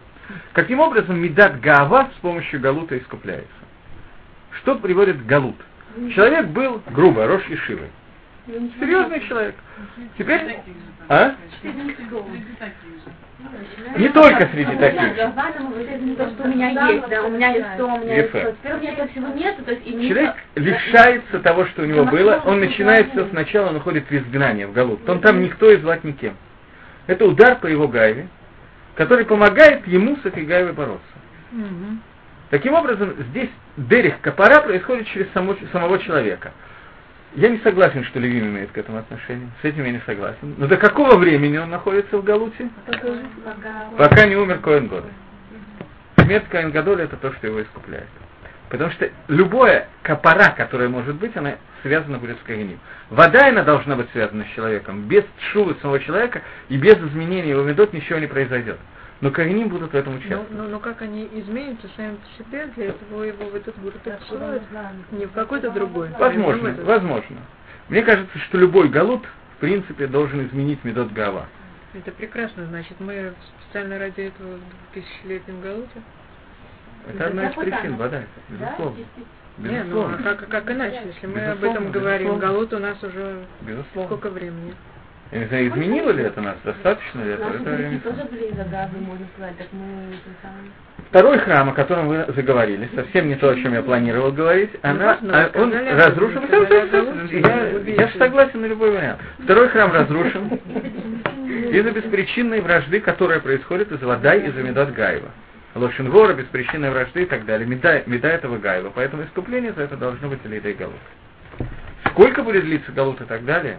Каким 0.53 0.79
образом 0.79 1.19
медат 1.19 1.59
гава 1.59 2.09
с 2.17 2.19
помощью 2.21 2.59
галута 2.59 2.97
искупляется? 2.97 3.49
Что 4.61 4.75
приводит 4.75 5.25
галут? 5.25 5.55
Человек 6.15 6.47
был 6.47 6.81
грубо, 6.91 7.27
рожь 7.27 7.47
и 7.49 7.55
шивой. 7.55 7.89
Серьезный 8.79 9.21
человек. 9.27 9.55
Теперь... 10.17 10.59
А? 11.09 11.35
Не 13.97 14.09
только 14.09 14.47
среди 14.47 14.75
таких. 14.77 15.15
Человек 20.07 20.35
лишается 20.55 21.39
того, 21.39 21.65
что 21.67 21.83
у 21.83 21.85
него 21.85 22.05
было, 22.05 22.41
он 22.45 22.59
начинает 22.59 23.11
все 23.11 23.27
сначала, 23.29 23.69
он 23.69 23.77
уходит 23.77 24.05
в 24.09 24.11
изгнание, 24.11 24.67
в 24.67 24.73
голуб. 24.73 25.07
Он 25.07 25.19
там 25.19 25.41
никто 25.41 25.69
и 25.69 25.77
звать 25.77 26.03
никем. 26.03 26.35
Это 27.08 27.26
удар 27.26 27.60
по 27.60 27.68
его 27.68 27.88
гайве, 27.88 28.28
который 28.95 29.26
помогает 29.26 29.86
ему 29.88 30.18
с 30.18 30.26
этой 30.26 30.45
гайвой 30.45 30.74
бороться. 30.74 31.06
Таким 32.49 32.74
образом, 32.74 33.14
здесь 33.30 33.49
дерих 33.78 34.20
капара 34.22 34.62
происходит 34.62 35.08
через 35.08 35.32
само, 35.34 35.56
самого 35.72 35.99
человека. 35.99 36.51
Я 37.36 37.49
не 37.49 37.58
согласен, 37.60 38.04
что 38.04 38.20
Левим 38.20 38.49
имеет 38.49 38.72
к 38.72 38.78
этому 38.78 38.99
отношение. 38.99 39.49
С 39.62 39.66
этим 39.66 39.84
я 39.86 39.91
не 39.91 40.01
согласен. 40.06 40.54
Но 40.58 40.68
до 40.68 40.78
какого 40.78 41.18
времени 41.18 41.58
он 41.58 41.72
находится 41.72 42.18
в 42.18 42.24
Галуте? 42.24 42.70
Пока 43.97 44.26
не 44.28 44.36
умер 44.36 44.60
Коэн 44.60 44.88
Годоль. 44.88 45.10
Смерть 46.20 46.47
Коэн 46.49 46.70
Годоль 46.70 47.01
это 47.01 47.18
то, 47.18 47.34
что 47.34 47.47
его 47.47 47.64
искупляет. 47.64 48.08
Потому 48.70 48.91
что 48.91 49.10
любое 49.28 49.88
капара, 50.04 50.54
которое 50.56 50.89
может 50.89 51.16
быть, 51.16 51.36
она 51.36 51.56
связана 51.84 52.17
будет 52.17 52.38
с 52.39 52.41
Коэним. 52.43 52.79
Вода, 53.11 53.47
она 53.47 53.63
должна 53.63 53.95
быть 53.95 54.09
связана 54.11 54.45
с 54.45 54.55
человеком. 54.55 55.07
Без 55.07 55.23
шувы 55.51 55.75
самого 55.81 55.99
человека 55.99 56.41
и 56.69 56.77
без 56.77 56.95
изменения 56.95 57.51
его 57.51 57.61
медот 57.61 57.93
ничего 57.93 58.17
не 58.17 58.27
произойдет. 58.27 58.79
Но 59.21 59.29
Коэним 59.29 59.69
будут 59.69 59.93
в 59.93 59.95
этом 59.95 60.15
участвовать. 60.15 60.49
Но, 60.51 60.63
но, 60.63 60.69
но 60.69 60.79
как 60.79 61.01
они 61.01 61.29
изменятся 61.31 61.88
сами 61.95 62.15
по 62.15 62.43
себе, 62.43 62.65
для 62.75 62.86
этого 62.88 63.23
его 63.23 63.45
в 63.45 63.55
этот 63.55 63.79
город 63.79 64.05
отсылают, 64.07 64.63
не 65.11 65.25
в 65.27 65.31
какой-то 65.31 65.69
другой. 65.69 66.09
Возможно, 66.17 66.75
а 66.77 66.84
возможно. 66.84 67.38
Мне 67.89 68.01
кажется, 68.01 68.38
что 68.39 68.57
любой 68.57 68.89
галут, 68.89 69.23
в 69.57 69.59
принципе, 69.59 70.07
должен 70.07 70.45
изменить 70.47 70.84
медот 70.84 71.11
Гава. 71.11 71.47
Это 71.93 72.11
прекрасно, 72.11 72.65
значит, 72.65 72.99
мы 72.99 73.34
специально 73.61 73.99
ради 73.99 74.21
этого 74.21 74.57
в 74.57 74.93
тысячелетнем 74.93 75.61
галуте? 75.61 76.01
Это 77.07 77.27
одна 77.27 77.49
из 77.49 77.55
причин, 77.55 77.95
вода, 77.97 78.23
безусловно. 78.49 79.05
Не, 79.58 79.84
ну 79.84 80.01
а 80.01 80.18
как, 80.24 80.47
как 80.47 80.72
иначе, 80.72 81.01
если 81.06 81.28
мы 81.28 81.39
об 81.45 81.64
этом 81.64 81.91
говорим, 81.91 82.39
галут 82.39 82.74
у 82.74 82.80
нас 82.80 83.01
уже 83.04 83.45
безусловно. 83.62 84.06
сколько 84.06 84.30
времени? 84.30 84.74
Я 85.32 85.39
не 85.39 85.45
знаю, 85.45 85.68
изменило 85.70 86.12
ли 86.12 86.24
это 86.24 86.41
нас, 86.41 86.56
достаточно 86.64 87.24
ли 87.24 87.32
это? 87.32 87.43
это 87.43 87.70
Наши 87.72 87.99
тоже 87.99 88.24
были 88.30 88.51
загадны, 88.54 88.99
можно 88.99 89.26
сказать, 89.36 89.58
так 89.58 89.68
мы 89.72 90.16
Второй 91.10 91.38
храм, 91.39 91.70
о 91.70 91.74
котором 91.74 92.08
вы 92.08 92.26
заговорили, 92.36 92.89
совсем 92.95 93.28
не 93.28 93.36
то, 93.36 93.49
о 93.49 93.56
чем 93.56 93.74
я 93.74 93.84
планировал 93.84 94.32
говорить, 94.32 94.72
она, 94.82 95.18
а, 95.22 95.51
он 95.56 95.72
разрушен. 95.72 96.43
Я, 97.32 98.04
я 98.04 98.08
же 98.08 98.18
согласен 98.18 98.62
на 98.62 98.66
любой 98.66 98.91
вариант. 98.91 99.22
Второй 99.43 99.70
храм 99.70 99.91
разрушен 99.91 100.60
из-за 101.72 101.91
беспричинной 101.91 102.62
вражды, 102.62 102.99
которая 102.99 103.39
происходит 103.39 103.91
из 103.91 104.01
вода 104.01 104.36
из-за 104.36 104.62
Медат 104.62 104.93
Гаева. 104.93 105.30
Лошенгора, 105.76 106.34
беспричинной 106.34 106.91
вражды 106.91 107.24
и 107.24 107.26
так 107.26 107.45
далее. 107.45 107.67
Меда, 107.67 108.03
меда 108.05 108.30
этого 108.30 108.57
Гаева. 108.57 108.91
Поэтому 108.93 109.24
искупление 109.24 109.74
за 109.74 109.84
это 109.84 109.97
должно 109.97 110.30
быть 110.30 110.45
Лейдей 110.45 110.74
Галут. 110.74 110.95
Сколько 112.09 112.43
будет 112.43 112.63
длиться 112.63 112.91
Галут 112.91 113.21
и 113.21 113.26
так 113.26 113.43
далее, 113.45 113.78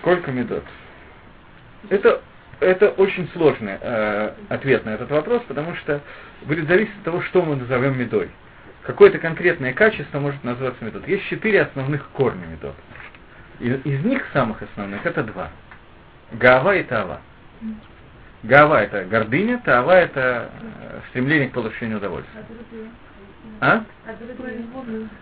Сколько 0.00 0.30
медот? 0.32 0.64
Это, 1.88 2.20
это 2.60 2.90
очень 2.90 3.28
сложный 3.32 3.78
э, 3.80 4.34
ответ 4.50 4.84
на 4.84 4.90
этот 4.90 5.10
вопрос, 5.10 5.42
потому 5.48 5.74
что 5.76 6.02
будет 6.42 6.68
зависеть 6.68 6.94
от 6.98 7.04
того, 7.04 7.22
что 7.22 7.42
мы 7.42 7.56
назовем 7.56 7.98
медой. 7.98 8.28
Какое-то 8.82 9.18
конкретное 9.18 9.72
качество 9.72 10.20
может 10.20 10.44
называться 10.44 10.84
медот. 10.84 11.08
Есть 11.08 11.24
четыре 11.28 11.62
основных 11.62 12.06
корня 12.10 12.46
медот. 12.46 12.74
Из, 13.60 13.86
из 13.86 14.04
них 14.04 14.26
самых 14.32 14.62
основных 14.62 15.04
это 15.06 15.22
два. 15.22 15.50
Гава 16.32 16.76
и 16.76 16.82
Тава. 16.82 17.20
Гава 18.42 18.82
это 18.82 19.04
гордыня, 19.04 19.60
Тава 19.64 19.92
это 19.92 20.50
э, 20.60 21.00
стремление 21.10 21.48
к 21.48 21.52
получению 21.52 21.98
удовольствия. 21.98 22.44
А? 23.60 23.82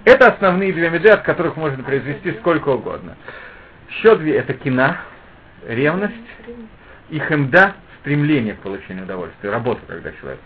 Это 0.05 0.29
основные 0.29 0.73
две 0.73 0.91
меды, 0.91 1.09
от 1.09 1.23
которых 1.23 1.57
можно 1.57 1.83
произвести 1.83 2.33
сколько 2.41 2.71
угодно. 2.71 3.17
Еще 3.89 4.17
две 4.17 4.37
это 4.37 4.53
кина, 4.53 4.99
ревность, 5.67 6.15
и 7.09 7.19
хемда, 7.19 7.75
стремление 8.01 8.55
к 8.55 8.61
получению 8.61 9.05
удовольствия, 9.05 9.51
работа, 9.51 9.81
когда 9.87 10.13
человек. 10.13 10.41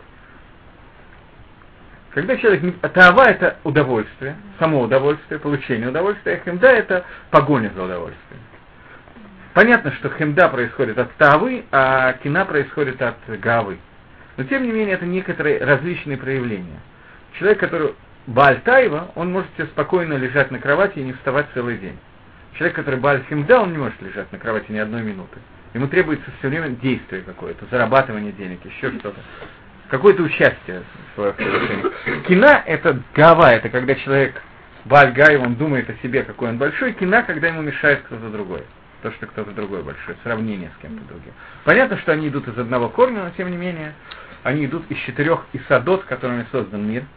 Когда 2.10 2.36
человек... 2.36 2.80
Тава 2.92 3.22
это 3.22 3.56
удовольствие, 3.64 4.36
само 4.58 4.82
удовольствие, 4.82 5.40
получение 5.40 5.88
удовольствия, 5.88 6.34
а 6.34 6.44
хемда 6.44 6.68
это 6.68 7.04
погоня 7.30 7.72
за 7.74 7.82
удовольствием. 7.82 8.40
Понятно, 9.54 9.92
что 9.92 10.10
хемда 10.10 10.48
происходит 10.48 10.98
от 10.98 11.12
тавы, 11.14 11.64
а 11.72 12.12
кина 12.22 12.44
происходит 12.44 13.02
от 13.02 13.16
гавы. 13.40 13.78
Но 14.36 14.44
тем 14.44 14.62
не 14.62 14.70
менее 14.70 14.94
это 14.94 15.06
некоторые 15.06 15.62
различные 15.64 16.16
проявления. 16.16 16.80
Человек, 17.38 17.58
который 17.58 17.94
Баальтаева, 18.26 19.10
он 19.16 19.32
может 19.32 19.50
себе 19.56 19.66
спокойно 19.66 20.14
лежать 20.14 20.50
на 20.50 20.58
кровати 20.58 21.00
и 21.00 21.02
не 21.02 21.12
вставать 21.14 21.46
целый 21.52 21.78
день. 21.78 21.98
Человек, 22.54 22.76
который 22.76 23.00
Бааль 23.00 23.24
Химда, 23.28 23.60
он 23.60 23.72
не 23.72 23.78
может 23.78 24.00
лежать 24.02 24.30
на 24.32 24.38
кровати 24.38 24.70
ни 24.70 24.78
одной 24.78 25.02
минуты. 25.02 25.38
Ему 25.74 25.88
требуется 25.88 26.30
все 26.38 26.48
время 26.48 26.70
действие 26.70 27.22
какое-то, 27.22 27.64
зарабатывание 27.70 28.32
денег, 28.32 28.64
еще 28.64 28.90
что-то. 28.98 29.18
Какое-то 29.88 30.22
участие 30.22 30.82
в 30.82 31.14
своих 31.14 31.36
совершениях. 31.36 31.92
Кина– 32.26 32.62
это 32.66 33.00
гава, 33.14 33.52
это 33.52 33.68
когда 33.68 33.94
человек 33.96 34.40
Бааль 34.84 35.12
Гай, 35.12 35.36
он 35.36 35.56
думает 35.56 35.90
о 35.90 35.94
себе, 36.02 36.22
какой 36.22 36.50
он 36.50 36.58
большой. 36.58 36.92
Кина, 36.92 37.22
когда 37.22 37.48
ему 37.48 37.62
мешает 37.62 38.02
кто-то 38.02 38.28
другой. 38.28 38.62
То, 39.02 39.10
что 39.12 39.26
кто-то 39.26 39.52
другой 39.52 39.82
большой, 39.82 40.16
сравнение 40.22 40.70
с 40.78 40.82
кем-то 40.82 41.02
другим. 41.04 41.32
Понятно, 41.64 41.96
что 41.98 42.12
они 42.12 42.28
идут 42.28 42.48
из 42.48 42.58
одного 42.58 42.88
корня, 42.88 43.24
но 43.24 43.30
тем 43.30 43.50
не 43.50 43.56
менее, 43.56 43.94
они 44.42 44.66
идут 44.66 44.84
из 44.90 44.98
четырех 44.98 45.46
исадот, 45.52 46.04
которыми 46.04 46.46
создан 46.52 46.86
мир– 46.86 47.04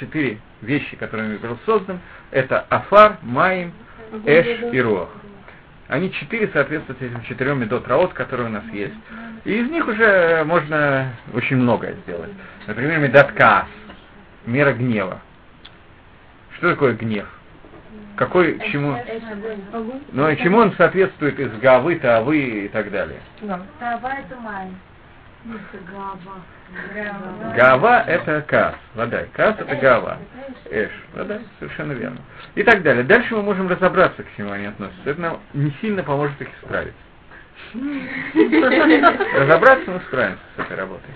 четыре 0.00 0.38
вещи, 0.62 0.96
которыми 0.96 1.36
был 1.36 1.58
создан, 1.66 2.00
это 2.30 2.60
Афар, 2.60 3.18
Маим, 3.22 3.72
Эш 4.24 4.72
и 4.72 4.80
Руах. 4.80 5.08
Они 5.88 6.12
четыре 6.12 6.48
соответствуют 6.52 7.00
этим 7.00 7.22
четырем 7.22 7.60
медот 7.60 7.86
раот, 7.86 8.12
которые 8.12 8.48
у 8.48 8.50
нас 8.50 8.64
есть. 8.72 8.94
И 9.44 9.60
из 9.60 9.70
них 9.70 9.86
уже 9.86 10.42
можно 10.44 11.12
очень 11.32 11.56
многое 11.56 11.94
сделать. 12.02 12.30
Например, 12.66 12.98
медот 12.98 13.32
мера 14.46 14.72
гнева. 14.72 15.20
Что 16.56 16.70
такое 16.70 16.94
гнев? 16.94 17.26
Какой, 18.16 18.54
к 18.54 18.64
чему? 18.66 18.98
Ну, 20.12 20.28
и 20.30 20.36
чему 20.38 20.58
он 20.58 20.72
соответствует 20.72 21.38
из 21.38 21.52
гавы, 21.58 21.96
тавы 21.96 22.38
и 22.38 22.68
так 22.68 22.90
далее? 22.90 23.20
Тава 23.78 24.08
это 24.08 24.36
май. 24.40 24.68
Гава 27.54 28.02
это 28.06 28.42
кас, 28.42 28.74
вода. 28.94 29.24
Кас 29.32 29.56
это 29.58 29.76
гава. 29.76 30.18
Эш, 30.70 30.90
вода, 31.14 31.38
совершенно 31.58 31.92
верно. 31.92 32.18
И 32.54 32.62
так 32.62 32.82
далее. 32.82 33.04
Дальше 33.04 33.36
мы 33.36 33.42
можем 33.42 33.68
разобраться, 33.68 34.22
к 34.22 34.26
чему 34.36 34.50
они 34.50 34.66
относятся. 34.66 35.10
Это 35.10 35.20
нам 35.20 35.40
не 35.52 35.70
сильно 35.80 36.02
поможет 36.02 36.40
их 36.40 36.48
исправить. 36.60 36.94
Разобраться 39.34 39.90
мы 39.90 40.00
справимся 40.00 40.42
с 40.56 40.60
этой 40.60 40.76
работой. 40.76 41.10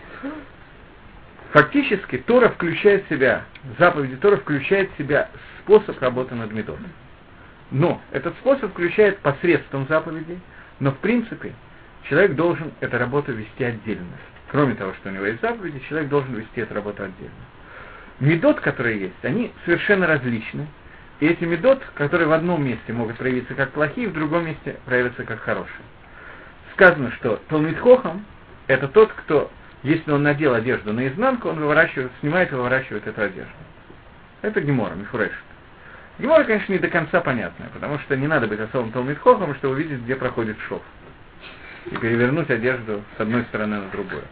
Фактически 1.52 2.18
Тора 2.18 2.48
включает 2.50 3.06
в 3.06 3.08
себя, 3.08 3.44
заповеди 3.78 4.16
Тора 4.16 4.36
включает 4.36 4.90
в 4.92 4.98
себя 4.98 5.28
способ 5.58 6.00
работы 6.00 6.34
над 6.34 6.52
методом. 6.52 6.86
Но 7.72 8.00
этот 8.12 8.34
способ 8.36 8.70
включает 8.72 9.18
посредством 9.18 9.86
заповедей, 9.88 10.40
но 10.78 10.92
в 10.92 10.98
принципе 10.98 11.52
человек 12.08 12.34
должен 12.36 12.72
эту 12.80 12.98
работу 12.98 13.32
вести 13.32 13.64
отдельно. 13.64 14.06
Кроме 14.50 14.74
того, 14.74 14.92
что 14.94 15.08
у 15.08 15.12
него 15.12 15.26
есть 15.26 15.40
заповеди, 15.40 15.82
человек 15.88 16.08
должен 16.08 16.34
вести 16.34 16.60
эту 16.60 16.74
работу 16.74 17.02
отдельно. 17.02 17.34
Медот, 18.20 18.60
которые 18.60 19.00
есть, 19.00 19.24
они 19.24 19.52
совершенно 19.64 20.06
различны. 20.06 20.66
И 21.20 21.26
эти 21.26 21.44
медот, 21.44 21.82
которые 21.94 22.28
в 22.28 22.32
одном 22.32 22.64
месте 22.64 22.92
могут 22.92 23.16
проявиться 23.16 23.54
как 23.54 23.70
плохие, 23.70 24.08
в 24.08 24.12
другом 24.12 24.46
месте 24.46 24.76
проявятся 24.86 25.24
как 25.24 25.40
хорошие. 25.40 25.84
сказано, 26.74 27.12
что 27.12 27.40
Талмитхохам– 27.48 28.24
это 28.66 28.88
тот, 28.88 29.12
кто, 29.12 29.50
если 29.82 30.10
он 30.10 30.22
надел 30.22 30.54
одежду 30.54 30.92
наизнанку, 30.92 31.48
он 31.48 31.58
выворачивает, 31.58 32.10
снимает 32.20 32.52
и 32.52 32.54
выворачивает 32.54 33.06
эту 33.06 33.22
одежду. 33.22 33.52
Это 34.42 34.60
Гемора, 34.60 34.94
Мифуреш. 34.94 35.32
Гемора, 36.18 36.44
конечно, 36.44 36.72
не 36.72 36.78
до 36.78 36.88
конца 36.88 37.20
понятная, 37.20 37.68
потому 37.72 37.98
что 38.00 38.16
не 38.16 38.26
надо 38.26 38.46
быть 38.46 38.60
особым 38.60 38.92
Талмитхохом, 38.92 39.54
чтобы 39.56 39.74
увидеть, 39.74 40.00
где 40.00 40.16
проходит 40.16 40.58
шов. 40.68 40.82
И 41.86 41.96
перевернуть 41.96 42.50
одежду 42.50 43.02
с 43.16 43.20
одной 43.20 43.44
стороны 43.44 43.78
на 43.78 43.88
другую. 43.88 44.22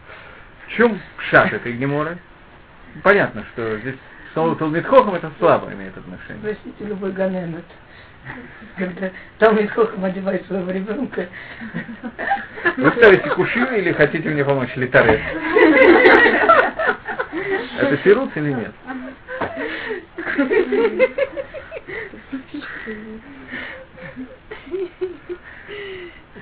В 0.67 0.73
чем 0.73 0.99
шаг 1.31 1.51
этой 1.51 1.73
Геморы? 1.73 2.19
Понятно, 3.01 3.43
что 3.53 3.79
здесь 3.79 3.95
слово 4.33 4.55
Талмитхохам 4.55 5.15
это 5.15 5.31
слабо 5.39 5.73
имеет 5.73 5.97
отношение. 5.97 6.41
Простите, 6.43 6.85
любой 6.85 7.11
ганенет 7.11 7.65
когда 8.79 9.11
Талмит 9.37 9.69
Хохам 9.71 10.03
одевает 10.05 10.45
своего 10.47 10.71
ребенка. 10.71 11.27
Вы 12.77 12.91
ставите 12.91 13.29
куши 13.31 13.59
или 13.77 13.91
хотите 13.91 14.29
мне 14.29 14.43
помочь 14.43 14.75
литарет? 14.75 15.19
Это 17.79 17.97
сирут 18.03 18.35
или 18.35 18.51
нет? 18.53 18.71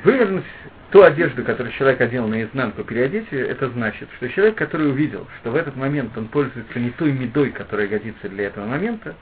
Вывернуть 0.04 0.46
ту 0.92 1.02
одежду, 1.02 1.44
которую 1.44 1.74
человек 1.74 2.00
одел 2.02 2.28
наизнанку, 2.28 2.84
переодеть 2.84 3.32
ее, 3.32 3.48
это 3.48 3.70
значит, 3.70 4.08
что 4.18 4.30
человек, 4.30 4.56
который 4.56 4.90
увидел, 4.90 5.28
что 5.42 5.52
в 5.52 5.56
этот 5.56 5.76
момент 5.76 6.18
он 6.18 6.28
пользуется 6.28 6.80
не 6.80 6.92
той 6.92 7.12
медой, 7.12 7.52
которая 7.52 7.88
годится 7.88 8.30
для 8.30 8.46
этого 8.46 8.66
момента, 8.66 9.16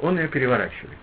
он 0.00 0.18
ее 0.18 0.28
переворачивает. 0.28 0.98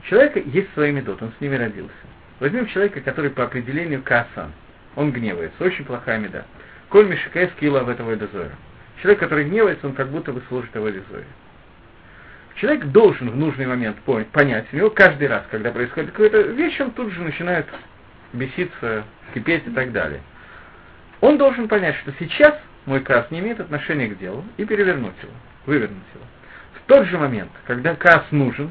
У 0.00 0.06
человека 0.08 0.40
есть 0.40 0.72
свои 0.72 0.92
методы, 0.92 1.24
он 1.26 1.32
с 1.36 1.40
ними 1.40 1.56
родился. 1.56 1.92
Возьмем 2.40 2.66
человека, 2.68 3.00
который 3.00 3.30
по 3.30 3.44
определению 3.44 4.02
касан. 4.02 4.52
Он 4.96 5.12
гневается, 5.12 5.62
очень 5.62 5.84
плохая 5.84 6.18
меда. 6.18 6.44
Коль 6.88 7.06
Мишикай 7.06 7.48
скилла 7.56 7.80
в 7.80 7.88
этого 7.88 8.16
дозора. 8.16 8.52
Человек, 9.00 9.20
который 9.20 9.44
гневается, 9.44 9.86
он 9.86 9.94
как 9.94 10.08
будто 10.08 10.32
бы 10.32 10.42
служит 10.48 10.74
его 10.74 10.86
дозоре. 10.86 11.26
Человек 12.56 12.86
должен 12.86 13.30
в 13.30 13.36
нужный 13.36 13.66
момент 13.66 13.98
понять, 14.32 14.66
у 14.72 14.76
него 14.76 14.90
каждый 14.90 15.28
раз, 15.28 15.44
когда 15.50 15.70
происходит 15.70 16.10
какая-то 16.10 16.40
вещь, 16.52 16.80
он 16.80 16.90
тут 16.90 17.12
же 17.12 17.22
начинает 17.22 17.66
беситься, 18.32 19.04
кипеть 19.32 19.66
и 19.66 19.70
так 19.70 19.92
далее. 19.92 20.20
Он 21.20 21.38
должен 21.38 21.68
понять, 21.68 21.96
что 21.96 22.12
сейчас 22.18 22.58
мой 22.86 23.00
кас 23.00 23.30
не 23.30 23.40
имеет 23.40 23.60
отношения 23.60 24.08
к 24.08 24.18
делу, 24.18 24.44
и 24.56 24.64
перевернуть 24.64 25.14
его, 25.22 25.32
вывернуть 25.66 25.98
его. 26.14 26.24
В 26.74 26.86
тот 26.86 27.06
же 27.06 27.18
момент, 27.18 27.50
когда 27.66 27.94
кас 27.94 28.24
нужен, 28.30 28.70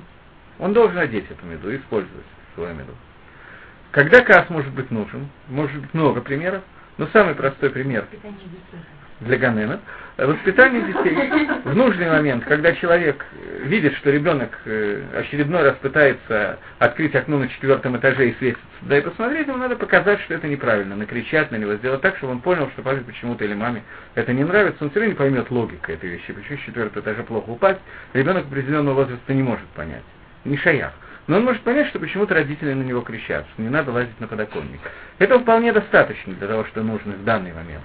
он 0.60 0.74
должен 0.74 0.97
одеть 0.97 1.26
эту 1.30 1.45
меду 1.45 1.76
использовать 1.76 2.26
свою 2.55 2.76
меду. 2.76 2.93
Когда 3.91 4.22
кас 4.22 4.49
может 4.49 4.72
быть 4.74 4.91
нужен, 4.91 5.30
может 5.47 5.80
быть 5.82 5.93
много 5.93 6.22
примеров, 6.22 6.62
но 6.97 7.07
самый 7.07 7.34
простой 7.34 7.70
пример 7.72 8.05
для 9.22 9.38
Ганена– 9.38 9.80
воспитание 10.28 10.82
детей 10.82 11.47
в 11.64 11.76
нужный 11.76 12.10
момент, 12.10 12.43
когда 12.45 12.74
человек 12.74 13.26
видит, 13.64 13.95
что 13.97 14.12
ребенок 14.12 14.49
э, 14.66 15.01
очередной 15.16 15.64
раз 15.64 15.76
пытается 15.78 16.60
открыть 16.78 17.16
окно 17.16 17.39
на 17.39 17.47
четвертом 17.47 17.97
этаже 17.97 18.30
и 18.30 18.36
светится, 18.36 18.64
да 18.82 18.97
и 18.97 19.01
посмотреть, 19.01 19.47
ему 19.47 19.57
надо 19.57 19.76
показать, 19.76 20.20
что 20.22 20.34
это 20.34 20.47
неправильно, 20.47 20.95
накричать 20.95 21.51
на 21.51 21.55
него, 21.55 21.76
сделать 21.76 22.01
так, 22.01 22.18
чтобы 22.18 22.34
он 22.34 22.41
понял, 22.41 22.70
что 22.74 22.82
папе 22.82 23.01
почему-то 23.01 23.43
или 23.45 23.53
маме 23.53 23.84
это 24.16 24.34
не 24.34 24.43
нравится, 24.43 24.84
он 24.84 24.89
все 24.89 24.99
равно 24.99 25.14
не 25.14 25.18
поймет 25.18 25.49
логику 25.51 25.91
этой 25.91 26.10
вещи, 26.10 26.34
почему 26.34 26.57
с 26.57 26.62
четвертого 26.62 27.01
этажа 27.01 27.24
плохо 27.24 27.49
упасть, 27.49 27.82
ребенок 28.14 28.45
определенного 28.45 28.95
возраста 28.95 29.34
не 29.34 29.43
может 29.43 29.68
понять 29.70 30.03
не 30.46 30.58
шаях. 30.58 30.94
Но 31.28 31.38
он 31.38 31.46
может 31.46 31.62
понять, 31.62 31.88
что 31.90 32.00
почему-то 32.00 32.34
родители 32.34 32.74
на 32.74 32.82
него 32.82 33.02
кричат, 33.02 33.46
что 33.54 33.62
не 33.62 33.70
надо 33.70 33.92
лазить 33.92 34.20
на 34.20 34.28
подоконник. 34.28 34.80
Этого 35.20 35.42
вполне 35.42 35.72
достаточно 35.72 36.34
для 36.34 36.48
того, 36.48 36.66
что 36.66 36.82
нужно 36.82 37.14
в 37.14 37.24
данный 37.24 37.54
момент. 37.54 37.84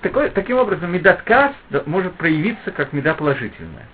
Такой, 0.00 0.30
таким 0.30 0.56
образом, 0.56 0.90
медат 0.90 1.20
кас 1.22 1.52
может 1.84 2.14
проявиться 2.14 2.70
как 2.70 2.94
меда 2.94 3.12
положительная. 3.14 3.86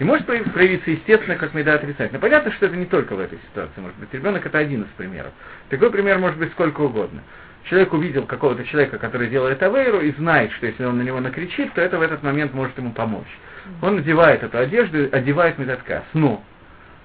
И 0.00 0.04
может 0.04 0.26
проявиться, 0.26 0.90
естественно, 0.90 1.36
как 1.36 1.54
меда 1.54 1.74
отрицательная. 1.74 2.20
Понятно, 2.20 2.50
что 2.50 2.66
это 2.66 2.74
не 2.74 2.86
только 2.86 3.14
в 3.14 3.20
этой 3.20 3.38
ситуации 3.50 3.80
может 3.80 3.96
быть. 3.98 4.12
Ребенок 4.12 4.44
это 4.44 4.58
один 4.58 4.82
из 4.82 4.88
примеров. 4.96 5.30
Такой 5.68 5.92
пример 5.92 6.18
может 6.18 6.36
быть 6.36 6.50
сколько 6.50 6.80
угодно. 6.80 7.22
Человек 7.70 7.92
увидел 7.92 8.26
какого-то 8.26 8.64
человека, 8.64 8.98
который 8.98 9.28
делает 9.28 9.62
авейру, 9.62 10.00
и 10.00 10.10
знает, 10.12 10.50
что 10.52 10.66
если 10.66 10.84
он 10.84 10.98
на 10.98 11.02
него 11.02 11.20
накричит, 11.20 11.72
то 11.74 11.80
это 11.80 11.98
в 11.98 12.02
этот 12.02 12.24
момент 12.24 12.52
может 12.52 12.76
ему 12.76 12.90
помочь. 12.92 13.38
Он 13.80 13.94
надевает 13.94 14.42
эту 14.42 14.58
одежду, 14.58 15.08
одевает 15.12 15.58
медаткас. 15.58 16.02
Но 16.12 16.42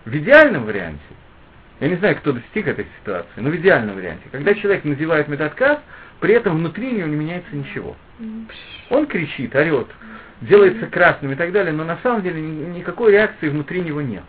в 0.06 0.16
идеальном 0.16 0.66
варианте, 0.66 1.00
я 1.80 1.88
не 1.88 1.95
знаю, 1.95 2.18
кто 2.18 2.34
достиг 2.34 2.68
этой 2.68 2.88
ситуации, 3.00 3.30
но 3.38 3.50
в 3.50 3.56
идеальном 3.56 3.95
варианте, 3.95 4.24
когда 4.32 4.54
человек 4.54 4.84
надевает 4.84 5.28
медотказ, 5.28 5.80
при 6.20 6.34
этом 6.34 6.58
внутри 6.58 6.91
него 6.91 7.08
не 7.08 7.16
меняется 7.16 7.56
ничего. 7.56 7.95
Он 8.89 9.08
кричит, 9.08 9.56
орет, 9.56 9.88
делается 10.41 10.88
красным 10.88 11.32
и 11.32 11.36
так 11.36 11.52
далее, 11.52 11.72
но 11.72 11.84
на 11.86 11.97
самом 12.04 12.22
деле 12.22 12.41
никакой 12.41 13.14
реакции 13.14 13.50
внутри 13.50 13.82
него 13.82 14.02
нет. 14.02 14.24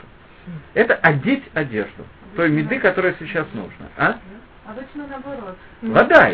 Это 0.74 0.94
одеть 0.94 1.44
одежду, 1.54 2.04
той 2.36 2.48
меды, 2.50 2.78
которая 2.78 3.14
сейчас 3.18 3.46
нужна. 3.52 3.88
А? 3.96 4.18
Обычно 4.66 5.06
наоборот. 5.08 5.56
Вода. 5.82 6.30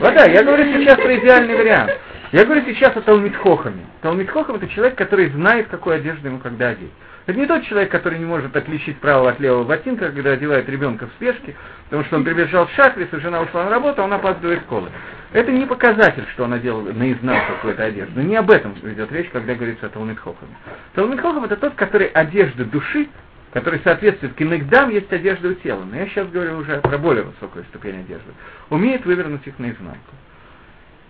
Вода. 0.00 0.24
Я 0.30 0.42
говорю 0.42 0.64
сейчас 0.72 0.96
про 0.96 1.18
идеальный 1.18 1.54
вариант. 1.54 1.92
Я 2.32 2.44
говорю 2.44 2.62
сейчас 2.64 2.96
о 2.96 3.02
Талмитхохаме. 3.02 3.84
Талмитхохам 4.00 4.56
это 4.56 4.68
человек, 4.68 4.96
который 4.96 5.28
знает, 5.30 5.68
какую 5.68 5.96
одежду 5.96 6.28
ему 6.28 6.38
когда 6.38 6.68
одеть. 6.68 6.92
Это 7.28 7.38
не 7.38 7.46
тот 7.46 7.62
человек, 7.64 7.90
который 7.90 8.18
не 8.18 8.24
может 8.24 8.56
отличить 8.56 8.98
правого 9.00 9.28
от 9.28 9.38
левого 9.38 9.62
ботинка, 9.64 10.10
когда 10.10 10.30
одевает 10.30 10.66
ребенка 10.66 11.06
в 11.06 11.10
спешке, 11.10 11.54
потому 11.84 12.02
что 12.04 12.16
он 12.16 12.24
прибежал 12.24 12.66
в 12.66 12.70
шахрис, 12.70 13.08
и 13.12 13.16
жена 13.18 13.42
ушла 13.42 13.64
на 13.64 13.70
работу, 13.70 14.00
а 14.00 14.06
он 14.06 14.14
опаздывает 14.14 14.60
в 14.60 14.62
школу. 14.62 14.88
Это 15.34 15.52
не 15.52 15.66
показатель, 15.66 16.24
что 16.32 16.44
он 16.44 16.54
одел 16.54 16.80
наизнанку 16.80 17.52
какую-то 17.56 17.84
одежду. 17.84 18.22
Не 18.22 18.36
об 18.36 18.50
этом 18.50 18.72
идет 18.82 19.12
речь, 19.12 19.28
когда 19.28 19.54
говорится 19.54 19.84
о 19.84 19.88
Талмитхохаме. 19.90 20.56
Талмитхохам 20.94 21.44
это 21.44 21.56
тот, 21.58 21.74
который 21.74 22.06
одежда 22.06 22.64
души, 22.64 23.08
который 23.52 23.80
соответствует 23.84 24.32
кинегдам, 24.32 24.88
есть 24.88 25.12
одежда 25.12 25.48
у 25.48 25.54
тела. 25.54 25.84
Но 25.84 25.96
я 25.96 26.06
сейчас 26.06 26.30
говорю 26.30 26.56
уже 26.56 26.80
про 26.80 26.96
более 26.96 27.24
высокую 27.24 27.66
ступень 27.66 28.00
одежды. 28.00 28.32
Умеет 28.70 29.04
вывернуть 29.04 29.46
их 29.46 29.58
наизнанку. 29.58 30.14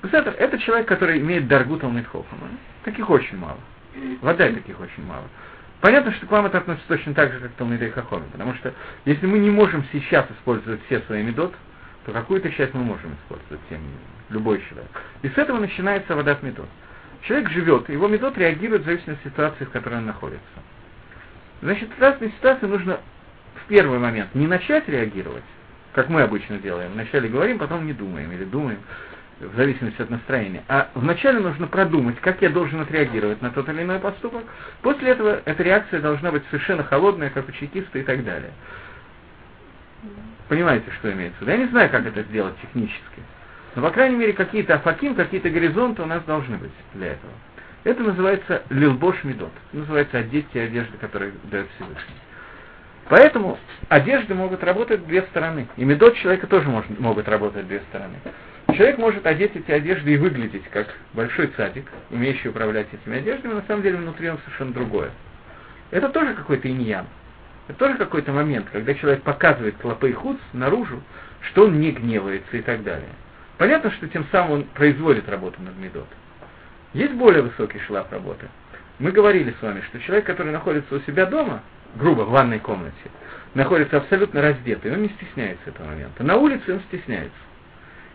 Это, 0.03 0.31
это 0.31 0.59
человек, 0.59 0.89
который 0.89 1.21
имеет 1.21 1.47
даргу 1.47 1.77
Талмитхохама. 1.77 2.49
Таких 2.83 3.09
очень 3.09 3.39
мало. 3.39 3.61
Вода 4.21 4.49
таких 4.49 4.81
очень 4.81 5.07
мало. 5.07 5.25
Понятно, 5.81 6.13
что 6.13 6.27
к 6.27 6.31
вам 6.31 6.47
это 6.47 6.59
относится 6.59 6.89
точно 6.89 7.15
так 7.15 7.33
же, 7.33 7.39
как 7.39 7.53
к 7.53 7.55
Талмидей 7.55 7.91
Хахоме, 7.91 8.25
потому 8.33 8.55
что 8.55 8.75
если 9.05 9.27
мы 9.27 9.39
не 9.39 9.51
можем 9.51 9.85
сейчас 9.93 10.27
использовать 10.31 10.81
все 10.87 11.01
свои 11.03 11.23
медот, 11.23 11.55
то 12.05 12.13
какую-то 12.13 12.51
часть 12.51 12.75
мы 12.75 12.83
можем 12.83 13.15
использовать, 13.15 13.61
тем 13.69 13.81
любой 14.31 14.61
человек. 14.69 14.91
И 15.23 15.29
с 15.29 15.39
этого 15.39 15.59
начинается 15.59 16.17
вода 16.17 16.37
медот. 16.43 16.69
Человек 17.23 17.51
живет, 17.51 17.89
его 17.89 18.09
медот 18.09 18.37
реагирует 18.39 18.83
в 18.83 18.85
зависимости 18.87 19.27
от 19.27 19.33
ситуации, 19.33 19.65
в 19.65 19.71
которой 19.71 19.99
он 19.99 20.07
находится. 20.07 20.43
Значит, 21.63 21.91
в 21.97 22.01
разные 22.01 22.31
ситуации 22.31 22.67
нужно 22.67 23.01
в 23.55 23.69
первый 23.69 23.99
момент 23.99 24.35
не 24.35 24.47
начать 24.47 24.89
реагировать, 24.89 25.45
как 25.93 26.09
мы 26.09 26.23
обычно 26.23 26.59
делаем. 26.59 26.93
Вначале 26.93 27.29
говорим, 27.29 27.59
потом 27.59 27.87
не 27.87 27.93
думаем 27.93 28.33
или 28.33 28.45
думаем 28.45 28.79
в 29.41 29.57
зависимости 29.57 30.03
от 30.03 30.11
настроения. 30.11 30.65
А 30.69 30.91
вначале 30.95 31.39
нужно 31.39 31.67
продумать, 31.67 32.21
как 32.21 32.43
я 32.43 32.51
должен 32.51 32.81
отреагировать 32.81 33.41
на 33.41 33.51
тот 33.51 33.69
или 33.69 33.83
иной 33.83 34.01
поступок. 34.01 34.45
После 34.83 35.11
этого 35.11 35.41
эта 35.45 35.63
реакция 35.63 36.01
должна 36.01 36.33
быть 36.33 36.43
совершенно 36.51 36.83
холодная, 36.83 37.31
как 37.31 37.49
у 37.49 37.53
чекиста 37.53 37.99
и 37.99 38.03
так 38.03 38.25
далее. 38.25 38.51
Понимаете, 40.49 40.91
что 40.99 41.13
имеется? 41.13 41.45
Да 41.45 41.53
я 41.53 41.59
не 41.59 41.67
знаю, 41.67 41.91
как 41.91 42.07
это 42.07 42.23
сделать 42.23 42.55
технически. 42.63 43.23
Но, 43.75 43.83
по 43.83 43.91
крайней 43.91 44.17
мере, 44.17 44.33
какие-то 44.33 44.75
афаким, 44.75 45.15
какие-то 45.15 45.51
горизонты 45.51 46.03
у 46.03 46.07
нас 46.07 46.23
должны 46.25 46.57
быть 46.57 46.73
для 46.95 47.09
этого. 47.09 47.33
Это 47.85 48.03
называется 48.03 48.63
лилбош 48.71 49.23
медот. 49.25 49.53
Называется 49.73 50.19
одеть 50.19 50.47
те 50.53 50.63
одежды, 50.63 50.97
которые 50.99 51.33
дает 51.45 51.69
Всевышний. 51.77 52.17
Поэтому 53.09 53.59
одежды 53.89 54.35
могут 54.35 54.63
работать 54.65 55.07
две 55.07 55.23
стороны. 55.23 55.69
И 55.77 55.85
медот 55.85 56.17
человека 56.17 56.47
тоже 56.47 56.69
может, 56.69 56.99
могут 56.99 57.29
работать 57.29 57.67
две 57.67 57.81
стороны. 57.89 58.17
Человек 58.75 58.99
может 58.99 59.27
одеть 59.27 59.57
эти 59.57 59.71
одежды 59.71 60.13
и 60.13 60.17
выглядеть 60.17 60.65
как 60.71 60.87
большой 61.15 61.49
цадик, 61.49 61.91
умеющий 62.11 62.51
управлять 62.51 62.87
этими 62.93 63.19
одеждами, 63.19 63.53
но 63.53 63.61
на 63.61 63.67
самом 63.67 63.83
деле 63.83 63.97
внутри 63.97 64.29
он 64.31 64.39
совершенно 64.45 64.73
другое. 64.73 65.11
Это 65.91 66.09
тоже 66.11 66.35
какой-то 66.35 66.69
иньян. 66.69 67.07
Это 67.67 67.79
тоже 67.79 67.97
какой-то 67.97 68.33
момент, 68.33 68.67
когда 68.71 68.95
человек 68.95 69.23
показывает 69.23 69.77
клопы 69.79 70.11
и 70.11 70.13
худ 70.13 70.39
наружу, 70.53 71.03
что 71.41 71.65
он 71.65 71.81
не 71.81 71.93
гневается 71.93 72.57
и 72.57 72.63
так 72.63 72.83
далее. 72.83 73.09
Понятно, 73.57 73.91
что 73.91 74.07
тем 74.09 74.27
самым 74.31 74.53
он 74.53 74.65
производит 74.65 75.29
работу 75.29 75.61
над 75.61 75.77
медот. 75.77 76.09
Есть 76.93 77.15
более 77.15 77.43
высокий 77.43 77.81
шлаф 77.81 78.11
работы. 78.13 78.49
Мы 78.99 79.13
говорили 79.13 79.55
с 79.59 79.63
вами, 79.63 79.83
что 79.83 80.01
человек, 80.01 80.27
который 80.27 80.53
находится 80.53 80.95
у 80.95 81.01
себя 81.01 81.27
дома, 81.27 81.63
грубо, 81.97 82.23
в 82.23 82.31
ванной 82.31 82.59
комнате, 82.59 82.95
находится 83.55 83.97
абсолютно 83.97 84.43
раздетый, 84.43 84.93
он 84.93 85.03
не 85.03 85.09
стесняется 85.09 85.71
этого 85.71 85.89
момента. 85.89 86.23
На 86.23 86.37
улице 86.37 86.75
он 86.75 86.81
стесняется. 86.89 87.48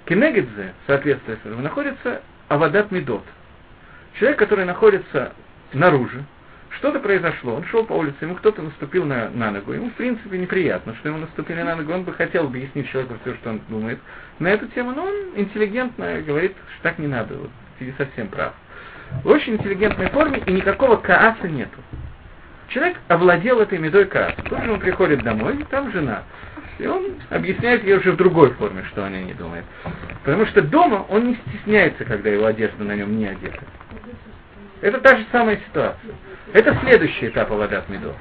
Кенегидзе, 0.06 0.74
соответственно 0.86 1.62
находится 1.62 2.22
Авадат 2.50 2.92
Медот. 2.92 3.24
Человек, 4.20 4.38
который 4.40 4.66
находится 4.66 5.34
наружу, 5.74 6.24
Что-то 6.78 7.00
произошло, 7.00 7.56
он 7.56 7.66
шел 7.66 7.86
по 7.86 7.94
улице, 7.94 8.16
ему 8.22 8.36
кто-то 8.36 8.62
наступил 8.62 9.06
на, 9.06 9.30
на 9.30 9.52
ногу. 9.52 9.74
Ему, 9.74 9.90
в 9.90 9.94
принципе, 9.94 10.38
неприятно, 10.38 10.96
что 10.96 11.10
ему 11.10 11.20
наступили 11.20 11.62
на 11.62 11.76
ногу. 11.76 11.94
Он 11.94 12.04
бы 12.04 12.14
хотел 12.14 12.46
объяснить 12.46 12.90
человеку 12.90 13.16
все, 13.22 13.36
что 13.36 13.52
он 13.52 13.62
думает 13.70 14.00
на 14.40 14.48
эту 14.48 14.68
тему, 14.70 14.92
но 14.92 15.04
он 15.04 15.14
интеллигентно 15.36 16.22
говорит, 16.22 16.56
что 16.74 16.84
так 16.84 16.98
не 16.98 17.08
надо, 17.08 17.36
вот, 17.36 17.52
ты 17.78 17.94
совсем 17.98 18.28
прав. 18.28 18.54
В 19.24 19.28
очень 19.28 19.54
интеллигентной 19.54 20.10
форме 20.10 20.42
и 20.46 20.52
никакого 20.52 20.96
кааса 20.96 21.48
нету. 21.48 21.80
Человек 22.70 22.98
овладел 23.08 23.60
этой 23.60 23.78
медой 23.78 24.06
каас. 24.06 24.34
Тут 24.46 24.64
же 24.64 24.72
он 24.72 24.80
приходит 24.80 25.22
домой, 25.22 25.64
там 25.70 25.92
жена. 25.92 26.24
И 26.80 26.88
он 26.88 27.14
объясняет 27.30 27.84
ей 27.84 27.96
уже 27.98 28.12
в 28.12 28.18
другой 28.18 28.52
форме, 28.54 28.84
что 28.92 29.06
она 29.06 29.20
не 29.20 29.34
думает. 29.34 29.66
Потому 30.24 30.46
что 30.48 30.62
дома 30.62 31.06
он 31.10 31.30
не 31.30 31.36
стесняется, 31.48 32.06
когда 32.06 32.30
его 32.30 32.46
одежда 32.46 32.84
на 32.84 32.96
нем 32.96 33.18
не 33.18 33.28
одета. 33.28 33.60
Это 34.82 35.00
та 35.00 35.18
же 35.18 35.26
самая 35.32 35.58
ситуация. 35.68 36.14
Это 36.52 36.78
следующий 36.84 37.28
этап 37.28 37.52
Авадат 37.52 37.88
Медот. 37.90 38.16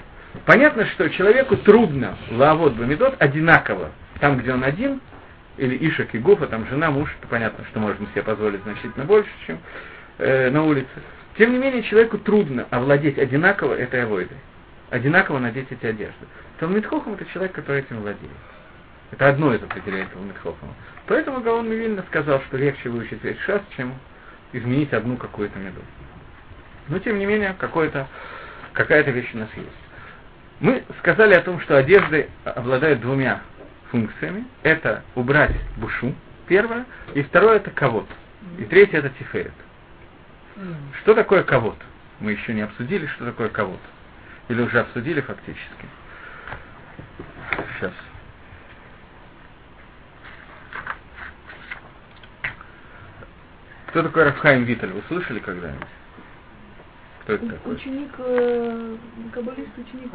Понятно, 0.46 0.86
что 0.86 1.08
человеку 1.10 1.56
трудно 1.56 2.16
лавод 2.30 2.74
Бамидот 2.74 3.16
одинаково. 3.20 3.90
Там, 4.20 4.38
где 4.38 4.52
он 4.52 4.62
один, 4.64 5.00
или 5.56 5.76
Ишек 5.88 6.14
и 6.14 6.18
Гуфа, 6.18 6.46
там 6.46 6.66
жена, 6.68 6.90
муж, 6.90 7.14
то 7.20 7.28
понятно, 7.28 7.64
что 7.70 7.80
можно 7.80 8.06
себе 8.12 8.22
позволить 8.22 8.62
значительно 8.62 9.04
больше, 9.04 9.30
чем 9.46 9.58
э, 10.18 10.50
на 10.50 10.64
улице. 10.64 10.88
Тем 11.36 11.52
не 11.52 11.58
менее, 11.58 11.82
человеку 11.82 12.18
трудно 12.18 12.66
овладеть 12.70 13.18
одинаково 13.18 13.74
этой 13.74 14.04
авойдой. 14.04 14.36
Одинаково 14.90 15.38
надеть 15.38 15.68
эти 15.70 15.86
одежды. 15.86 16.26
Талмитхохам 16.62 17.14
это 17.14 17.24
человек, 17.32 17.56
который 17.56 17.80
этим 17.80 18.02
владеет. 18.02 18.30
Это 19.10 19.30
одно 19.30 19.52
из 19.52 19.60
определений 19.60 20.06
Талмитхохама. 20.12 20.74
Поэтому 21.08 21.40
Гаон 21.40 21.68
Мивильна 21.68 22.04
сказал, 22.04 22.40
что 22.42 22.56
легче 22.56 22.88
выучить 22.88 23.24
весь 23.24 23.40
шас, 23.40 23.60
чем 23.76 23.92
изменить 24.52 24.92
одну 24.92 25.16
какую-то 25.16 25.58
меду. 25.58 25.80
Но, 26.86 27.00
тем 27.00 27.18
не 27.18 27.26
менее, 27.26 27.56
какая-то 27.58 29.10
вещь 29.10 29.34
у 29.34 29.38
нас 29.38 29.48
есть. 29.56 29.68
Мы 30.60 30.84
сказали 31.00 31.34
о 31.34 31.40
том, 31.40 31.58
что 31.62 31.76
одежды 31.76 32.28
обладают 32.44 33.00
двумя 33.00 33.40
функциями. 33.90 34.44
Это 34.62 35.02
убрать 35.16 35.56
бушу, 35.78 36.14
первое, 36.46 36.86
и 37.14 37.24
второе 37.24 37.56
это 37.56 37.72
ковод. 37.72 38.06
И 38.60 38.64
третье 38.66 38.98
это 38.98 39.08
тиферет. 39.18 39.50
Что 41.00 41.14
такое 41.14 41.42
ковод? 41.42 41.78
Мы 42.20 42.30
еще 42.30 42.54
не 42.54 42.60
обсудили, 42.60 43.06
что 43.08 43.24
такое 43.24 43.48
ковод. 43.48 43.80
Или 44.48 44.62
уже 44.62 44.78
обсудили 44.78 45.20
фактически. 45.22 45.88
Сейчас. 47.78 47.92
Кто 53.88 54.02
такой 54.02 54.24
Рафхайм 54.24 54.64
Виталь? 54.64 54.90
Вы 54.90 55.02
слышали 55.08 55.38
когда-нибудь? 55.38 55.86
Кто 57.22 57.34
это 57.34 57.46
такой? 57.46 57.74
Ученик, 57.74 58.10
э, 58.18 58.96
каббалист, 59.32 59.70
ученик. 59.76 60.10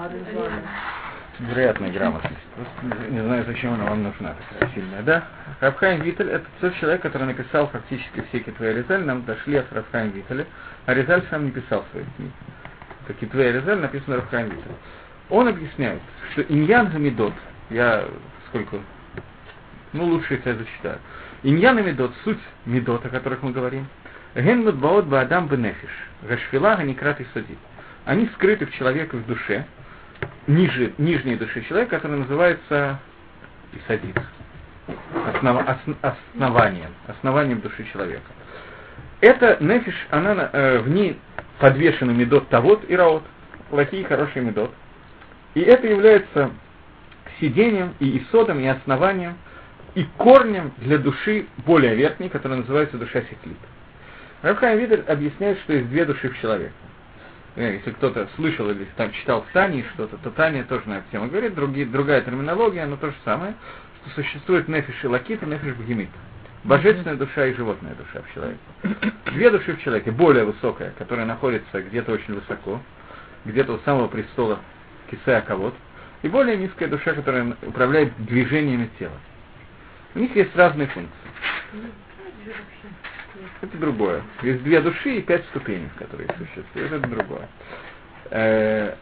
Вероятная 1.39 1.91
грамотность. 1.91 2.41
Просто 2.55 3.11
не 3.11 3.21
знаю, 3.21 3.45
зачем 3.45 3.75
она 3.75 3.85
вам 3.85 4.01
нужна 4.01 4.33
такая 4.33 4.73
сильная, 4.73 5.03
да? 5.03 5.23
Рафхайм 5.59 6.01
Виталь 6.01 6.31
это 6.31 6.45
тот 6.59 6.73
человек, 6.77 7.03
который 7.03 7.27
написал 7.27 7.67
фактически 7.67 8.23
все 8.29 8.39
китвы 8.39 8.69
Аризаль, 8.69 9.03
нам 9.03 9.23
дошли 9.23 9.57
от 9.57 9.71
Рафхайм 9.71 10.09
Виталя. 10.09 10.47
Аризаль 10.87 11.23
сам 11.29 11.45
не 11.45 11.51
писал 11.51 11.85
своих 11.91 12.07
книг. 12.15 12.31
Так 13.05 13.17
китвы 13.17 13.45
Аризаль 13.45 13.79
написано 13.79 14.15
Рафхайм 14.15 14.49
Виталь. 14.49 14.75
Он 15.29 15.47
объясняет, 15.47 16.01
что 16.31 16.41
иньян 16.43 16.89
гамидот, 16.89 17.33
я 17.69 18.05
сколько, 18.47 18.79
ну 19.93 20.05
лучше 20.05 20.41
я 20.43 20.55
зачитаю. 20.55 20.99
Иньян 21.43 21.77
и 21.77 22.09
суть 22.23 22.39
медот, 22.65 23.05
о 23.05 23.09
которых 23.09 23.43
мы 23.43 23.51
говорим, 23.51 23.87
ген 24.35 24.63
мудбаот 24.63 25.05
баадам 25.05 25.47
бенефиш, 25.47 25.89
гашфила 26.23 26.75
ганикрат 26.75 27.19
и 27.21 27.27
садит. 27.33 27.57
Они 28.05 28.27
скрыты 28.35 28.65
в 28.65 28.71
человеке 28.71 29.17
в 29.17 29.25
душе, 29.25 29.65
ниже, 30.47 30.93
нижней 30.97 31.35
души 31.35 31.61
человека, 31.63 31.97
который 31.97 32.19
называется 32.19 32.99
исадит, 33.73 34.17
основ, 35.33 35.67
основ, 35.67 35.97
основанием, 36.01 36.93
основанием 37.07 37.59
души 37.59 37.85
человека. 37.91 38.31
Это 39.19 39.57
נפש, 39.59 39.95
она, 40.09 40.49
э, 40.53 40.79
в 40.79 40.89
ней 40.89 41.19
подвешены 41.59 42.13
מידות 42.13 42.47
טובות 42.49 42.83
и 42.87 42.95
רעות, 42.95 43.23
плохие 43.69 44.03
и 44.03 44.05
хорошие 44.05 44.45
מידות. 44.45 44.71
И 45.53 45.61
это 45.61 45.87
является 45.87 46.51
сидением 47.39 47.93
и 47.99 48.19
יסוד 48.19 48.42
ом, 48.42 48.59
и 48.59 48.67
основанием, 48.67 49.37
и 49.95 50.05
корнем 50.17 50.71
для 50.77 50.97
души 50.97 51.47
более 51.65 51.95
верхней, 51.95 52.29
которая 52.29 52.59
называется 52.59 52.97
душа 52.97 53.21
שכלית. 53.21 53.57
Рав 54.41 54.55
Хаим 54.55 54.77
Виталь 54.77 55.03
объясняет, 55.07 55.59
что 55.61 55.73
есть 55.73 55.89
две 55.89 56.05
души 56.05 56.29
в 56.29 56.39
человеке. 56.39 56.73
Если 57.55 57.89
кто-то 57.89 58.27
слышал 58.35 58.69
или 58.69 58.85
там 58.95 59.11
читал 59.11 59.41
в 59.41 59.51
Тании 59.51 59.83
что-то, 59.95 60.17
то 60.17 60.29
Таня 60.29 60.63
тоже 60.65 60.87
на 60.87 60.99
эту 60.99 61.09
тему 61.11 61.27
говорит, 61.27 61.55
другие, 61.55 61.87
другая 61.87 62.21
терминология, 62.21 62.85
но 62.85 62.97
то 62.97 63.07
же 63.07 63.15
самое, 63.25 63.55
что 64.01 64.21
существует 64.21 64.67
נפש 64.67 65.03
אלוקית 65.03 65.41
и 65.41 65.45
נפש 65.47 65.73
בהמית. 65.73 66.09
Божественная 66.63 67.15
душа 67.15 67.47
и 67.47 67.53
животная 67.53 67.95
душа 67.95 68.21
в 68.21 68.33
человеке. 68.33 68.59
Две 69.33 69.49
души 69.49 69.73
в 69.73 69.81
человеке, 69.81 70.11
более 70.11 70.45
высокая, 70.45 70.93
которая 70.99 71.25
находится 71.25 71.81
где-то 71.81 72.11
очень 72.11 72.35
высоко, 72.35 72.79
где-то 73.45 73.73
у 73.73 73.79
самого 73.79 74.07
престола 74.07 74.59
кисея 75.09 75.41
кого 75.41 75.73
и 76.21 76.27
более 76.27 76.57
низкая 76.57 76.87
душа, 76.87 77.13
которая 77.13 77.55
управляет 77.61 78.13
движениями 78.25 78.89
тела. 78.99 79.17
У 80.15 80.19
них 80.19 80.35
есть 80.35 80.55
разные 80.55 80.87
функции. 80.87 81.13
Это 83.61 83.77
другое. 83.77 84.23
Есть 84.41 84.63
две 84.63 84.81
души 84.81 85.17
и 85.17 85.21
пять 85.21 85.45
ступеней, 85.45 85.89
которые 85.97 86.29
существуют. 86.37 86.91
Это 86.91 87.07
другое. 87.07 87.47
Э, 88.31 88.95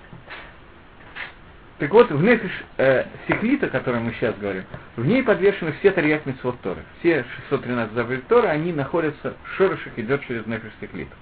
так 1.78 1.92
вот, 1.92 2.10
в 2.10 2.24
нефиш 2.24 2.52
э, 2.78 3.06
сихлита, 3.28 3.68
о 3.68 3.70
которой 3.70 4.00
мы 4.00 4.14
сейчас 4.14 4.36
говорим, 4.38 4.64
в 4.96 5.06
ней 5.06 5.24
подвешены 5.24 5.74
все 5.80 5.92
тарьят 5.92 6.26
митцвот 6.26 6.60
Торы. 6.62 6.82
Все 7.00 7.26
613 7.50 7.94
заповедей 7.94 8.24
Торы, 8.28 8.48
они 8.48 8.72
находятся, 8.72 9.36
в 9.44 9.58
шорошах 9.58 9.98
идет 9.98 10.26
через 10.26 10.46
нефиш 10.46 10.72
сихлита. 10.80 11.16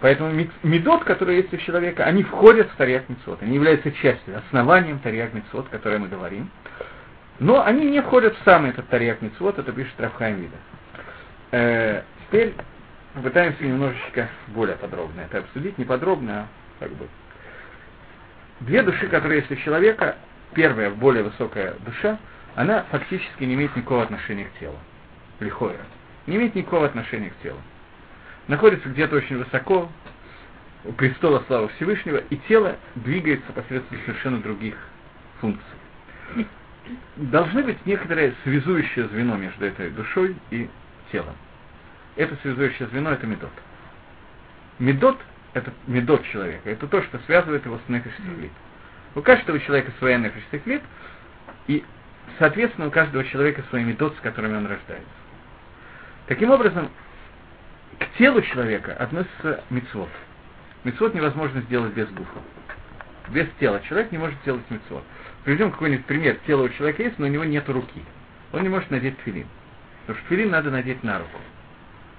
Поэтому 0.00 0.32
медот, 0.62 1.04
которые 1.04 1.40
есть 1.40 1.52
у 1.52 1.58
человека, 1.58 2.04
они 2.04 2.22
входят 2.22 2.70
в 2.70 2.76
тарьяк 2.76 3.08
митцвот. 3.08 3.42
Они 3.42 3.54
являются 3.54 3.92
частью, 3.92 4.38
основанием 4.38 4.98
тарьяк 5.00 5.34
митцвот, 5.34 5.66
о 5.66 5.70
которой 5.70 5.98
мы 5.98 6.08
говорим. 6.08 6.50
Но 7.38 7.64
они 7.64 7.86
не 7.86 8.00
входят 8.00 8.34
в 8.36 8.44
самый 8.44 8.70
этот 8.70 8.88
тарьяк 8.88 9.20
митцвот, 9.20 9.58
это 9.58 9.72
пишет 9.72 9.94
Рафхайм 9.98 10.40
Вида. 10.40 10.56
Э, 11.52 12.02
теперь 12.26 12.54
попытаемся 13.14 13.62
немножечко 13.62 14.28
более 14.48 14.76
подробно 14.76 15.20
это 15.22 15.38
обсудить. 15.38 15.76
Не 15.76 15.84
подробно, 15.84 16.40
а 16.40 16.46
как 16.78 16.92
бы. 16.92 17.06
Две 18.60 18.82
души, 18.82 19.06
которые 19.08 19.40
есть 19.40 19.50
у 19.50 19.56
человека, 19.56 20.16
первая, 20.54 20.90
более 20.90 21.24
высокая 21.24 21.74
душа, 21.80 22.18
она 22.56 22.84
фактически 22.90 23.44
не 23.44 23.54
имеет 23.54 23.76
никакого 23.76 24.02
отношения 24.02 24.44
к 24.44 24.58
телу. 24.60 24.78
Лихойра. 25.40 25.84
Не 26.26 26.36
имеет 26.36 26.54
никакого 26.54 26.86
отношения 26.86 27.30
к 27.30 27.42
телу. 27.42 27.58
Находится 28.50 28.88
где-то 28.88 29.14
очень 29.14 29.38
высоко, 29.38 29.88
у 30.84 30.90
престола 30.94 31.44
славы 31.46 31.68
Всевышнего, 31.76 32.16
и 32.16 32.36
тело 32.48 32.74
двигается 32.96 33.52
посредством 33.52 33.96
совершенно 34.04 34.40
других 34.40 34.74
функций. 35.40 35.64
Должны 37.14 37.62
быть 37.62 37.86
некоторое 37.86 38.34
связующее 38.42 39.06
звено 39.06 39.36
между 39.36 39.64
этой 39.64 39.90
душой 39.90 40.34
и 40.50 40.68
телом. 41.12 41.36
Это 42.16 42.34
связующее 42.42 42.88
звено– 42.88 43.10
это 43.12 43.24
медот. 43.24 43.52
Медот– 44.80 45.20
это 45.52 45.72
медот 45.86 46.24
человека. 46.24 46.70
Это 46.70 46.88
то, 46.88 47.04
что 47.04 47.20
связывает 47.26 47.64
его 47.64 47.78
с 47.86 47.88
нефиш 47.88 48.14
У 49.14 49.22
каждого 49.22 49.60
человека 49.60 49.92
своя 50.00 50.18
нефиш 50.18 50.42
и, 51.68 51.84
соответственно, 52.40 52.88
у 52.88 52.90
каждого 52.90 53.22
человека 53.22 53.62
свои 53.70 53.84
медот, 53.84 54.16
с 54.16 54.20
которыми 54.20 54.56
он 54.56 54.66
рождается. 54.66 55.06
Таким 56.26 56.50
образом, 56.50 56.90
к 58.00 58.18
телу 58.18 58.40
человека 58.42 58.94
относится 58.94 59.62
мицвод. 59.70 60.08
Мицвод 60.84 61.14
невозможно 61.14 61.60
сделать 61.62 61.92
без 61.92 62.08
гуфа. 62.08 62.40
Без 63.28 63.46
тела 63.60 63.80
человек 63.88 64.10
не 64.10 64.18
может 64.18 64.38
сделать 64.40 64.62
мицвод. 64.70 65.04
Приведем 65.44 65.70
какой-нибудь 65.70 66.06
пример. 66.06 66.38
Тело 66.46 66.62
у 66.62 66.68
человека 66.70 67.02
есть, 67.02 67.18
но 67.18 67.26
у 67.26 67.28
него 67.28 67.44
нет 67.44 67.68
руки. 67.68 68.02
Он 68.52 68.62
не 68.62 68.68
может 68.68 68.90
надеть 68.90 69.16
филин. 69.24 69.46
Потому 70.06 70.18
что 70.18 70.28
филин 70.28 70.50
надо 70.50 70.70
надеть 70.70 71.04
на 71.04 71.18
руку. 71.18 71.38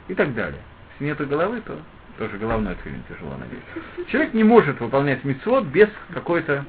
И 0.08 0.14
так 0.14 0.34
далее. 0.36 0.62
Если 0.94 1.06
нет 1.06 1.28
головы, 1.28 1.62
то 1.62 1.80
тоже 2.18 2.38
головной 2.38 2.76
филин 2.84 3.04
тяжело 3.10 3.36
надеть. 3.38 4.08
Человек 4.10 4.34
не 4.34 4.44
может 4.44 4.80
выполнять 4.80 5.24
мицвод 5.24 5.66
без 5.66 5.90
какой-то 6.14 6.66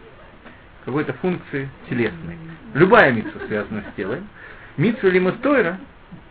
какой-то 0.84 1.12
функции 1.14 1.68
телесной. 1.88 2.36
Любая 2.74 3.12
митсва 3.12 3.40
связана 3.46 3.82
с 3.82 3.96
телом. 3.96 4.28
Митсва 4.76 5.08
лима 5.08 5.32
Тойра, 5.32 5.78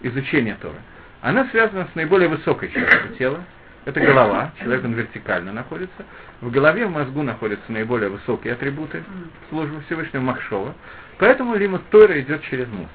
изучение 0.02 0.58
Тора, 0.62 0.76
она 1.22 1.46
связана 1.50 1.88
с 1.92 1.96
наиболее 1.96 2.30
высокой 2.30 2.72
частью 2.72 3.16
тела. 3.18 3.44
Это 3.86 4.00
голова, 4.00 4.52
человек 4.60 4.86
он 4.86 4.94
вертикально 4.94 5.52
находится. 5.52 6.06
В 6.40 6.52
голове, 6.52 6.86
в 6.86 6.92
мозгу 6.92 7.24
находятся 7.24 7.72
наиболее 7.72 8.10
высокие 8.10 8.54
атрибуты 8.54 9.04
службы 9.50 9.82
Всевышнего 9.86 10.22
מחשבה. 10.22 10.76
Поэтому 11.18 11.56
לימוד 11.56 11.88
תורה 11.90 12.20
идет 12.20 12.44
через 12.44 12.68
мозг. 12.68 12.90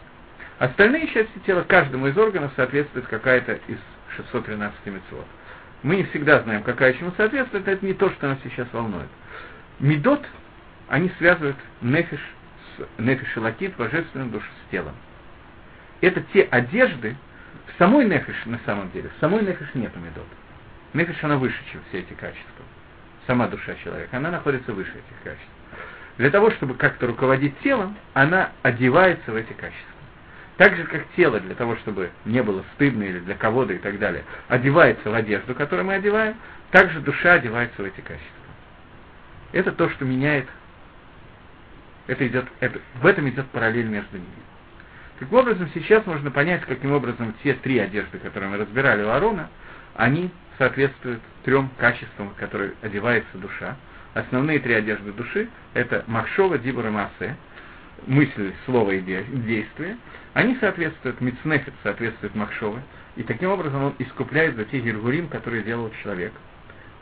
Остальные 0.58 1.08
части 1.08 1.38
тела, 1.44 1.64
каждому 1.66 2.06
из 2.06 2.16
органов 2.16 2.52
соответствует 2.56 3.06
какая-то 3.06 3.58
из 3.68 3.78
613 4.16 4.74
מצוות. 4.86 5.26
мы 5.82 5.96
не 5.96 6.04
всегда 6.04 6.40
знаем, 6.40 6.62
какая 6.62 6.94
чему 6.94 7.12
соответствует, 7.16 7.68
это 7.68 7.84
не 7.84 7.94
то, 7.94 8.10
что 8.10 8.28
нас 8.28 8.38
сейчас 8.42 8.66
волнует. 8.72 9.08
מידות, 9.78 10.24
они 10.88 11.10
связывают 11.18 11.56
נפש, 11.82 12.20
נפש 12.96 13.36
אלוקית, 13.36 13.76
божественную 13.76 14.30
душу 14.30 14.46
с 14.66 14.70
телом. 14.70 14.94
Это 16.00 16.22
те 16.32 16.42
одежды, 16.42 17.16
в 17.76 17.78
самой 17.78 18.06
נפש 18.06 18.46
на 18.46 18.58
самом 18.64 18.90
деле, 18.92 19.10
в 19.14 19.20
самой 19.20 19.42
נפש 19.42 19.68
нету 19.74 19.98
מידות. 19.98 20.26
נפש, 20.94 21.22
она 21.22 21.36
выше, 21.36 21.58
чем 21.70 21.82
все 21.88 21.98
эти 21.98 22.14
качества. 22.14 22.64
Сама 23.26 23.48
душа 23.48 23.74
человека, 23.84 24.16
она 24.16 24.30
находится 24.30 24.72
выше 24.72 24.90
этих 24.92 25.22
качеств. 25.22 25.46
Для 26.16 26.30
того, 26.30 26.50
чтобы 26.52 26.74
как-то 26.74 27.06
руководить 27.06 27.58
телом, 27.60 27.94
она 28.14 28.52
одевается 28.62 29.30
в 29.30 29.36
эти 29.36 29.52
качества. 29.52 29.92
Так 30.56 30.74
же, 30.74 30.84
как 30.84 31.04
тело, 31.16 31.38
для 31.38 31.54
того, 31.54 31.76
чтобы 31.76 32.10
не 32.24 32.42
было 32.42 32.64
стыдно 32.74 33.02
или 33.02 33.18
для 33.18 33.34
кого-то 33.34 33.74
и 33.74 33.78
так 33.78 33.98
далее, 33.98 34.24
одевается 34.48 35.10
в 35.10 35.14
одежду, 35.14 35.54
которую 35.54 35.84
мы 35.84 35.96
одеваем, 35.96 36.36
так 36.70 36.90
же 36.90 37.00
душа 37.00 37.34
одевается 37.34 37.82
в 37.82 37.84
эти 37.84 38.00
качества. 38.00 38.30
Это 39.52 39.72
то, 39.72 39.90
что 39.90 40.06
меняет, 40.06 40.46
это 42.06 42.26
идет, 42.26 42.46
это, 42.60 42.80
в 43.02 43.06
этом 43.06 43.28
идет 43.28 43.46
параллель 43.48 43.88
между 43.88 44.16
ними. 44.16 44.45
Таким 45.18 45.38
образом, 45.38 45.70
сейчас 45.72 46.04
можно 46.04 46.30
понять, 46.30 46.62
каким 46.62 46.92
образом 46.92 47.34
те 47.42 47.54
три 47.54 47.78
одежды, 47.78 48.18
которые 48.18 48.50
мы 48.50 48.58
разбирали 48.58 49.02
у 49.02 49.08
Арона, 49.08 49.48
они 49.94 50.30
соответствуют 50.58 51.20
трем 51.44 51.70
качествам, 51.78 52.30
в 52.30 52.34
которые 52.34 52.72
одевается 52.82 53.38
душа. 53.38 53.76
Основные 54.14 54.58
три 54.58 54.74
одежды 54.74 55.12
души– 55.12 55.48
это 55.74 56.04
махшова, 56.06 56.58
дибур 56.58 56.86
и 56.86 56.90
массе, 56.90 57.36
мысль, 58.06 58.52
слово 58.66 58.92
и 58.92 59.00
действие. 59.00 59.96
Они 60.34 60.56
соответствуют, 60.60 61.20
мицнефит 61.20 61.72
соответствует 61.82 62.34
махшове, 62.34 62.82
и 63.16 63.22
таким 63.22 63.50
образом 63.50 63.84
он 63.84 63.94
искупляет 63.98 64.56
за 64.56 64.64
те 64.66 64.80
гиргурим, 64.80 65.28
которые 65.28 65.62
делал 65.62 65.90
человек. 66.02 66.32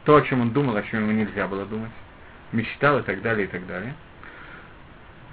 То, 0.04 0.16
о 0.16 0.22
чем 0.22 0.40
он 0.40 0.50
думал, 0.50 0.76
о 0.76 0.82
чем 0.82 1.02
ему 1.02 1.12
нельзя 1.12 1.48
было 1.48 1.64
думать, 1.64 1.90
мечтал 2.52 3.00
и 3.00 3.02
так 3.02 3.22
далее, 3.22 3.46
и 3.46 3.50
так 3.50 3.66
далее. 3.66 3.94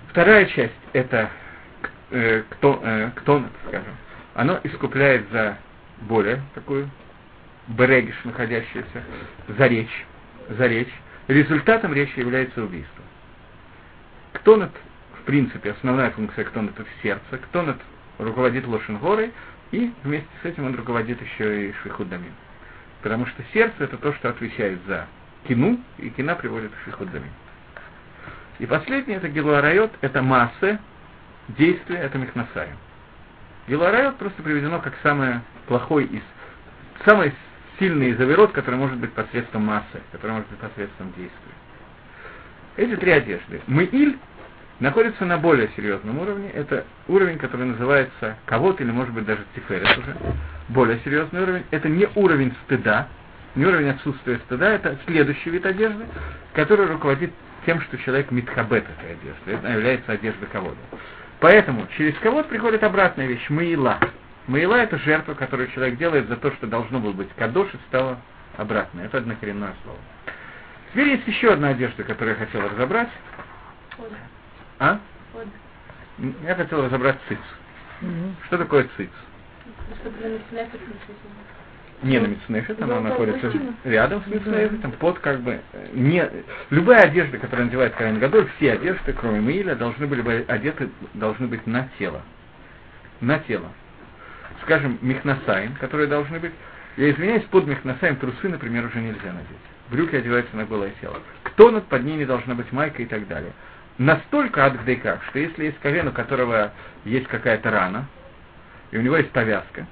Вторая 0.10 0.46
часть– 0.46 0.74
это 0.94 1.30
э, 2.12 2.44
кто, 2.50 2.80
э, 2.84 3.12
кто, 3.16 3.44
скажем, 3.68 3.96
оно 4.36 4.60
искупляет 4.64 5.30
за 5.32 5.58
более 6.02 6.42
такую 6.54 6.90
берегиш, 7.68 8.16
находящуюся, 8.24 9.04
за 9.48 9.68
речь, 9.68 10.06
за 10.50 10.68
речь. 10.68 10.94
Результатом 11.28 11.94
речи 11.94 12.20
является 12.20 12.64
убийство. 12.64 13.04
Ктонет, 14.34 14.72
в 15.22 15.24
принципе, 15.24 15.72
основная 15.72 16.12
функция 16.12 16.46
ктонет 16.46 16.74
это 16.80 16.90
сердце, 17.02 17.38
ктонет 17.38 17.78
руководит 18.18 18.68
Лошенгорой, 18.68 19.32
и 19.72 19.94
вместе 20.04 20.30
с 20.42 20.46
этим 20.46 20.66
он 20.66 20.76
руководит 20.76 21.22
еще 21.22 21.70
и 21.70 21.74
Швихудамин. 21.82 22.34
Потому 23.02 23.26
что 23.26 23.44
сердце 23.54 23.76
это 23.84 23.98
то, 23.98 24.14
что 24.14 24.30
отвечает 24.30 24.80
за 24.88 25.08
кину, 25.48 25.80
и 25.98 26.10
кина 26.10 26.36
приводит 26.36 26.72
к 26.72 26.84
Швихудамин. 26.84 27.32
И 28.60 28.66
последнее 28.66 29.18
это 29.18 29.28
Гелуарайот, 29.28 29.92
это 30.02 30.22
масса, 30.22 30.80
действие, 31.58 32.00
это 32.00 32.18
Мехнасаем. 32.18 32.78
Гелуарайот 33.68 34.18
просто 34.18 34.42
приведено 34.42 34.80
как 34.80 34.94
самое 35.04 35.42
плохой 35.68 36.06
из, 36.06 36.24
самое 37.06 37.34
сильный 37.80 38.14
заверот, 38.14 38.52
который 38.52 38.76
может 38.76 38.98
быть 38.98 39.14
посредством 39.14 39.66
массы, 39.66 40.02
который 40.12 40.32
может 40.32 40.50
быть 40.50 40.60
посредством 40.60 41.14
действия. 41.18 41.54
Эти 42.78 42.96
три 42.96 43.12
одежды. 43.12 43.62
Мыиль 43.68 44.18
находится 44.80 45.26
на 45.26 45.38
более 45.38 45.70
серьезном 45.76 46.20
уровне. 46.20 46.50
Это 46.52 46.86
уровень, 47.08 47.38
который 47.38 47.68
называется 47.68 48.38
кого 48.46 48.72
или 48.72 48.92
может 48.92 49.14
быть 49.14 49.26
даже 49.26 49.44
тиферет 49.56 49.98
уже. 49.98 50.16
Более 50.70 51.00
серьезный 51.04 51.42
уровень. 51.42 51.64
Это 51.72 51.88
не 51.88 52.08
уровень 52.16 52.54
стыда, 52.66 53.08
не 53.56 53.66
уровень 53.66 53.90
отсутствия 53.90 54.40
стыда, 54.46 54.72
это 54.72 54.98
следующий 55.06 55.50
вид 55.50 55.66
одежды, 55.66 56.06
который 56.54 56.88
руководит 56.88 57.32
тем, 57.66 57.82
что 57.82 57.98
человек 58.00 58.32
митхабет 58.32 58.84
этой 58.84 59.14
одежды. 59.14 59.52
Это 59.52 59.68
является 59.68 60.12
одежда 60.14 60.46
кого-то. 60.48 60.78
Поэтому 61.42 61.88
через 61.98 62.16
кого 62.20 62.44
приходит 62.44 62.84
обратная 62.84 63.26
вещь, 63.26 63.50
мыила. 63.50 63.98
Маила 64.46 64.76
это 64.76 65.00
жертва, 65.00 65.34
которую 65.34 65.72
человек 65.72 65.98
делает 65.98 66.28
за 66.28 66.38
то, 66.38 66.52
что 66.52 66.68
должно 66.68 67.00
было 67.00 67.14
быть 67.14 67.30
кадош, 67.36 67.74
и 67.74 67.78
стало 67.88 68.20
обратно. 68.58 69.02
Это 69.02 69.18
однокоренное 69.18 69.74
слово. 69.84 69.98
Теперь 70.92 71.10
есть 71.10 71.28
еще 71.28 71.54
одна 71.54 71.70
одежда, 71.70 72.04
которую 72.04 72.38
я 72.38 72.46
хотел 72.46 72.62
разобрать. 72.62 73.10
Хода. 73.98 74.16
А? 74.78 75.00
Я 76.44 76.56
хотел 76.56 76.86
разобрать 76.86 77.18
циц. 77.28 77.40
Что 78.46 78.60
такое 78.60 78.88
циц? 78.96 79.10
Чтобы. 80.00 80.40
Не 82.04 82.20
на 82.20 82.28
Митснефе, 82.28 82.76
она 82.80 82.96
Ну, 82.96 83.10
находится 83.10 83.52
рядом 83.84 84.24
с 84.24 84.28
Митснефетом, 84.28 84.92
под 84.94 85.20
как 85.20 85.42
бы... 85.42 85.60
э, 85.74 85.88
Не, 85.94 86.28
любая 86.72 87.04
одежда, 87.04 87.38
которую 87.38 87.66
надевает 87.68 87.94
Карен 87.94 88.18
Гадоль, 88.20 88.48
все 88.58 88.74
одежды, 88.74 89.14
кроме 89.14 89.40
Маиля, 89.40 89.76
должны 89.76 90.08
были 90.08 90.22
быть 90.22 90.50
одеты, 90.50 90.90
должны 91.14 91.48
быть 91.48 91.66
на 91.68 91.88
тело. 92.00 92.22
На 93.20 93.38
тело. 93.40 93.68
Скажем, 94.64 94.98
мехнасаем, 95.02 95.76
которые 95.76 96.08
должны 96.08 96.40
быть... 96.40 96.54
Я 96.98 97.12
извиняюсь, 97.12 97.44
под 97.44 97.68
мехнасаем 97.68 98.16
трусы, 98.16 98.50
например, 98.50 98.86
уже 98.86 99.00
нельзя 99.00 99.32
надеть. 99.32 99.58
Брюки 99.92 100.16
одеваются 100.16 100.56
на 100.58 100.66
голое 100.66 100.92
тело. 101.02 101.20
Кто 101.44 101.70
над 101.70 101.86
под 101.86 102.04
ними 102.04 102.26
должна 102.26 102.56
быть 102.56 102.72
майка 102.72 103.02
и 103.02 103.06
так 103.06 103.28
далее. 103.28 103.52
Настолько 103.98 104.66
адгдейках, 104.66 105.24
что 105.30 105.40
если 105.40 105.66
есть 105.66 105.80
ковен, 105.80 106.08
у 106.08 106.12
которого 106.12 106.72
есть 107.06 107.28
какая-то 107.28 107.70
рана, 107.70 108.08
и 108.90 108.98
у 108.98 109.02
него 109.02 109.18
есть 109.18 109.32
повязка, 109.32 109.86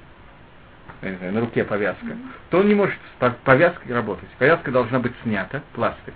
я 1.02 1.10
не 1.10 1.16
знаю, 1.16 1.32
на 1.32 1.40
руке 1.40 1.64
повязка, 1.64 2.16
то 2.50 2.58
он 2.58 2.68
не 2.68 2.74
может 2.74 2.94
с 2.94 3.20
по- 3.20 3.36
повязкой 3.44 3.92
работать. 3.92 4.28
Повязка 4.38 4.70
должна 4.70 4.98
быть 4.98 5.12
снята, 5.22 5.62
пластырь. 5.74 6.14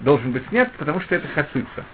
Должен 0.00 0.32
быть 0.32 0.46
снят, 0.48 0.70
потому 0.72 1.00
что 1.00 1.14
это 1.14 1.28
хацица. 1.28 1.84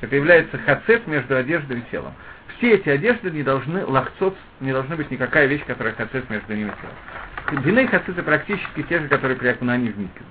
Это 0.00 0.16
является 0.16 0.58
хацет 0.58 1.06
между 1.06 1.36
одеждой 1.36 1.78
и 1.80 1.82
телом. 1.90 2.14
Все 2.56 2.74
эти 2.74 2.88
одежды 2.88 3.30
не 3.30 3.42
должны, 3.42 3.84
лахцот, 3.84 4.36
не 4.60 4.72
должны 4.72 4.96
быть 4.96 5.10
никакая 5.10 5.46
вещь, 5.46 5.64
которая 5.66 5.94
хацет 5.94 6.28
между 6.30 6.54
ними 6.54 6.68
и 6.68 6.72
телом. 6.80 7.62
Длины 7.62 7.86
хациты 7.88 8.22
практически 8.22 8.82
те 8.84 9.00
же, 9.00 9.08
которые 9.08 9.36
при 9.36 9.48
окунании 9.48 9.90
в 9.90 9.98
микву. 9.98 10.24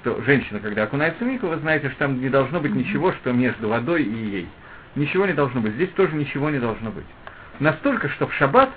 Что 0.00 0.22
женщина, 0.22 0.60
когда 0.60 0.84
окунается 0.84 1.22
в 1.22 1.26
микву, 1.26 1.48
вы 1.48 1.58
знаете, 1.58 1.90
что 1.90 1.98
там 1.98 2.20
не 2.20 2.30
должно 2.30 2.60
быть 2.60 2.74
ничего, 2.74 3.12
что 3.12 3.32
между 3.32 3.68
водой 3.68 4.02
и 4.02 4.14
ей. 4.14 4.48
Ничего 4.94 5.26
не 5.26 5.34
должно 5.34 5.60
быть. 5.60 5.74
Здесь 5.74 5.90
тоже 5.90 6.14
ничего 6.16 6.48
не 6.48 6.58
должно 6.58 6.90
быть. 6.90 7.04
Настолько, 7.58 8.08
что 8.08 8.26
в 8.26 8.34
шаббат 8.34 8.70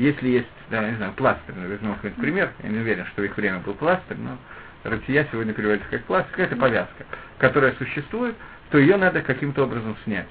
если 0.00 0.28
есть, 0.28 0.48
да, 0.70 0.88
не 0.88 0.96
знаю, 0.96 1.12
пластырь, 1.12 1.54
возьмем 1.54 1.94
какой-нибудь 1.94 2.22
пример, 2.22 2.50
я 2.62 2.70
не 2.70 2.78
уверен, 2.78 3.04
что 3.06 3.20
в 3.20 3.24
их 3.26 3.36
время 3.36 3.58
был 3.58 3.74
пластырь, 3.74 4.16
но 4.16 4.38
ротия 4.82 5.26
сегодня 5.30 5.52
переводится 5.52 5.90
как 5.90 6.04
пластырь, 6.04 6.30
какая-то 6.30 6.56
повязка, 6.56 7.04
которая 7.36 7.72
существует, 7.72 8.34
то 8.70 8.78
ее 8.78 8.96
надо 8.96 9.20
каким-то 9.20 9.64
образом 9.64 9.94
снять. 10.04 10.28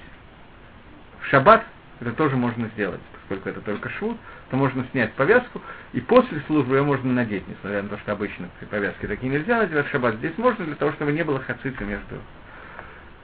В 1.20 1.26
шаббат 1.26 1.64
это 2.00 2.10
тоже 2.12 2.34
можно 2.34 2.66
сделать, 2.74 3.00
поскольку 3.12 3.48
это 3.48 3.60
только 3.60 3.90
швуд, 3.90 4.16
то 4.50 4.56
можно 4.56 4.84
снять 4.90 5.12
повязку, 5.12 5.62
и 5.92 6.00
после 6.00 6.40
службы 6.48 6.74
ее 6.74 6.82
можно 6.82 7.12
надеть, 7.12 7.46
несмотря 7.46 7.82
на 7.82 7.90
то, 7.90 7.98
что 7.98 8.12
обычно 8.12 8.48
повязки 8.70 9.06
такие 9.06 9.30
нельзя 9.30 9.58
надевать 9.58 9.86
в 9.86 9.90
шаббат. 9.90 10.16
Здесь 10.16 10.36
можно 10.36 10.64
для 10.64 10.74
того, 10.74 10.90
чтобы 10.92 11.12
не 11.12 11.22
было 11.22 11.38
хацицы 11.38 11.84
между. 11.84 12.16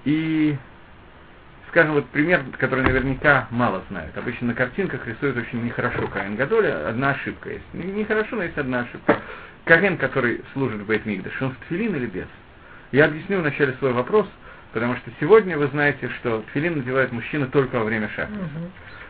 И 0.04 0.56
скажем, 1.68 1.94
вот 1.94 2.06
пример, 2.10 2.42
который 2.58 2.84
наверняка 2.84 3.48
мало 3.50 3.82
знают. 3.90 4.16
Обычно 4.16 4.48
на 4.48 4.54
картинках 4.54 5.06
рисуют 5.06 5.36
очень 5.36 5.64
нехорошо 5.64 6.06
Каин 6.08 6.36
Гадоля, 6.36 6.88
одна 6.88 7.10
ошибка 7.10 7.50
есть. 7.50 7.64
Не- 7.72 7.92
Нехорошо, 7.92 8.36
но 8.36 8.44
есть 8.44 8.58
одна 8.58 8.80
ошибка. 8.80 9.20
Каин, 9.64 9.96
который 9.98 10.42
служит 10.52 10.80
в 10.80 10.86
Бейтмигдаш, 10.86 11.40
он 11.42 11.50
в 11.52 11.56
тфилин 11.66 11.94
или 11.96 12.06
без? 12.06 12.26
Я 12.92 13.06
объясню 13.06 13.40
вначале 13.40 13.72
свой 13.74 13.92
вопрос, 13.92 14.26
потому 14.72 14.96
что 14.96 15.10
сегодня 15.20 15.58
вы 15.58 15.66
знаете, 15.68 16.08
что 16.20 16.44
тфилин 16.52 16.78
надевают 16.78 17.12
мужчины 17.12 17.46
только 17.46 17.76
во 17.78 17.84
время 17.84 18.08
шахта. 18.14 18.34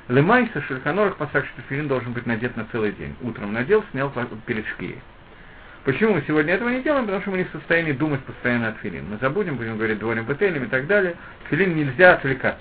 Лемайса, 0.09 0.63
Шульханорах, 0.63 1.17
пасак, 1.17 1.45
что 1.47 1.63
тфилин 1.63 1.89
должен 1.89 2.13
быть 2.13 2.27
надет 2.27 2.57
на 2.57 2.65
целый 2.67 2.93
день. 2.93 3.15
Утром 3.23 3.53
надел, 3.53 3.85
снял 3.91 4.13
перед 4.47 4.67
шкией. 4.69 5.01
Почему 5.87 6.15
мы 6.15 6.25
сегодня 6.27 6.55
этого 6.55 6.69
не 6.69 6.83
делаем? 6.83 7.05
Потому 7.05 7.23
что 7.23 7.31
мы 7.31 7.39
не 7.39 7.45
в 7.45 7.51
состоянии 7.53 7.93
думать 7.93 8.21
постоянно 8.25 8.71
о 8.71 8.73
тфилин. 8.73 9.09
Мы 9.09 9.19
забудем, 9.19 9.57
будем 9.57 9.77
говорить 9.77 10.01
дворим 10.01 10.25
бетелем 10.25 10.65
и 10.65 10.67
так 10.67 10.89
далее. 10.89 11.15
Тфилин 11.45 11.77
нельзя 11.77 12.15
отвлекаться. 12.15 12.61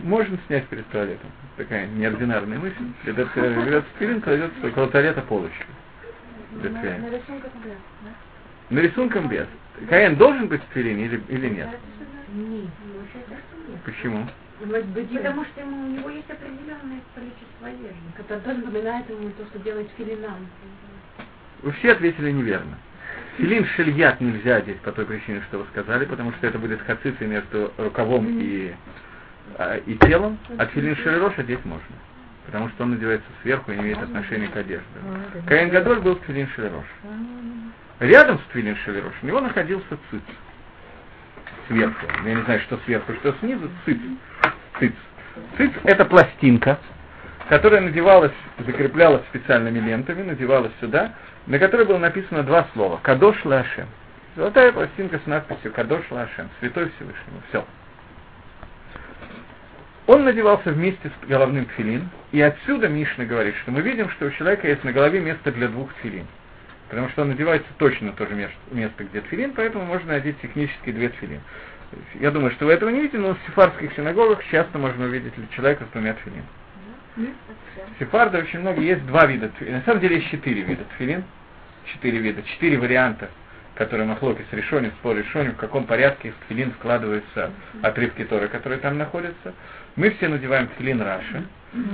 Можно 0.00 0.38
снять 0.46 0.66
перед 0.66 0.86
туалетом. 0.88 1.30
Такая 1.56 1.86
неординарная 1.86 2.58
мысль. 2.58 2.76
Когда 3.06 3.24
ты 3.24 3.40
берет 3.40 3.84
тфилин, 3.94 4.20
кладет 4.20 4.50
около 4.62 4.88
туалета 4.88 5.22
полочку. 5.22 5.64
Для 6.60 6.68
На, 6.68 6.80
на 6.82 7.08
рисунках 7.08 7.52
да. 7.64 7.70
да? 8.02 8.10
Но 8.68 8.80
рисунком 8.80 9.28
без. 9.28 9.46
Каин 9.88 10.16
должен 10.16 10.46
быть 10.48 10.60
в 10.60 10.76
или, 10.76 11.22
или? 11.28 11.48
Нет. 11.48 11.70
Почему? 13.86 14.28
Потому 14.62 15.44
что 15.44 15.60
ему, 15.60 15.86
у 15.86 15.88
него 15.88 16.10
есть 16.10 16.30
определенное 16.30 17.00
количество 17.14 17.66
одежды, 17.66 17.96
которое 18.16 18.40
тоже 18.40 18.58
напоминает 18.58 19.10
ему 19.10 19.30
то, 19.30 19.44
что 19.46 19.58
делает 19.58 19.88
филинам. 19.98 20.46
Вы 21.62 21.72
все 21.72 21.92
ответили 21.92 22.30
неверно. 22.30 22.78
Филин 23.36 23.64
шельят 23.76 24.20
нельзя 24.20 24.56
одеть 24.56 24.80
по 24.80 24.92
той 24.92 25.06
причине, 25.06 25.42
что 25.48 25.58
вы 25.58 25.66
сказали, 25.72 26.04
потому 26.04 26.32
что 26.32 26.46
это 26.46 26.58
будет 26.58 26.80
хацицей 26.82 27.26
между 27.26 27.72
рукавом 27.78 28.26
и, 28.28 28.74
а, 29.58 29.78
и 29.78 29.94
телом, 29.96 30.38
а 30.58 30.66
филин 30.66 30.96
шелерош 30.96 31.38
одеть 31.38 31.64
можно. 31.64 31.96
потому 32.46 32.68
что 32.70 32.84
он 32.84 32.90
надевается 32.90 33.28
сверху 33.42 33.72
и 33.72 33.76
не 33.76 33.82
имеет 33.82 33.98
отношения 33.98 34.48
к 34.48 34.56
одежде. 34.56 34.86
Каин 35.46 35.70
Гадоль 35.70 36.00
был 36.00 36.16
Твилин 36.16 36.48
Шелерош. 36.48 36.84
Рядом 38.00 38.38
с 38.38 38.52
Твилин 38.52 38.76
Шелерош 38.76 39.14
у 39.22 39.26
него 39.26 39.40
находился 39.40 39.98
циц. 40.10 40.20
Сверху. 41.72 42.06
Я 42.24 42.34
не 42.34 42.42
знаю, 42.42 42.60
что 42.60 42.78
сверху, 42.84 43.14
что 43.14 43.34
снизу. 43.40 43.70
Циц. 43.86 43.98
Циц. 44.78 44.92
Циц– 45.56 45.72
это 45.84 46.04
пластинка, 46.04 46.78
которая 47.48 47.80
надевалась, 47.80 48.32
закреплялась 48.58 49.22
специальными 49.30 49.78
лентами, 49.78 50.22
надевалась 50.22 50.72
сюда, 50.80 51.14
на 51.46 51.58
которой 51.58 51.86
было 51.86 51.98
написано 51.98 52.42
два 52.42 52.66
слова– 52.74 53.00
Кадош 53.02 53.42
Лашем. 53.44 53.86
Золотая 54.36 54.72
пластинка 54.72 55.18
с 55.18 55.26
надписью 55.26 55.72
Кадош 55.72 56.02
Лашем, 56.10 56.50
Святой 56.60 56.90
Всевышнему. 56.96 57.40
Все. 57.48 57.64
Он 60.06 60.24
надевался 60.24 60.72
вместе 60.72 61.10
с 61.10 61.26
головным 61.26 61.64
тфилин, 61.66 62.10
и 62.32 62.40
отсюда 62.40 62.88
Мишна 62.88 63.24
говорит, 63.24 63.54
что 63.62 63.70
мы 63.70 63.80
видим, 63.80 64.10
что 64.10 64.26
у 64.26 64.30
человека 64.30 64.68
есть 64.68 64.84
на 64.84 64.92
голове 64.92 65.20
место 65.20 65.52
для 65.52 65.68
двух 65.68 65.92
тфилин. 65.94 66.26
Потому 66.92 67.08
что 67.08 67.22
он 67.22 67.28
надевается 67.28 67.68
точно 67.78 68.12
то 68.12 68.26
же 68.26 68.34
место, 68.70 69.04
где 69.04 69.22
тфилин, 69.22 69.54
поэтому 69.54 69.86
можно 69.86 70.12
надеть 70.12 70.38
технически 70.42 70.92
две 70.92 71.08
тфилин. 71.08 71.40
Я 72.20 72.30
думаю, 72.30 72.52
что 72.52 72.66
вы 72.66 72.72
этого 72.74 72.90
не 72.90 73.00
видите, 73.00 73.16
но 73.16 73.32
в 73.32 73.38
сефардских 73.46 73.94
синагогах 73.94 74.44
часто 74.50 74.78
можно 74.78 75.06
увидеть 75.06 75.32
человека 75.56 75.86
с 75.86 75.92
двумя 75.94 76.12
тфилин. 76.12 76.44
В 77.16 77.98
сефарде 77.98 78.36
очень 78.36 78.58
много, 78.58 78.82
есть 78.82 79.06
два 79.06 79.24
вида 79.24 79.48
тфилин. 79.48 79.76
На 79.76 79.82
самом 79.84 80.00
деле 80.00 80.16
есть 80.16 80.28
четыре 80.28 80.60
вида 80.60 80.84
тфилин. 80.94 81.24
Четыре 81.86 82.18
вида, 82.18 82.42
четыре 82.42 82.76
варианта 82.76 83.30
которые 83.74 84.06
Махлоки 84.06 84.44
с 84.50 84.52
решением, 84.52 84.92
спор 85.00 85.16
решением, 85.16 85.54
в 85.54 85.56
каком 85.56 85.86
порядке 85.86 86.32
в 86.32 86.44
тфилин 86.44 86.72
складываются 86.78 87.52
отрывки 87.80 88.22
Торы, 88.24 88.48
которые 88.48 88.78
там 88.80 88.98
находятся. 88.98 89.54
Мы 89.96 90.10
все 90.10 90.28
надеваем 90.28 90.68
тфилин 90.68 91.00
Раши. 91.00 91.46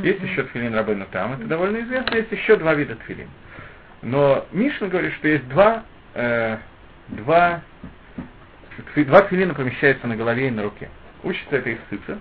Есть 0.03 0.21
еще 0.23 0.43
тфилин 0.43 0.75
Рабыну 0.75 1.07
там, 1.13 1.35
это 1.35 1.45
довольно 1.45 1.81
известно. 1.83 2.17
Есть 2.17 2.33
еще 2.33 2.57
два 2.57 2.75
вида 2.75 2.97
тфилин. 2.97 3.29
Но 4.03 4.47
Мишна 4.53 4.89
говорит, 4.89 5.13
что 5.15 5.29
есть 5.29 5.49
два, 5.49 5.83
э, 6.15 6.57
два, 7.09 7.61
два 8.95 9.23
тфилина 9.23 9.55
помещаются 9.55 10.07
на 10.07 10.17
голове 10.17 10.49
и 10.49 10.51
на 10.51 10.63
руке. 10.63 10.89
Учится 11.23 11.57
это 11.57 11.71
из 11.71 11.79
цыца. 11.91 12.19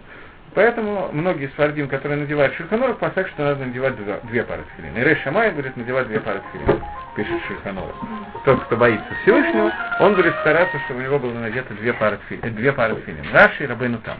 Поэтому 0.53 1.09
многие 1.11 1.51
свардим, 1.55 1.87
которые 1.87 2.19
надевают 2.19 2.55
шульханоров, 2.55 2.97
посак, 2.97 3.27
что 3.27 3.43
надо 3.43 3.65
надевать 3.65 3.95
два, 4.03 4.19
две 4.23 4.43
пары 4.43 4.63
тфилин. 4.73 4.97
И 4.97 5.03
Рей 5.03 5.15
Шамай 5.23 5.51
будет 5.51 5.77
надевать 5.77 6.07
две 6.07 6.19
пары 6.19 6.41
тфилин, 6.49 6.81
пишет 7.15 7.41
шульханоров. 7.47 7.95
Тот, 8.43 8.63
кто 8.63 8.75
боится 8.75 9.05
Всевышнего, 9.21 9.71
он 9.99 10.15
будет 10.15 10.33
стараться, 10.37 10.79
чтобы 10.85 11.01
у 11.01 11.03
него 11.03 11.19
было 11.19 11.33
надето 11.33 11.75
две 11.75 11.93
пары 11.93 12.17
тфилин. 12.25 12.55
Две 12.55 12.71
пары 12.71 12.95
тфилин. 12.95 13.23
Раши 13.31 13.65
и 13.65 13.67
Рабейну 13.67 13.99
там. 13.99 14.17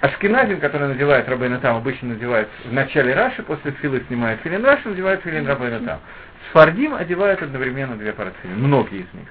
Ашкеназим, 0.00 0.60
который 0.60 0.88
надевает 0.88 1.28
Рабейна 1.28 1.58
там, 1.58 1.76
обычно 1.76 2.08
надевает 2.10 2.48
в 2.64 2.72
начале 2.72 3.12
Раши, 3.12 3.42
после 3.42 3.72
филы 3.72 4.02
снимает 4.06 4.40
филин 4.40 4.64
Раши, 4.64 4.88
надевает 4.88 5.20
филин 5.20 5.46
Рабейна 5.46 5.80
там. 5.80 6.00
Сфардим 6.48 6.94
одевают 6.94 7.42
одновременно 7.42 7.96
две 7.96 8.12
пары 8.12 8.32
тфилин, 8.32 8.58
многие 8.58 9.00
из 9.00 9.14
них. 9.14 9.28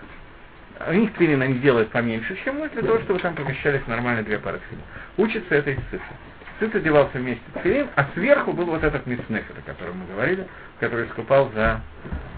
У 0.88 0.94
них 0.94 1.14
тфилин 1.14 1.42
они 1.42 1.56
делают 1.56 1.90
поменьше, 1.90 2.38
чем 2.44 2.60
мы, 2.60 2.70
для 2.70 2.82
того, 2.82 3.00
чтобы 3.00 3.20
там 3.20 3.36
помещались 3.36 3.86
нормально 3.88 4.24
две 4.24 4.40
пары 4.40 4.60
тфилин. 4.60 4.84
Учится 5.18 5.56
это 5.56 5.72
из 5.72 5.80
цифры. 5.92 6.16
Цит 6.60 6.76
одевался 6.76 7.18
вместе 7.18 7.44
с 7.50 7.60
тфилин, 7.60 7.88
а 7.96 8.06
сверху 8.14 8.54
был 8.54 8.66
вот 8.66 8.84
этот 8.84 9.06
мицнефер, 9.06 9.56
о 9.58 9.62
котором 9.70 9.98
мы 10.00 10.06
говорили, 10.14 10.48
который 10.80 11.08
искупал 11.08 11.52
за 11.54 11.82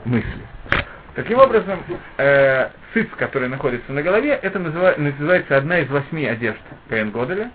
мысли. 0.06 0.42
Таким 1.16 1.40
образом, 1.40 1.84
э, 2.18 2.70
цит, 2.94 3.10
который 3.16 3.50
находится 3.50 3.92
на 3.92 4.02
голове, 4.02 4.32
это 4.42 4.60
называется, 4.60 5.02
называется 5.02 5.58
одна 5.58 5.80
из 5.80 5.90
восьми 5.90 6.26
одежд 6.26 6.62
Каэн 6.88 7.12
Годеля, 7.12 7.52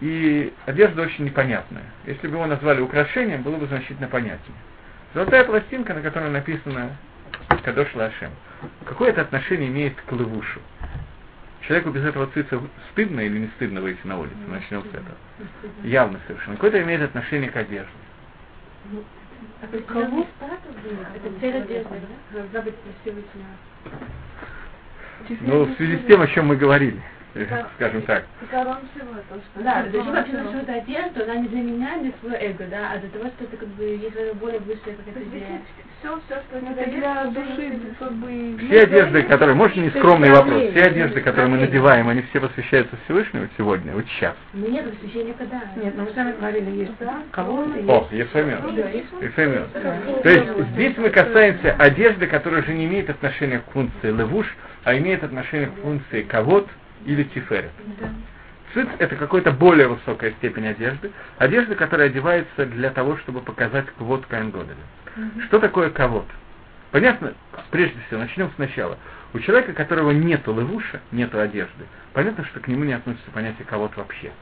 и 0.00 0.52
одежда 0.66 1.02
очень 1.02 1.24
непонятная. 1.24 1.84
Если 2.04 2.26
бы 2.28 2.34
его 2.34 2.46
назвали 2.46 2.80
украшением, 2.80 3.42
было 3.42 3.56
бы 3.56 3.66
значительно 3.66 4.08
понятнее. 4.08 4.56
Золотая 5.14 5.44
пластинка, 5.44 5.94
на 5.94 6.02
которой 6.02 6.30
написано 6.30 6.96
Кадош 7.64 7.94
Лашем. 7.94 8.30
Какое 8.84 9.10
это 9.10 9.22
отношение 9.22 9.68
имеет 9.68 9.94
к 10.02 10.12
лывушу? 10.12 10.60
Человеку 11.62 11.90
без 11.90 12.04
этого 12.04 12.26
цица 12.28 12.60
стыдно 12.92 13.20
или 13.20 13.38
не 13.38 13.46
стыдно 13.56 13.80
выйти 13.80 14.06
на 14.06 14.18
улицу? 14.18 14.36
Начнем 14.48 14.82
с 14.82 14.88
этого. 14.88 15.16
Явно 15.82 16.20
совершенно. 16.26 16.56
Какое-то 16.56 16.82
имеет 16.82 17.02
отношение 17.02 17.50
к 17.50 17.56
одежде. 17.56 17.90
Это 19.62 19.82
кого? 19.82 20.26
Это 20.40 21.40
цель 21.40 21.56
одежды, 21.56 21.90
да? 22.32 22.38
Должна 22.38 22.62
быть 22.62 22.74
Ну, 25.40 25.64
в 25.64 25.76
связи 25.76 25.96
с 25.98 26.06
тем, 26.06 26.20
о 26.20 26.26
чем 26.26 26.46
мы 26.46 26.56
говорили 26.56 27.00
скажем 27.76 28.02
так. 28.02 28.24
Да, 28.50 29.82
то 29.82 29.96
есть 29.96 30.08
вообще 30.08 30.32
что 30.32 30.58
это 30.58 30.74
одежда, 30.74 31.24
она 31.24 31.36
не 31.36 31.48
для 31.48 31.60
меня, 31.60 31.96
не 31.96 32.12
свое 32.20 32.38
эго, 32.50 32.66
да, 32.70 32.92
а 32.92 32.98
для 32.98 33.08
того, 33.10 33.26
что 33.26 33.44
это 33.44 33.56
как 33.56 33.68
бы 33.68 33.84
есть 33.84 34.34
более 34.34 34.60
высшая 34.60 34.94
какая-то 34.96 35.22
идея. 35.22 35.60
Все, 36.00 36.20
все, 36.26 36.40
что 36.48 36.58
это 36.58 36.90
для 36.90 37.24
души, 37.24 37.80
как 37.98 38.12
бы... 38.12 38.56
Все 38.58 38.82
одежды, 38.82 39.22
которые, 39.24 39.56
может, 39.56 39.76
не 39.76 39.90
скромный 39.90 40.30
вопрос, 40.30 40.70
все 40.70 40.82
одежды, 40.82 41.20
которые 41.20 41.48
мы 41.50 41.58
надеваем, 41.58 42.08
они 42.08 42.22
все 42.22 42.40
посвящаются 42.40 42.96
Всевышнему 43.04 43.48
сегодня, 43.56 43.92
вот 43.92 44.04
сейчас. 44.06 44.34
Ну 44.52 44.68
нет 44.68 44.88
посвящения 44.90 45.34
когда? 45.34 45.60
Нет, 45.76 45.94
ну 45.96 46.04
мы 46.04 46.12
сами 46.12 46.32
говорили, 46.32 46.70
есть 46.70 46.92
есть... 46.98 47.88
О, 47.88 48.08
Ефемен. 48.10 48.58
Ефемен. 49.20 49.66
То 50.22 50.28
есть 50.28 50.72
здесь 50.72 50.96
мы 50.98 51.10
касаемся 51.10 51.74
одежды, 51.78 52.26
которая 52.26 52.62
уже 52.62 52.72
не 52.74 52.86
имеет 52.86 53.10
отношения 53.10 53.58
к 53.58 53.70
функции 53.72 54.10
левуш, 54.10 54.46
а 54.84 54.96
имеет 54.96 55.22
отношение 55.24 55.68
к 55.68 55.74
функции 55.82 56.22
кого-то, 56.22 56.68
или 57.04 57.24
тиферет. 57.24 57.70
Да. 58.00 58.08
Циц– 58.74 58.88
это 58.98 59.16
какая-то 59.16 59.52
более 59.52 59.88
высокая 59.88 60.32
степень 60.32 60.66
одежды, 60.66 61.10
одежда, 61.38 61.74
которая 61.74 62.08
одевается 62.08 62.66
для 62.66 62.90
того, 62.90 63.16
чтобы 63.18 63.40
показать 63.40 63.86
квот 63.96 64.26
Каингоделя. 64.26 64.76
Угу. 65.16 65.42
Что 65.46 65.58
такое 65.58 65.90
кавод? 65.90 66.26
Понятно, 66.90 67.34
прежде 67.70 67.98
всего, 68.06 68.20
начнем 68.20 68.50
сначала. 68.56 68.98
У 69.34 69.38
человека, 69.40 69.72
которого 69.72 70.10
нету 70.10 70.54
левуша, 70.54 71.00
нету 71.12 71.38
одежды, 71.38 71.86
понятно, 72.12 72.44
что 72.46 72.60
к 72.60 72.68
нему 72.68 72.84
не 72.84 72.94
относится 72.94 73.30
понятие 73.30 73.66
кавод 73.66 73.96
вообще. 73.96 74.32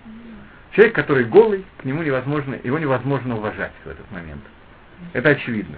Человек, 0.73 0.95
который 0.95 1.25
голый, 1.25 1.65
к 1.79 1.85
нему 1.85 2.03
невозможно, 2.03 2.57
его 2.63 2.79
невозможно 2.79 3.37
уважать 3.37 3.73
в 3.85 3.89
этот 3.89 4.11
момент. 4.11 4.43
Это 5.13 5.31
очевидно. 5.31 5.77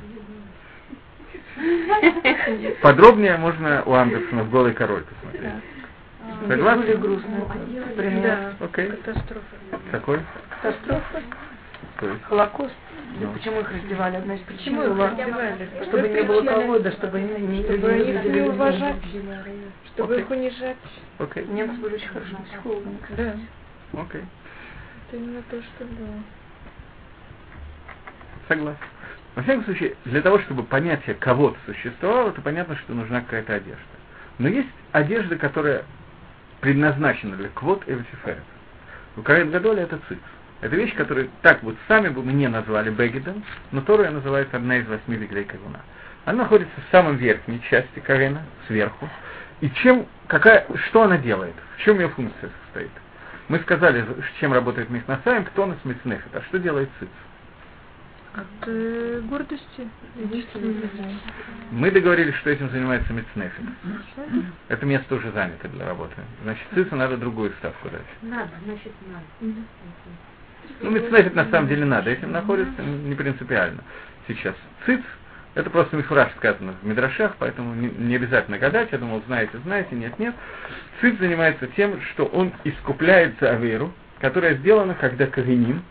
Подробнее 2.82 3.36
можно 3.36 3.82
у 3.84 3.92
Андерсона 3.94 4.44
в 4.44 4.50
«Голый 4.50 4.72
король» 4.74 5.04
посмотреть. 5.04 5.52
Согласны? 6.48 6.82
Более 6.82 6.96
грустно. 6.96 7.36
Да. 8.22 8.52
Окей. 8.60 8.88
Катастрофа. 8.90 9.56
Какой? 9.90 10.20
Катастрофа. 10.62 11.22
Холокост. 12.28 12.74
Ну. 13.20 13.32
Почему 13.32 13.60
их 13.60 13.72
раздевали? 13.72 14.16
Одна 14.16 14.34
из 14.34 14.40
причин 14.40 14.76
Почему 14.76 14.94
была, 14.94 15.10
раздевали? 15.10 15.68
чтобы 15.86 16.08
не 16.08 16.22
было 16.22 16.44
колода, 16.44 16.92
чтобы 16.92 17.20
не, 17.20 17.34
не, 17.38 17.62
Чтобы 17.64 17.92
не 17.92 18.12
их 18.12 18.24
не 18.24 18.40
уважать, 18.42 18.96
чтобы 19.94 20.14
Окей. 20.14 20.24
их 20.24 20.30
унижать. 20.30 20.76
Окей. 21.18 21.46
Немцы 21.46 21.80
были 21.80 21.94
очень 21.94 22.08
хорошими 22.08 22.42
психологами. 22.42 22.98
Да. 23.16 23.34
Окей. 24.00 24.22
Это 25.08 25.16
именно 25.16 25.42
то, 25.50 25.56
что 25.60 25.84
было. 25.84 26.22
Согласен. 28.46 28.78
Во 29.34 29.42
всяком 29.42 29.64
случае, 29.64 29.94
для 30.04 30.20
того, 30.22 30.38
чтобы 30.40 30.62
понятие 30.62 31.14
кого-то 31.14 31.56
существовало, 31.66 32.32
то 32.32 32.40
понятно, 32.40 32.76
что 32.76 32.92
нужна 32.92 33.20
какая-то 33.20 33.54
одежда. 33.54 33.82
Но 34.38 34.48
есть 34.48 34.68
одежда, 34.92 35.36
которая 35.36 35.84
предназначена 36.60 37.36
для 37.36 37.48
квот 37.50 37.82
и 37.86 37.94
ватиферет. 37.94 38.42
У 39.16 39.22
Карет 39.22 39.50
Гадоля 39.50 39.84
это 39.84 39.98
циц. 40.08 40.18
Это 40.60 40.74
вещь, 40.74 40.94
которую 40.94 41.30
так 41.42 41.62
вот 41.62 41.76
сами 41.86 42.08
бы 42.08 42.22
мы 42.22 42.32
не 42.32 42.48
назвали 42.48 42.90
Бегидом, 42.90 43.44
но 43.70 43.80
Торая 43.80 44.10
называется 44.10 44.56
одна 44.56 44.78
из 44.78 44.86
восьми 44.88 45.16
веглей 45.16 45.44
Кавуна. 45.44 45.80
Она 46.24 46.42
находится 46.42 46.74
в 46.80 46.90
самом 46.90 47.16
верхней 47.16 47.62
части 47.70 48.00
Карена, 48.00 48.42
сверху. 48.66 49.08
И 49.60 49.70
чем, 49.70 50.06
какая, 50.26 50.66
что 50.88 51.02
она 51.02 51.16
делает? 51.16 51.54
В 51.76 51.82
чем 51.82 52.00
ее 52.00 52.08
функция 52.08 52.50
состоит? 52.64 52.90
Мы 53.48 53.60
сказали, 53.60 54.04
чем 54.40 54.52
работает 54.52 54.90
Михнасаем, 54.90 55.44
кто 55.44 55.66
нас 55.66 55.78
Мицнефет, 55.84 56.34
а 56.34 56.42
что 56.42 56.58
делает 56.58 56.90
циц? 56.98 57.08
От 58.38 58.68
э, 58.68 59.20
гордости. 59.28 59.88
Мы 61.72 61.90
договорились, 61.90 62.34
что 62.36 62.50
этим 62.50 62.70
занимается 62.70 63.12
Мицнефет. 63.12 63.64
Это 64.68 64.86
место 64.86 65.16
уже 65.16 65.32
занято 65.32 65.66
для 65.66 65.86
работы. 65.86 66.14
Значит, 66.44 66.64
цицу 66.72 66.94
надо 66.94 67.16
другую 67.16 67.50
ставку 67.58 67.88
дать. 67.90 68.00
Надо, 68.22 68.50
значит 68.64 68.92
надо. 69.08 69.56
Ну, 70.80 70.90
Мицнефет 70.90 71.34
на 71.34 71.50
самом 71.50 71.66
деле 71.66 71.84
надо, 71.84 72.10
этим 72.10 72.30
находится 72.30 72.80
не 72.80 73.16
принципиально. 73.16 73.82
Сейчас 74.28 74.54
циц, 74.86 75.00
это 75.56 75.68
просто 75.70 75.96
мифраж 75.96 76.30
сказано 76.36 76.74
в 76.80 76.86
Мидрашах, 76.86 77.34
поэтому 77.40 77.74
не, 77.74 77.88
не 77.88 78.14
обязательно 78.14 78.58
гадать, 78.58 78.92
я 78.92 78.98
думал, 78.98 79.20
знаете, 79.26 79.58
знаете, 79.64 79.96
нет, 79.96 80.16
нет. 80.20 80.34
Циц 81.00 81.18
занимается 81.18 81.66
тем, 81.68 82.00
что 82.12 82.26
он 82.26 82.52
искупляет 82.62 83.34
за 83.40 83.50
Аверу, 83.50 83.92
которая 84.20 84.54
сделана, 84.54 84.94
когда 84.94 85.26
Кагиним, 85.26 85.82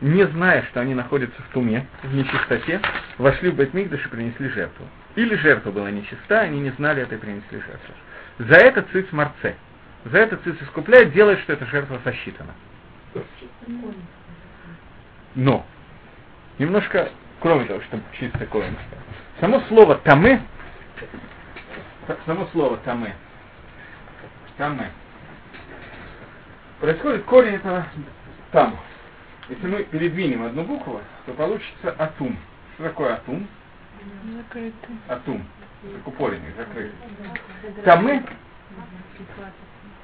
не 0.00 0.26
зная, 0.26 0.62
что 0.70 0.80
они 0.80 0.94
находятся 0.94 1.40
в 1.42 1.52
туме, 1.52 1.86
в 2.02 2.14
нечистоте, 2.14 2.80
вошли 3.18 3.50
в 3.50 3.56
Бетмикдаш 3.56 4.04
и 4.04 4.08
принесли 4.08 4.48
жертву. 4.50 4.86
Или 5.14 5.34
жертва 5.36 5.70
была 5.70 5.90
нечиста, 5.90 6.40
они 6.40 6.60
не 6.60 6.70
знали 6.70 7.02
это 7.02 7.14
и 7.14 7.18
принесли 7.18 7.58
жертву. 7.60 7.94
За 8.38 8.56
это 8.56 8.82
циц 8.92 9.10
марце. 9.12 9.56
За 10.04 10.18
это 10.18 10.36
циц 10.36 10.60
искупляет, 10.60 11.12
делает, 11.12 11.40
что 11.40 11.54
эта 11.54 11.64
жертва 11.66 11.98
сосчитана. 12.04 12.54
Но 15.34 15.66
немножко, 16.58 17.08
кроме 17.40 17.64
того, 17.64 17.80
что 17.82 17.98
чисто 18.18 18.44
коинское. 18.46 18.98
Само 19.40 19.60
слово 19.68 19.96
тамы, 19.96 20.40
само 22.26 22.46
слово 22.52 22.76
тамы, 22.78 23.12
тамы, 24.58 24.90
происходит 26.80 27.24
корень 27.24 27.54
этого 27.54 27.86
там. 28.52 28.78
Если 29.48 29.66
мы 29.66 29.84
передвинем 29.84 30.44
одну 30.44 30.64
букву, 30.64 31.00
то 31.24 31.32
получится 31.32 31.94
атум. 31.98 32.36
Что 32.74 32.84
такое 32.84 33.14
атум? 33.14 33.46
Закрытый. 34.36 34.96
Атум. 35.08 35.44
Закупоренный, 35.82 36.52
закрытый. 36.56 36.92
Тамы, 37.84 38.24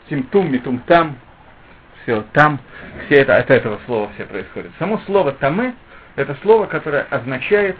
тимтум, 0.09 0.53
митум 0.53 0.79
там, 0.87 1.17
все 2.03 2.25
там, 2.33 2.61
все 3.07 3.17
это 3.17 3.37
от 3.37 3.51
этого 3.51 3.81
слова 3.87 4.11
все 4.15 4.27
происходит. 4.27 4.71
Само 4.79 4.99
слово 5.07 5.33
тамы 5.33 5.75
это 6.17 6.37
слово, 6.43 6.67
которое 6.67 7.03
означает 7.05 7.77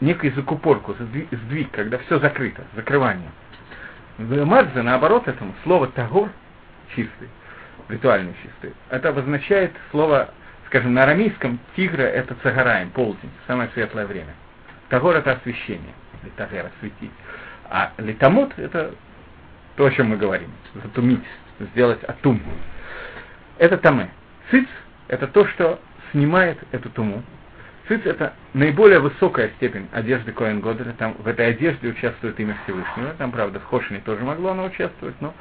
некую 0.00 0.34
закупорку, 0.34 0.94
сдвиг, 0.94 1.70
когда 1.70 1.98
все 1.98 2.18
закрыто, 2.18 2.64
закрывание. 2.74 3.30
В 4.18 4.44
Мадзе, 4.44 4.82
наоборот 4.82 5.26
этому, 5.28 5.54
слово 5.62 5.88
тагор, 5.88 6.30
чистый, 6.94 7.28
ритуальный 7.88 8.34
чистый, 8.42 8.74
это 8.90 9.08
обозначает 9.08 9.72
слово, 9.90 10.30
скажем, 10.74 10.92
на 10.92 11.04
арамейском 11.04 11.60
тигра 11.76 12.02
это 12.02 12.34
цагараем, 12.42 12.90
полдень, 12.90 13.30
самое 13.46 13.70
светлое 13.74 14.06
время. 14.06 14.34
Тагор 14.88 15.14
это 15.14 15.34
освещение, 15.34 15.94
литагер, 16.24 16.66
осветить. 16.66 17.12
А 17.70 17.92
литамут 17.98 18.58
это 18.58 18.92
то, 19.76 19.86
о 19.86 19.90
чем 19.92 20.08
мы 20.08 20.16
говорим, 20.16 20.50
затумить, 20.82 21.22
сделать 21.60 22.02
атум. 22.02 22.42
Это 23.58 23.78
тамы. 23.78 24.10
Циц– 24.50 24.66
это 25.06 25.28
то, 25.28 25.46
что 25.46 25.78
снимает 26.10 26.58
эту 26.72 26.90
туму. 26.90 27.22
Циц– 27.86 28.00
это 28.04 28.32
наиболее 28.52 28.98
высокая 28.98 29.50
степень 29.50 29.88
одежды 29.92 30.32
Коэн 30.32 30.58
Годера. 30.58 30.92
Там 30.98 31.14
в 31.20 31.28
этой 31.28 31.46
одежде 31.46 31.86
участвует 31.86 32.40
имя 32.40 32.58
Всевышнего. 32.64 33.14
Там, 33.16 33.30
правда, 33.30 33.60
в 33.60 33.64
Хошине 33.66 34.00
тоже 34.00 34.24
могло 34.24 34.50
оно 34.50 34.64
участвовать, 34.64 35.14
но 35.20 35.34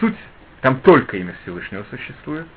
суть, 0.00 0.16
там 0.60 0.80
только 0.80 1.18
имя 1.18 1.36
Всевышнего 1.44 1.84
существует. 1.88 2.48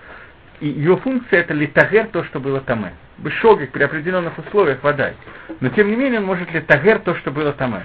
И 0.60 0.68
ее 0.68 0.98
функция 0.98 1.42
это 1.42 1.54
литагер, 1.54 2.08
то, 2.08 2.24
что 2.26 2.40
было 2.40 2.60
тамэ. 2.62 2.92
Бешогик 3.20 3.72
при 3.72 3.84
определенных 3.84 4.38
условиях 4.38 4.84
вода. 4.84 5.14
Но 5.60 5.70
тем 5.70 5.90
не 5.90 5.96
менее 5.96 6.20
он 6.20 6.26
может 6.26 6.52
литагер 6.52 7.00
то, 7.00 7.16
что 7.16 7.32
было 7.32 7.54
тамэ. 7.54 7.84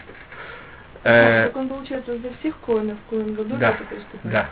Э, 1.05 1.49
так 1.49 1.57
он, 1.57 1.69
получается, 1.69 2.19
для 2.19 2.31
всех 2.41 2.57
коинов, 2.65 2.97
коин 3.11 3.35
Гадоль 3.35 3.59
да, 3.59 3.77
Да. 4.25 4.49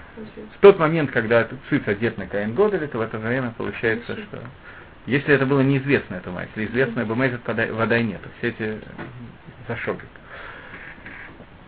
В 0.55 0.61
тот 0.61 0.79
момент, 0.79 1.11
когда 1.11 1.49
циц 1.71 1.83
одет 1.87 2.19
на 2.19 2.27
Каин 2.27 2.55
Годель, 2.55 2.87
то 2.89 2.99
в 2.99 3.01
это 3.01 3.19
время 3.19 3.55
получается, 3.57 4.17
что... 4.17 4.39
Если 5.07 5.35
это 5.35 5.47
было 5.47 5.63
неизвестно, 5.63 6.15
это 6.15 6.31
мать, 6.31 6.49
если 6.55 6.71
известно, 6.71 7.05
бы 7.05 7.17
может 7.17 7.41
вода 7.45 7.97
и 7.97 8.05
нет. 8.05 8.21
Все 8.39 8.51
эти 8.51 8.79
зашогик. 9.67 10.07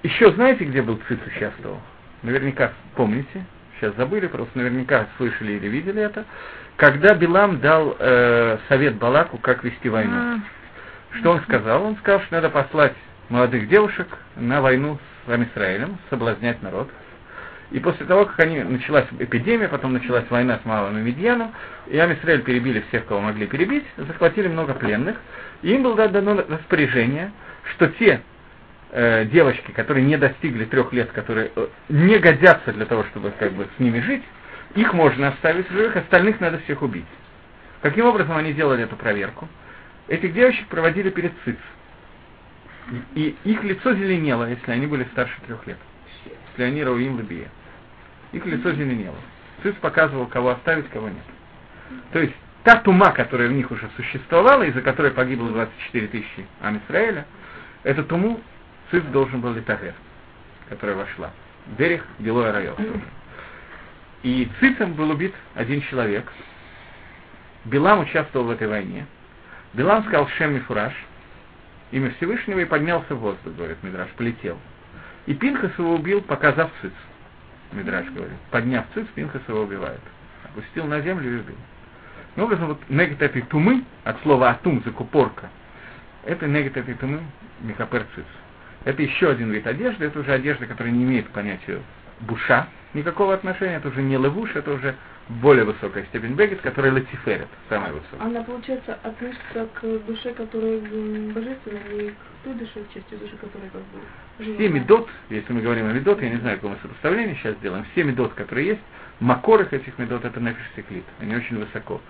Еще 0.05 0.31
знаете, 0.33 0.65
где 0.65 0.83
был 0.83 1.01
циц 1.09 1.19
участвовал? 1.27 1.81
Наверняка 2.23 2.73
помните, 2.95 3.45
сейчас 3.79 3.95
забыли, 3.97 4.27
просто 4.27 4.59
наверняка 4.59 5.07
слышали 5.17 5.53
или 5.53 5.69
видели 5.69 6.03
это. 6.03 6.25
Когда 6.77 7.15
Билам 7.15 7.61
дал 7.61 7.97
э, 7.99 8.59
совет 8.69 8.97
Балаку, 8.97 9.39
как 9.39 9.63
вести 9.65 9.89
войну. 9.89 10.17
А. 10.17 10.39
Что 11.19 11.33
он 11.33 11.41
сказал? 11.43 11.85
Он 11.85 11.97
сказал, 11.97 12.21
что 12.23 12.35
надо 12.35 12.51
послать 12.51 12.95
молодых 13.29 13.69
девушек 13.69 14.09
на 14.37 14.61
войну 14.61 14.99
с 15.25 15.31
Амисраилем, 15.31 15.99
соблазнять 16.11 16.63
народ. 16.63 16.91
И 17.71 17.81
после 17.81 18.07
того, 18.07 18.27
как 18.27 18.39
они, 18.41 18.63
началась 18.63 19.07
эпидемия, 19.19 19.69
потом 19.69 19.93
началась 19.93 20.25
война 20.31 20.59
с 20.63 20.65
Малым 20.65 20.99
и 20.99 21.03
Медьяном, 21.03 21.53
и 21.87 21.99
Амисраиль 21.99 22.43
перебили 22.43 22.85
всех, 22.89 23.07
кого 23.07 23.21
могли 23.21 23.47
перебить, 23.47 23.85
захватили 23.97 24.49
много 24.49 24.75
пленных, 24.75 25.17
и 25.63 25.73
им 25.73 25.83
было 25.83 26.09
дано 26.09 26.45
распоряжение, 26.49 27.33
что 27.75 27.89
те 27.89 28.21
э, 28.95 29.25
девочки, 29.27 29.73
которые 29.73 30.05
не 30.05 30.17
достигли 30.17 30.65
трех 30.65 30.93
лет, 30.93 31.11
которые 31.13 31.51
э, 31.55 31.67
не 31.89 32.19
годятся 32.19 32.73
для 32.73 32.87
того, 32.87 33.05
чтобы 33.05 33.33
как 33.33 33.53
бы 33.53 33.67
с 33.77 33.81
ними 33.81 34.01
жить, 34.01 34.23
их 34.77 34.95
можно 34.95 35.29
оставить 35.29 35.69
в 35.69 35.73
живых, 35.73 35.97
остальных 35.97 36.41
надо 36.41 36.59
всех 36.61 36.81
убить. 36.83 37.07
Каким 37.83 38.07
образом 38.07 38.37
они 38.37 38.53
делали 38.53 38.85
эту 38.85 38.97
проверку? 38.97 39.49
Этих 40.09 40.33
девочек 40.33 40.69
проводили 40.69 41.11
перед 41.11 41.33
ЦИЦ. 41.45 41.59
И 43.15 43.37
их 43.45 43.65
лицо 43.65 43.95
зеленело, 43.95 44.49
если 44.49 44.71
они 44.71 44.87
были 44.87 45.05
старше 45.13 45.35
трех 45.47 45.67
лет. 45.67 45.79
Если 46.25 46.63
они 46.63 46.85
Рауим 46.85 47.17
Лабия. 47.17 47.49
Их 48.33 48.47
лицо 48.47 48.73
зеленело. 48.73 49.17
Цис 49.63 49.75
показывал, 49.81 50.27
кого 50.27 50.51
оставить, 50.51 50.89
кого 50.91 51.09
нет. 51.09 51.25
То 52.13 52.21
есть 52.21 52.35
та 52.63 52.77
тума, 52.77 53.11
которая 53.13 53.49
в 53.49 53.53
них 53.53 53.71
уже 53.71 53.89
существовала, 53.97 54.63
из-за 54.65 54.83
которой 54.83 55.11
погибло 55.13 55.51
24 55.51 56.07
тысячи 56.09 56.47
Амисраэля, 56.61 57.27
эту 57.83 58.05
туму 58.05 58.41
Цис 58.91 59.03
должен 59.05 59.41
был 59.41 59.53
литагер, 59.53 59.95
которая 60.69 60.97
вошла. 60.97 61.31
Берег 61.79 62.05
Белой 62.19 62.51
Райов. 62.51 62.79
И 64.23 64.49
Цицем 64.61 64.95
был 64.95 65.11
убит 65.11 65.35
один 65.55 65.81
человек. 65.83 66.31
Билам 67.65 68.01
участвовал 68.01 68.47
в 68.47 68.51
этой 68.51 68.69
войне. 68.69 69.07
Билам 69.73 70.03
сказал 70.05 70.29
Шем 70.29 70.55
Мифураж– 70.55 70.93
имя 71.95 72.11
Всевышнего 72.17 72.59
и 72.59 72.65
поднялся 72.65 73.15
в 73.15 73.21
воздух, 73.21 73.55
говорит 73.55 73.79
Мидраш, 73.83 74.09
полетел. 74.17 74.59
И 75.27 75.35
Пинхас 75.35 75.71
его 75.79 75.95
убил, 75.95 76.21
показав 76.23 76.71
циц. 76.83 76.93
Мидраш 77.73 78.07
говорит. 78.07 78.37
Подняв 78.51 78.85
циц, 78.95 79.07
Пинхас 79.15 79.43
его 79.47 79.61
убивает. 79.61 80.01
Опустил 80.45 80.87
на 80.87 81.01
землю 81.01 81.31
и 81.31 81.41
убил. 81.41 81.57
Ну, 82.35 82.45
образом, 82.45 82.67
вот 82.67 82.81
этой 82.91 83.43
тумы, 83.43 83.85
от 84.03 84.21
слова 84.23 84.51
атум, 84.51 84.83
закупорка, 84.85 85.51
это 86.25 86.47
этой 86.77 86.95
тумы, 86.95 87.21
микапер 87.61 88.05
циц. 88.17 88.25
Это 88.85 89.03
еще 89.03 89.31
один 89.31 89.51
вид 89.51 89.67
одежды, 89.67 90.07
это 90.07 90.21
уже 90.21 90.33
одежда, 90.33 90.67
которая 90.67 90.93
не 90.93 91.05
имеет 91.05 91.29
понятия 91.31 91.81
буша 92.21 92.69
никакого 92.93 93.35
отношения, 93.35 93.77
это 93.77 93.89
уже 93.89 94.03
не 94.03 94.17
левуш, 94.17 94.55
это 94.55 94.73
уже 94.73 94.95
более 95.29 95.65
высокая 95.65 96.05
степень 96.07 96.35
бегет, 96.35 96.61
которая 96.61 96.93
латиферет, 96.93 97.49
самая 97.69 97.93
высокая. 97.93 98.21
Она, 98.21 98.43
получается, 98.43 98.99
относится 99.03 99.67
к 99.75 99.83
душе, 100.07 100.35
которая 100.35 100.79
божественная, 100.79 101.83
и 101.93 102.11
к 102.11 102.45
той 102.45 102.55
душе, 102.55 102.85
части 102.93 103.15
души, 103.15 103.35
которая 103.41 103.71
как 103.71 103.81
бы 103.81 104.01
жива. 104.39 104.57
Все 104.57 104.69
медот, 104.69 105.09
если 105.31 105.53
мы 105.53 105.63
говорим 105.63 105.87
о 105.87 105.93
медот, 105.93 106.21
я 106.23 106.29
не 106.29 106.37
знаю, 106.37 106.59
какое 106.59 106.73
мы 106.73 106.79
сопоставление 106.83 107.37
сейчас 107.37 107.57
сделаем, 107.57 107.85
все 107.93 108.05
медот, 108.05 108.35
которые 108.35 108.69
есть, 108.69 108.83
макорых 109.21 109.73
этих 109.73 109.99
медот, 109.99 110.25
это 110.25 110.41
нефиш 110.41 110.65
секлит, 110.77 111.05
они 111.21 111.35
очень 111.35 111.59
высоко. 111.59 112.01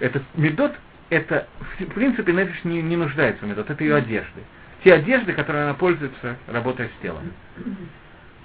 Это 0.00 0.20
медот, 0.34 0.72
это, 1.10 1.46
в 1.60 1.84
принципе, 1.94 2.32
нефиш 2.32 2.64
не, 2.64 2.82
не 2.82 2.96
нуждается 2.96 3.44
в 3.44 3.48
медот, 3.48 3.70
это 3.70 3.82
ее 3.82 3.94
одежды. 3.94 4.42
Те 4.84 4.94
одежды, 4.94 5.32
которые 5.32 5.64
она 5.64 5.74
пользуется, 5.74 6.36
работая 6.46 6.88
с 6.88 7.02
телом. 7.02 7.32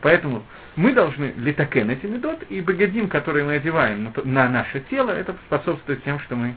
Поэтому 0.01 0.43
мы 0.75 0.93
должны 0.93 1.33
литакен 1.37 1.89
эти 1.89 2.05
медот, 2.05 2.43
и 2.49 2.59
богадим, 2.61 3.07
которые 3.07 3.45
мы 3.45 3.55
одеваем 3.55 4.03
на, 4.03 4.11
на 4.23 4.49
наше 4.49 4.81
тело, 4.89 5.11
это 5.11 5.35
способствует 5.45 6.03
тем, 6.03 6.19
что 6.19 6.35
мы 6.35 6.55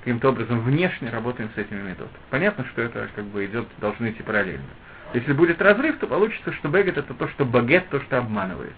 каким-то 0.00 0.30
образом 0.30 0.60
внешне 0.62 1.10
работаем 1.10 1.50
с 1.54 1.58
этими 1.58 1.80
медот. 1.82 2.10
Понятно, 2.30 2.64
что 2.72 2.82
это 2.82 3.08
как 3.14 3.26
бы 3.26 3.44
идет, 3.44 3.68
должны 3.78 4.10
идти 4.10 4.22
параллельно. 4.22 4.64
Если 5.12 5.32
будет 5.32 5.60
разрыв, 5.60 5.98
то 5.98 6.06
получится, 6.06 6.52
что 6.52 6.68
бегет 6.68 6.96
это 6.96 7.14
то, 7.14 7.28
что 7.28 7.44
багет, 7.44 7.88
то, 7.90 8.00
что 8.00 8.18
обманывает. 8.18 8.74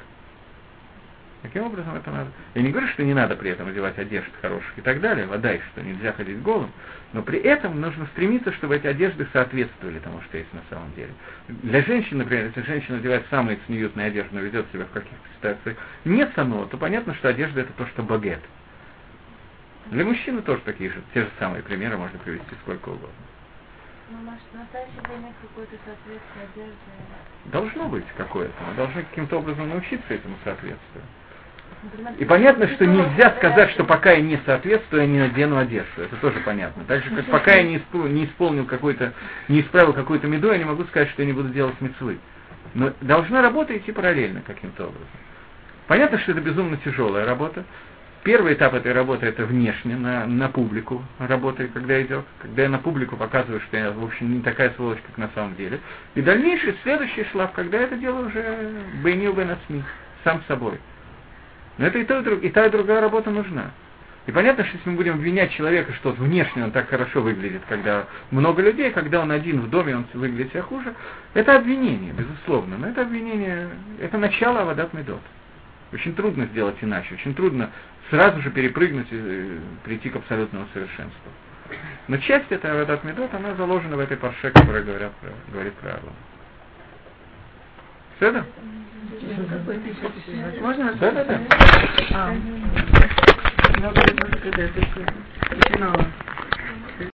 Каким 1.43 1.64
образом 1.64 1.97
это 1.97 2.10
надо? 2.10 2.31
Я 2.55 2.62
не 2.62 2.70
говорю, 2.70 2.86
что 2.89 3.02
не 3.02 3.14
надо 3.14 3.35
при 3.35 3.51
этом 3.51 3.69
одевать 3.69 3.98
одежды 3.98 4.31
хороших 4.40 4.78
и 4.78 4.81
так 4.81 5.01
далее, 5.01 5.27
вода 5.27 5.52
что 5.73 5.82
нельзя 5.82 6.12
ходить 6.12 6.40
голым, 6.40 6.70
но 7.12 7.23
при 7.23 7.40
этом 7.40 7.81
нужно 7.81 8.06
стремиться, 8.12 8.52
чтобы 8.52 8.77
эти 8.77 8.86
одежды 8.86 9.27
соответствовали 9.32 9.98
тому, 9.98 10.20
что 10.23 10.39
есть 10.39 10.52
на 10.52 10.62
самом 10.70 10.94
деле. 10.94 11.12
Для 11.48 11.82
женщин, 11.82 12.19
например, 12.19 12.47
если 12.47 12.62
женщина 12.62 12.98
одевает 12.98 13.24
самые 13.28 13.59
цниютные 13.66 14.06
одежды, 14.06 14.31
но 14.32 14.40
ведет 14.40 14.66
себя 14.73 14.85
в 14.85 14.90
каких-то 14.90 15.28
ситуациях 15.36 15.77
нет 16.05 16.31
самого, 16.36 16.69
то 16.69 16.77
понятно, 16.77 17.12
что 17.14 17.28
одежда 17.28 17.62
это 17.62 17.73
то, 17.73 17.86
что 17.86 18.05
багет. 18.05 18.40
Для 19.86 20.05
мужчины 20.05 20.43
тоже 20.43 20.62
такие 20.64 20.90
же, 20.90 21.02
те 21.12 21.23
же 21.23 21.31
самые 21.40 21.64
примеры 21.64 21.97
можно 21.97 22.19
привести 22.20 22.55
сколько 22.62 22.90
угодно. 22.90 23.09
Должно 27.47 27.89
быть 27.89 28.06
какое-то. 28.16 28.55
Мы 28.69 28.74
должны 28.74 29.02
каким-то 29.02 29.39
образом 29.39 29.69
научиться 29.69 30.14
этому 30.14 30.36
соответствию. 30.44 31.02
И 32.18 32.24
понятно, 32.24 32.68
что 32.68 32.86
нельзя 32.86 33.34
сказать, 33.38 33.70
что 33.72 33.84
пока 33.84 34.12
я 34.12 34.20
не 34.20 34.38
соответствую, 34.46 35.02
я 35.02 35.09
не 35.09 35.18
надену 35.18 35.59
одежду. 35.59 36.02
Это 36.02 36.16
тоже 36.16 36.40
понятно. 36.40 36.84
Так 36.84 37.02
же, 37.02 37.10
как 37.10 37.26
пока 37.26 37.54
я 37.54 37.62
не, 37.64 37.78
исполнил, 37.78 38.09
не 38.09 38.24
исполнил 38.26 38.66
какой-то, 38.66 39.12
не 39.48 39.62
исправил 39.62 39.92
какую-то 39.92 40.28
меду, 40.28 40.52
я 40.52 40.59
не 40.59 40.64
могу 40.64 40.84
сказать, 40.84 41.10
что 41.10 41.22
я 41.22 41.26
не 41.26 41.32
буду 41.32 41.48
делать 41.48 41.80
мецвы. 41.80 42.18
Но 42.74 42.92
должна 43.00 43.42
работа 43.42 43.76
идти 43.76 43.90
параллельно 43.90 44.42
каким-то 44.46 44.84
образом. 44.84 45.09
Понятно, 45.88 46.18
что 46.20 46.32
это 46.32 46.40
безумно 46.40 46.76
тяжелая 46.84 47.26
работа. 47.26 47.64
Первый 48.22 48.54
этап 48.54 48.74
этой 48.74 48.92
работы 48.92 49.26
это 49.26 49.44
внешне, 49.44 49.96
на, 49.96 50.26
на 50.26 50.48
публику 50.48 51.02
работы, 51.18 51.66
когда 51.66 52.00
идет. 52.00 52.24
Когда 52.40 52.62
я 52.62 52.68
на 52.68 52.78
публику 52.78 53.16
показываю, 53.16 53.60
что 53.62 53.76
я, 53.76 53.90
в 53.90 54.04
общем, 54.04 54.32
не 54.32 54.40
такая 54.40 54.70
сволочь, 54.76 55.00
как 55.04 55.18
на 55.18 55.28
самом 55.34 55.56
деле. 55.56 55.80
И 56.14 56.22
дальнейший, 56.22 56.76
следующий 56.84 57.24
шлаг, 57.32 57.52
когда 57.54 57.78
это 57.78 57.96
делаю 57.96 58.28
уже 58.28 58.70
бейнил 59.02 59.32
бен 59.32 59.56
сам 60.22 60.40
собой. 60.46 60.78
Но 61.78 61.86
это 61.86 61.99
и, 61.99 62.05
то, 62.05 62.20
и, 62.20 62.49
та, 62.51 62.66
и 62.66 62.70
другая 62.70 63.01
работа 63.01 63.31
нужна. 63.31 63.70
И 64.27 64.31
понятно, 64.31 64.65
что 64.65 64.77
если 64.77 64.89
мы 64.89 64.97
будем 64.97 65.15
обвинять 65.15 65.53
человека, 65.53 65.93
что 65.94 66.12
внешне 66.12 66.62
он 66.62 66.70
так 66.70 66.89
хорошо 66.89 67.23
выглядит, 67.23 67.62
когда 67.69 68.07
много 68.31 68.62
людей, 68.62 68.90
когда 68.93 69.20
он 69.20 69.32
один 69.32 69.61
в 69.61 69.70
доме, 69.70 69.97
он 69.97 70.07
выглядит 70.15 70.53
себя 70.53 70.62
хуже, 70.62 70.94
это 71.35 71.57
обвинение, 71.57 72.12
безусловно. 72.12 72.78
Но 72.78 72.89
это 72.89 73.03
обвинение, 73.03 73.69
это 74.01 74.19
начало 74.19 74.61
Авадат 74.61 74.93
Медот. 74.93 75.23
Очень 75.93 76.15
трудно 76.15 76.47
сделать 76.47 76.77
иначе, 76.81 77.15
очень 77.15 77.35
трудно 77.35 77.70
сразу 78.11 78.40
же 78.43 78.51
перепрыгнуть 78.51 79.09
и 79.11 79.16
э, 79.19 79.59
прийти 79.85 80.09
к 80.09 80.16
абсолютному 80.16 80.66
совершенству. 80.73 81.31
Но 82.07 82.16
часть 82.19 82.51
этой 82.53 82.70
Авадат 82.70 83.03
Медот, 83.03 83.35
она 83.35 83.55
заложена 83.57 83.97
в 83.97 84.01
этой 84.01 84.16
парше, 84.16 84.51
которая 84.51 84.85
говорят, 84.85 85.12
говорит 85.53 85.74
про 85.74 85.94
Арлам. 85.94 86.15
Все 88.16 88.28
это? 88.28 88.47
Можно? 90.60 90.94
Да, 90.94 91.10
да, 91.10 91.24
да. 91.24 91.40
А. 92.14 92.34
Я 93.80 93.90
когда 93.90 94.62
это 94.62 94.80
начинала. 95.51 96.06